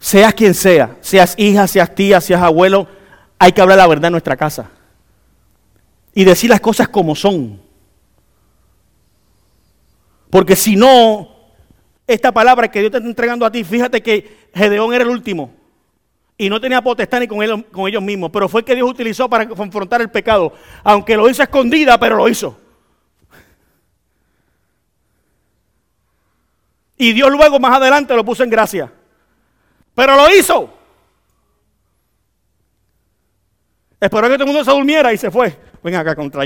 Seas 0.00 0.34
quien 0.34 0.54
sea, 0.54 0.96
seas 1.00 1.36
hija, 1.38 1.68
seas 1.68 1.94
tía, 1.94 2.20
seas 2.20 2.42
abuelo, 2.42 2.88
hay 3.38 3.52
que 3.52 3.60
hablar 3.60 3.78
la 3.78 3.86
verdad 3.86 4.06
en 4.06 4.14
nuestra 4.14 4.36
casa. 4.36 4.68
Y 6.12 6.24
decir 6.24 6.50
las 6.50 6.60
cosas 6.60 6.88
como 6.88 7.14
son. 7.14 7.64
Porque 10.30 10.56
si 10.56 10.76
no, 10.76 11.28
esta 12.06 12.32
palabra 12.32 12.70
que 12.70 12.80
Dios 12.80 12.90
te 12.90 12.98
está 12.98 13.08
entregando 13.08 13.46
a 13.46 13.50
ti, 13.50 13.64
fíjate 13.64 14.02
que 14.02 14.48
Gedeón 14.54 14.92
era 14.94 15.04
el 15.04 15.10
último. 15.10 15.52
Y 16.38 16.50
no 16.50 16.60
tenía 16.60 16.82
potestad 16.82 17.20
ni 17.20 17.26
con, 17.26 17.62
con 17.64 17.88
ellos 17.88 18.02
mismos. 18.02 18.30
Pero 18.30 18.48
fue 18.48 18.64
que 18.64 18.74
Dios 18.74 18.88
utilizó 18.88 19.28
para 19.28 19.48
confrontar 19.48 20.00
el 20.02 20.10
pecado. 20.10 20.52
Aunque 20.84 21.16
lo 21.16 21.28
hizo 21.30 21.42
escondida, 21.42 21.98
pero 21.98 22.16
lo 22.16 22.28
hizo. 22.28 22.58
Y 26.98 27.12
Dios 27.12 27.30
luego 27.30 27.58
más 27.58 27.76
adelante 27.76 28.14
lo 28.14 28.24
puso 28.24 28.42
en 28.42 28.50
gracia. 28.50 28.92
Pero 29.94 30.16
lo 30.16 30.34
hizo. 30.34 30.70
Esperó 33.98 34.28
que 34.28 34.34
todo 34.34 34.44
el 34.44 34.52
mundo 34.52 34.64
se 34.64 34.70
durmiera 34.70 35.12
y 35.12 35.16
se 35.16 35.30
fue. 35.30 35.58
Ven 35.82 35.94
acá 35.94 36.14
contra 36.14 36.44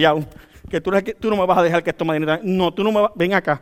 que 0.70 0.80
tú, 0.80 1.28
no 1.28 1.36
me 1.36 1.44
vas 1.44 1.58
a 1.58 1.62
dejar 1.62 1.82
que 1.82 1.90
esto 1.90 2.04
me 2.04 2.18
No, 2.42 2.72
tú 2.72 2.84
no 2.84 2.92
me 2.92 3.00
vas, 3.02 3.10
ven 3.14 3.34
acá. 3.34 3.60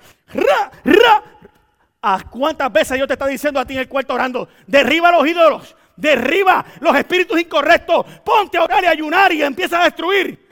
¿A 2.00 2.22
cuántas 2.30 2.72
veces 2.72 2.96
Dios 2.96 3.08
te 3.08 3.14
está 3.14 3.26
diciendo 3.26 3.58
a 3.58 3.64
ti 3.64 3.74
en 3.74 3.80
el 3.80 3.88
cuarto 3.88 4.14
orando? 4.14 4.48
Derriba 4.66 5.10
los 5.10 5.26
ídolos, 5.26 5.74
derriba 5.96 6.64
los 6.80 6.94
espíritus 6.94 7.40
incorrectos, 7.40 8.06
ponte 8.24 8.56
a 8.58 8.62
orar 8.62 8.84
y 8.84 8.86
ayunar 8.86 9.32
y 9.32 9.42
empieza 9.42 9.80
a 9.80 9.84
destruir. 9.84 10.46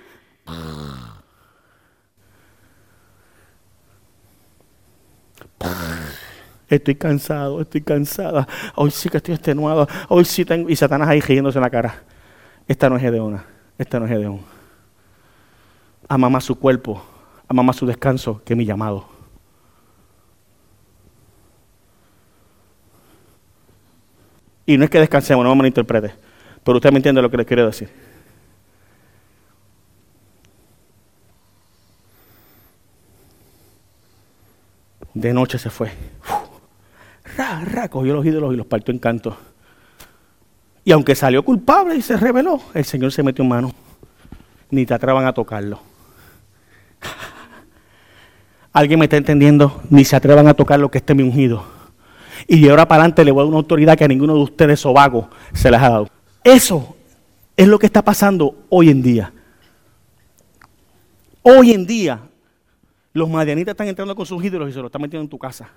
Estoy 6.68 6.96
cansado, 6.96 7.60
estoy 7.60 7.82
cansada. 7.82 8.48
Hoy 8.74 8.90
sí 8.90 9.08
que 9.08 9.18
estoy 9.18 9.34
extenuado. 9.34 9.86
Hoy 10.08 10.24
sí 10.24 10.44
tengo. 10.44 10.68
Y 10.68 10.74
Satanás 10.74 11.08
ahí 11.08 11.20
riéndose 11.20 11.58
en 11.58 11.62
la 11.62 11.70
cara. 11.70 12.02
Esta 12.66 12.90
no 12.90 12.96
es 12.96 13.02
Gedeona. 13.02 13.44
Esta 13.78 14.00
no 14.00 14.06
es 14.06 14.10
Gedeón 14.10 14.55
ama 16.08 16.28
más 16.28 16.44
su 16.44 16.58
cuerpo, 16.58 17.02
ama 17.48 17.62
más 17.62 17.76
su 17.76 17.86
descanso 17.86 18.42
que 18.44 18.54
mi 18.54 18.64
llamado. 18.64 19.08
Y 24.64 24.76
no 24.76 24.84
es 24.84 24.90
que 24.90 24.98
descansemos, 24.98 25.44
no 25.44 25.50
me 25.50 25.56
malinterprete, 25.56 26.12
pero 26.64 26.78
usted 26.78 26.90
me 26.90 26.96
entiende 26.96 27.22
lo 27.22 27.30
que 27.30 27.36
le 27.36 27.46
quiero 27.46 27.66
decir. 27.66 27.88
De 35.14 35.32
noche 35.32 35.58
se 35.58 35.70
fue. 35.70 35.90
ra, 37.36 37.64
ra, 37.64 37.88
cogió 37.88 38.14
los 38.14 38.26
ídolos 38.26 38.52
y 38.52 38.56
los 38.56 38.66
partió 38.66 38.92
en 38.92 38.98
canto. 38.98 39.36
Y 40.84 40.92
aunque 40.92 41.14
salió 41.14 41.44
culpable 41.44 41.96
y 41.96 42.02
se 42.02 42.16
reveló, 42.16 42.60
el 42.74 42.84
Señor 42.84 43.12
se 43.12 43.22
metió 43.22 43.42
en 43.42 43.48
mano. 43.48 43.74
Ni 44.70 44.84
te 44.84 44.94
atrevan 44.94 45.26
a 45.26 45.32
tocarlo. 45.32 45.80
¿Alguien 48.72 48.98
me 48.98 49.06
está 49.06 49.16
entendiendo? 49.16 49.82
Ni 49.88 50.04
se 50.04 50.16
atrevan 50.16 50.48
a 50.48 50.54
tocar 50.54 50.78
lo 50.78 50.90
que 50.90 50.98
esté 50.98 51.14
mi 51.14 51.22
ungido. 51.22 51.64
Y 52.46 52.60
de 52.60 52.70
ahora 52.70 52.86
para 52.86 53.02
adelante 53.02 53.24
le 53.24 53.30
voy 53.30 53.40
a 53.40 53.44
dar 53.44 53.48
una 53.48 53.58
autoridad 53.58 53.96
que 53.96 54.04
a 54.04 54.08
ninguno 54.08 54.34
de 54.34 54.40
ustedes 54.40 54.84
o 54.84 54.92
vago 54.92 55.30
se 55.54 55.70
les 55.70 55.80
ha 55.80 55.88
dado. 55.88 56.08
Eso 56.44 56.96
es 57.56 57.66
lo 57.66 57.78
que 57.78 57.86
está 57.86 58.02
pasando 58.02 58.54
hoy 58.68 58.90
en 58.90 59.02
día. 59.02 59.32
Hoy 61.42 61.72
en 61.72 61.86
día, 61.86 62.20
los 63.12 63.30
madianitas 63.30 63.72
están 63.72 63.88
entrando 63.88 64.14
con 64.14 64.26
sus 64.26 64.44
ídolos 64.44 64.68
y 64.68 64.72
se 64.72 64.80
lo 64.80 64.86
están 64.86 65.00
metiendo 65.00 65.22
en 65.22 65.30
tu 65.30 65.38
casa. 65.38 65.70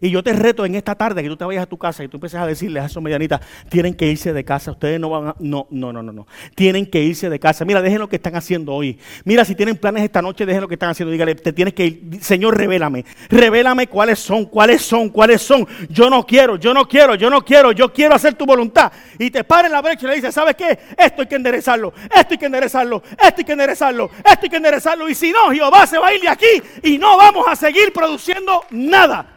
Y 0.00 0.10
yo 0.10 0.22
te 0.22 0.32
reto 0.32 0.64
en 0.64 0.74
esta 0.74 0.94
tarde 0.94 1.22
que 1.22 1.28
tú 1.28 1.36
te 1.36 1.44
vayas 1.44 1.62
a 1.62 1.66
tu 1.66 1.78
casa 1.78 2.04
y 2.04 2.08
tú 2.08 2.16
empieces 2.16 2.40
a 2.40 2.46
decirles 2.46 2.82
a 2.82 2.86
esos 2.86 3.02
medianitas, 3.02 3.40
tienen 3.68 3.94
que 3.94 4.06
irse 4.06 4.32
de 4.32 4.44
casa, 4.44 4.70
ustedes 4.70 5.00
no 5.00 5.10
van 5.10 5.28
a... 5.28 5.36
No, 5.38 5.66
no, 5.70 5.92
no, 5.92 6.02
no, 6.02 6.12
no. 6.12 6.26
Tienen 6.54 6.86
que 6.86 7.02
irse 7.02 7.30
de 7.30 7.38
casa. 7.38 7.64
Mira, 7.64 7.82
dejen 7.82 7.98
lo 7.98 8.08
que 8.08 8.16
están 8.16 8.36
haciendo 8.36 8.72
hoy. 8.72 8.98
Mira, 9.24 9.44
si 9.44 9.54
tienen 9.54 9.76
planes 9.76 10.02
esta 10.02 10.22
noche, 10.22 10.46
dejen 10.46 10.62
lo 10.62 10.68
que 10.68 10.74
están 10.74 10.90
haciendo. 10.90 11.12
Dígale, 11.12 11.34
te 11.34 11.52
tienes 11.52 11.74
que 11.74 11.86
ir. 11.86 12.18
Señor, 12.20 12.56
revélame. 12.56 13.04
Revélame 13.28 13.86
cuáles 13.86 14.18
son, 14.18 14.46
cuáles 14.46 14.82
son, 14.82 15.08
cuáles 15.08 15.42
son. 15.42 15.66
Yo 15.88 16.10
no 16.10 16.26
quiero, 16.26 16.56
yo 16.56 16.74
no 16.74 16.86
quiero, 16.86 17.14
yo 17.14 17.30
no 17.30 17.44
quiero, 17.44 17.72
yo 17.72 17.92
quiero 17.92 18.14
hacer 18.14 18.34
tu 18.34 18.46
voluntad. 18.46 18.92
Y 19.18 19.30
te 19.30 19.44
para 19.44 19.66
en 19.66 19.72
la 19.72 19.82
brecha 19.82 20.06
y 20.06 20.08
le 20.10 20.16
dice, 20.16 20.32
¿sabes 20.32 20.54
qué? 20.56 20.78
Esto 20.96 21.22
hay 21.22 21.28
que 21.28 21.36
enderezarlo, 21.36 21.92
esto 22.14 22.32
hay 22.32 22.38
que 22.38 22.46
enderezarlo, 22.46 23.02
esto 23.10 23.34
hay 23.38 23.44
que 23.44 23.52
enderezarlo, 23.52 24.10
esto 24.18 24.40
hay 24.42 24.48
que 24.48 24.56
enderezarlo. 24.56 25.08
Y 25.08 25.14
si 25.14 25.30
no, 25.30 25.50
Jehová 25.50 25.86
se 25.86 25.98
va 25.98 26.08
a 26.08 26.14
ir 26.14 26.20
de 26.20 26.28
aquí 26.28 26.62
y 26.82 26.98
no 26.98 27.16
vamos 27.16 27.46
a 27.48 27.56
seguir 27.56 27.92
produciendo 27.92 28.64
nada. 28.70 29.35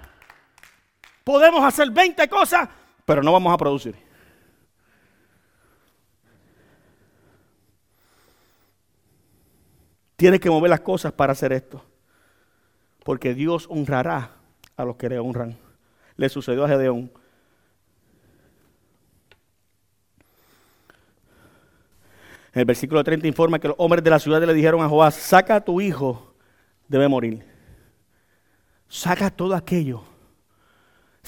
Podemos 1.29 1.63
hacer 1.63 1.91
20 1.91 2.27
cosas, 2.27 2.67
pero 3.05 3.21
no 3.21 3.31
vamos 3.31 3.53
a 3.53 3.57
producir. 3.57 3.95
Tienes 10.15 10.39
que 10.39 10.49
mover 10.49 10.71
las 10.71 10.79
cosas 10.79 11.13
para 11.13 11.33
hacer 11.33 11.53
esto. 11.53 11.85
Porque 13.03 13.35
Dios 13.35 13.67
honrará 13.69 14.37
a 14.75 14.83
los 14.83 14.95
que 14.95 15.07
le 15.07 15.19
honran. 15.19 15.55
Le 16.15 16.29
sucedió 16.29 16.65
a 16.65 16.67
Gedeón. 16.67 17.11
el 22.53 22.65
versículo 22.65 23.03
30 23.03 23.27
informa 23.27 23.59
que 23.59 23.67
los 23.67 23.77
hombres 23.77 24.03
de 24.03 24.09
la 24.09 24.17
ciudad 24.17 24.41
le 24.41 24.53
dijeron 24.55 24.81
a 24.81 24.89
Joás, 24.89 25.13
saca 25.13 25.57
a 25.57 25.61
tu 25.61 25.79
hijo, 25.79 26.33
debe 26.87 27.07
morir. 27.07 27.45
Saca 28.87 29.29
todo 29.29 29.53
aquello 29.53 30.09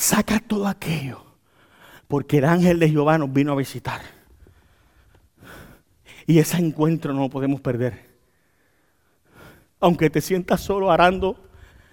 Saca 0.01 0.39
todo 0.39 0.65
aquello, 0.65 1.23
porque 2.07 2.39
el 2.39 2.45
ángel 2.45 2.79
de 2.79 2.89
Jehová 2.89 3.19
nos 3.19 3.31
vino 3.31 3.51
a 3.51 3.55
visitar. 3.55 4.01
Y 6.25 6.39
ese 6.39 6.57
encuentro 6.57 7.13
no 7.13 7.19
lo 7.19 7.29
podemos 7.29 7.61
perder. 7.61 8.09
Aunque 9.79 10.09
te 10.09 10.19
sientas 10.19 10.61
solo 10.61 10.91
arando, 10.91 11.37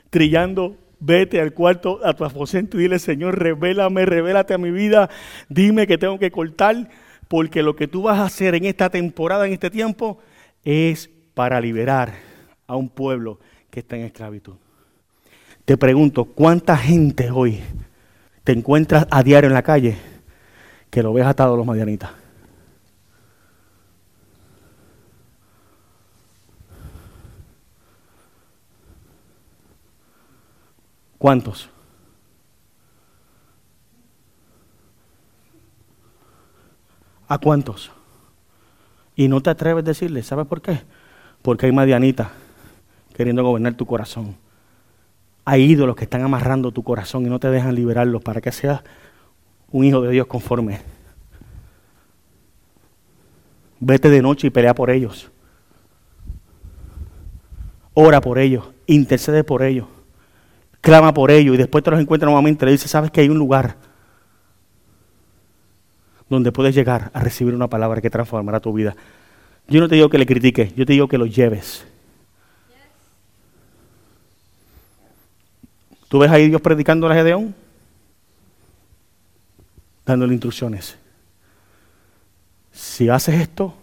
trillando, 0.09 0.78
vete 0.98 1.38
al 1.38 1.52
cuarto, 1.52 2.00
a 2.02 2.14
tu 2.14 2.24
aposento 2.24 2.78
y 2.78 2.84
dile, 2.84 2.98
Señor, 2.98 3.38
revélame, 3.38 4.06
revélate 4.06 4.54
a 4.54 4.59
mi 4.59 4.70
vida, 4.70 5.11
dime 5.50 5.86
que 5.86 5.98
tengo 5.98 6.18
que 6.18 6.30
cortar, 6.30 6.88
porque 7.28 7.62
lo 7.62 7.76
que 7.76 7.88
tú 7.88 8.04
vas 8.04 8.20
a 8.20 8.24
hacer 8.24 8.54
en 8.54 8.64
esta 8.64 8.88
temporada, 8.88 9.46
en 9.46 9.52
este 9.52 9.68
tiempo, 9.68 10.18
es 10.64 11.11
para 11.34 11.61
liberar 11.61 12.14
a 12.66 12.74
un 12.74 12.88
pueblo 12.88 13.38
que 13.68 13.80
está 13.80 13.96
en 13.96 14.04
esclavitud. 14.04 14.54
Te 15.66 15.76
pregunto, 15.76 16.24
¿cuánta 16.24 16.74
gente 16.74 17.30
hoy 17.30 17.61
te 18.49 18.55
encuentras 18.55 19.07
a 19.11 19.22
diario 19.22 19.49
en 19.49 19.53
la 19.53 19.62
calle 19.62 19.99
que 20.88 21.03
lo 21.03 21.12
ves 21.12 21.26
atado 21.26 21.53
a 21.53 21.57
los 21.59 21.66
madianitas? 21.66 22.12
¿Cuántos? 31.18 31.68
¿A 37.28 37.36
cuántos? 37.36 37.90
Y 39.14 39.28
no 39.28 39.42
te 39.42 39.51
atreves 39.51 39.82
a 39.82 39.88
decirle, 39.88 40.22
¿sabes 40.22 40.46
por 40.46 40.62
qué? 40.62 40.84
Porque 41.42 41.66
hay 41.66 41.72
madianitas 41.72 42.28
queriendo 43.12 43.44
gobernar 43.44 43.74
tu 43.74 43.84
corazón. 43.84 44.47
Hay 45.49 45.62
ídolos 45.62 45.96
que 45.96 46.05
están 46.05 46.22
amarrando 46.22 46.72
tu 46.72 46.82
corazón 46.82 47.24
y 47.24 47.28
no 47.28 47.38
te 47.38 47.49
dejan 47.49 47.74
liberarlos 47.74 48.22
para 48.22 48.40
que 48.40 48.53
seas 48.53 48.82
un 49.70 49.84
hijo 49.84 50.03
de 50.03 50.11
Dios 50.11 50.26
conforme. 50.26 50.80
Vete 53.80 54.11
de 54.11 54.20
noche 54.20 54.49
y 54.49 54.51
pelea 54.51 54.74
por 54.74 54.90
ellos. 54.90 55.30
Ora 57.94 58.20
por 58.20 58.38
ellos, 58.38 58.64
intercede 58.86 59.44
por 59.44 59.62
ellos 59.62 59.86
clama 60.80 61.12
por 61.12 61.30
ellos 61.30 61.55
y 61.55 61.59
después 61.59 61.84
te 61.84 61.90
los 61.90 62.01
encuentra 62.01 62.26
nuevamente 62.26 62.64
le 62.64 62.72
dice, 62.72 62.88
sabes 62.88 63.11
que 63.11 63.20
hay 63.20 63.28
un 63.28 63.38
lugar 63.38 63.76
donde 66.28 66.53
puedes 66.53 66.74
llegar 66.74 67.11
a 67.14 67.20
recibir 67.20 67.55
una 67.55 67.68
palabra 67.68 68.01
que 68.01 68.11
transformará 68.11 68.61
tu 68.61 68.72
vida. 68.72 68.94
Yo 69.66 69.80
no 69.80 69.88
te 69.88 69.96
digo 69.96 70.09
que 70.09 70.18
le 70.18 70.26
critiques, 70.26 70.74
yo 70.74 70.86
te 70.86 70.92
digo 70.94 71.09
que 71.09 71.18
lo 71.18 71.26
lleves. 71.26 71.86
¿Tú 76.09 76.18
ves 76.18 76.30
ahí 76.30 76.48
Dios 76.48 76.61
predicando 76.61 77.06
a 77.06 77.14
Gedeón? 77.14 77.54
Dándole 80.06 80.32
instrucciones. 80.32 80.98
Si 82.72 83.09
haces 83.09 83.40
esto, 83.40 83.74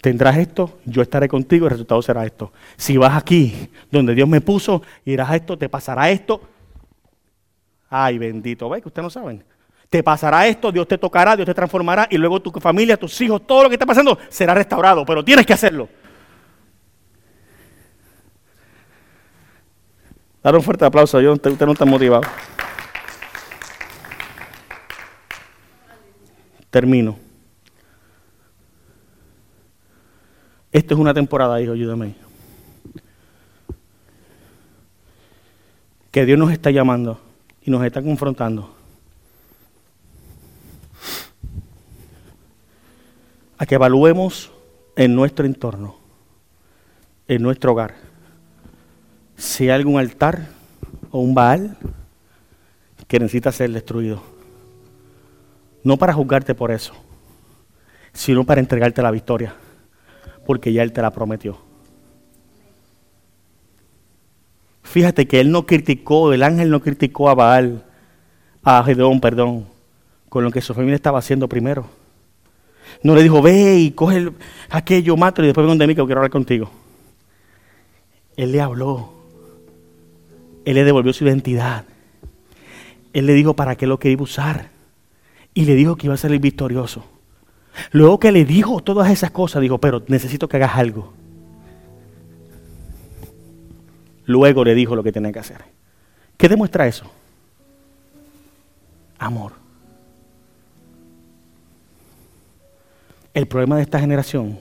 tendrás 0.00 0.36
esto, 0.36 0.78
yo 0.84 1.02
estaré 1.02 1.28
contigo, 1.28 1.66
el 1.66 1.70
resultado 1.70 2.02
será 2.02 2.26
esto. 2.26 2.52
Si 2.76 2.96
vas 2.96 3.16
aquí, 3.16 3.70
donde 3.90 4.14
Dios 4.14 4.28
me 4.28 4.40
puso, 4.40 4.82
irás 5.04 5.30
a 5.30 5.36
esto, 5.36 5.56
te 5.56 5.68
pasará 5.68 6.10
esto. 6.10 6.40
Ay, 7.88 8.18
bendito, 8.18 8.68
¿ves 8.68 8.82
que 8.82 8.88
ustedes 8.88 9.04
no 9.04 9.10
saben? 9.10 9.44
Te 9.88 10.02
pasará 10.02 10.46
esto, 10.46 10.72
Dios 10.72 10.88
te 10.88 10.98
tocará, 10.98 11.36
Dios 11.36 11.46
te 11.46 11.54
transformará 11.54 12.06
y 12.10 12.16
luego 12.16 12.40
tu 12.40 12.50
familia, 12.52 12.96
tus 12.96 13.20
hijos, 13.20 13.46
todo 13.46 13.64
lo 13.64 13.68
que 13.68 13.74
está 13.74 13.86
pasando 13.86 14.18
será 14.28 14.54
restaurado, 14.54 15.04
pero 15.04 15.24
tienes 15.24 15.46
que 15.46 15.52
hacerlo. 15.52 15.88
Dar 20.42 20.54
un 20.54 20.62
fuerte 20.62 20.84
aplauso, 20.84 21.20
yo, 21.20 21.34
usted 21.34 21.58
no 21.66 21.72
está 21.72 21.84
motivado. 21.84 22.22
Termino. 26.70 27.18
Esto 30.72 30.94
es 30.94 31.00
una 31.00 31.12
temporada, 31.12 31.60
hijo, 31.60 31.72
ayúdame. 31.72 32.14
Que 36.10 36.24
Dios 36.24 36.38
nos 36.38 36.52
está 36.52 36.70
llamando 36.70 37.20
y 37.62 37.70
nos 37.70 37.84
está 37.84 38.02
confrontando 38.02 38.74
a 43.58 43.66
que 43.66 43.74
evaluemos 43.74 44.50
en 44.96 45.14
nuestro 45.14 45.44
entorno, 45.44 45.96
en 47.28 47.42
nuestro 47.42 47.72
hogar, 47.72 48.09
si 49.40 49.64
hay 49.64 49.70
algún 49.70 49.98
altar 49.98 50.48
o 51.10 51.20
un 51.20 51.34
Baal 51.34 51.78
que 53.08 53.18
necesita 53.18 53.50
ser 53.50 53.70
destruido. 53.72 54.22
No 55.82 55.96
para 55.96 56.12
juzgarte 56.12 56.54
por 56.54 56.70
eso, 56.70 56.92
sino 58.12 58.44
para 58.44 58.60
entregarte 58.60 59.00
la 59.00 59.10
victoria 59.10 59.54
porque 60.44 60.72
ya 60.72 60.82
Él 60.82 60.92
te 60.92 61.00
la 61.00 61.10
prometió. 61.10 61.56
Fíjate 64.82 65.26
que 65.26 65.40
Él 65.40 65.50
no 65.50 65.64
criticó, 65.64 66.32
el 66.32 66.42
ángel 66.42 66.68
no 66.70 66.80
criticó 66.80 67.30
a 67.30 67.34
Baal, 67.34 67.84
a 68.62 68.82
Gedeón, 68.84 69.20
perdón, 69.20 69.66
con 70.28 70.44
lo 70.44 70.50
que 70.50 70.60
su 70.60 70.74
familia 70.74 70.96
estaba 70.96 71.18
haciendo 71.18 71.48
primero. 71.48 71.86
No 73.02 73.14
le 73.14 73.22
dijo, 73.22 73.40
ve 73.40 73.76
y 73.78 73.92
coge 73.92 74.32
aquello, 74.68 75.16
mátalo 75.16 75.46
y 75.46 75.48
después 75.48 75.66
ven 75.66 75.78
de 75.78 75.86
mí 75.86 75.94
que 75.94 76.04
quiero 76.04 76.20
hablar 76.20 76.30
contigo. 76.30 76.70
Él 78.36 78.52
le 78.52 78.60
habló. 78.60 79.19
Él 80.70 80.76
le 80.76 80.84
devolvió 80.84 81.12
su 81.12 81.24
identidad. 81.24 81.84
Él 83.12 83.26
le 83.26 83.34
dijo 83.34 83.54
para 83.54 83.74
qué 83.74 83.88
lo 83.88 83.98
quería 83.98 84.22
usar. 84.22 84.70
Y 85.52 85.64
le 85.64 85.74
dijo 85.74 85.96
que 85.96 86.06
iba 86.06 86.14
a 86.14 86.16
salir 86.16 86.40
victorioso. 86.40 87.04
Luego 87.90 88.20
que 88.20 88.30
le 88.30 88.44
dijo 88.44 88.80
todas 88.80 89.10
esas 89.10 89.32
cosas, 89.32 89.62
dijo, 89.62 89.78
pero 89.78 90.04
necesito 90.06 90.48
que 90.48 90.58
hagas 90.58 90.76
algo. 90.76 91.12
Luego 94.26 94.62
le 94.64 94.76
dijo 94.76 94.94
lo 94.94 95.02
que 95.02 95.10
tenía 95.10 95.32
que 95.32 95.40
hacer. 95.40 95.64
¿Qué 96.36 96.48
demuestra 96.48 96.86
eso? 96.86 97.10
Amor. 99.18 99.54
El 103.34 103.48
problema 103.48 103.74
de 103.74 103.82
esta 103.82 103.98
generación 103.98 104.60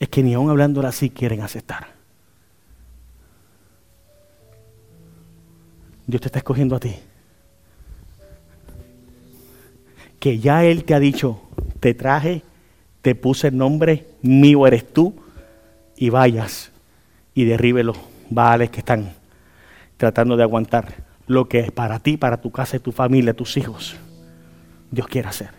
es 0.00 0.08
que 0.08 0.22
ni 0.22 0.32
aún 0.32 0.48
hablándola 0.48 0.88
así 0.88 1.10
quieren 1.10 1.42
aceptar. 1.42 1.93
Dios 6.06 6.20
te 6.20 6.28
está 6.28 6.38
escogiendo 6.38 6.76
a 6.76 6.80
ti. 6.80 6.94
que 10.24 10.38
ya 10.38 10.64
Él 10.64 10.84
te 10.84 10.94
ha 10.94 11.00
dicho, 11.00 11.38
te 11.80 11.92
traje, 11.92 12.40
te 13.02 13.14
puse 13.14 13.48
el 13.48 13.58
nombre, 13.58 14.06
mío 14.22 14.66
eres 14.66 14.90
tú, 14.90 15.14
y 15.98 16.08
vayas 16.08 16.72
y 17.34 17.44
derribe 17.44 17.84
los 17.84 17.98
vales 18.30 18.70
que 18.70 18.78
están 18.78 19.12
tratando 19.98 20.38
de 20.38 20.42
aguantar 20.42 20.94
lo 21.26 21.46
que 21.46 21.60
es 21.60 21.70
para 21.70 21.98
ti, 21.98 22.16
para 22.16 22.40
tu 22.40 22.50
casa, 22.50 22.78
tu 22.78 22.90
familia, 22.90 23.34
tus 23.34 23.58
hijos, 23.58 23.96
Dios 24.90 25.06
quiere 25.08 25.28
hacer. 25.28 25.50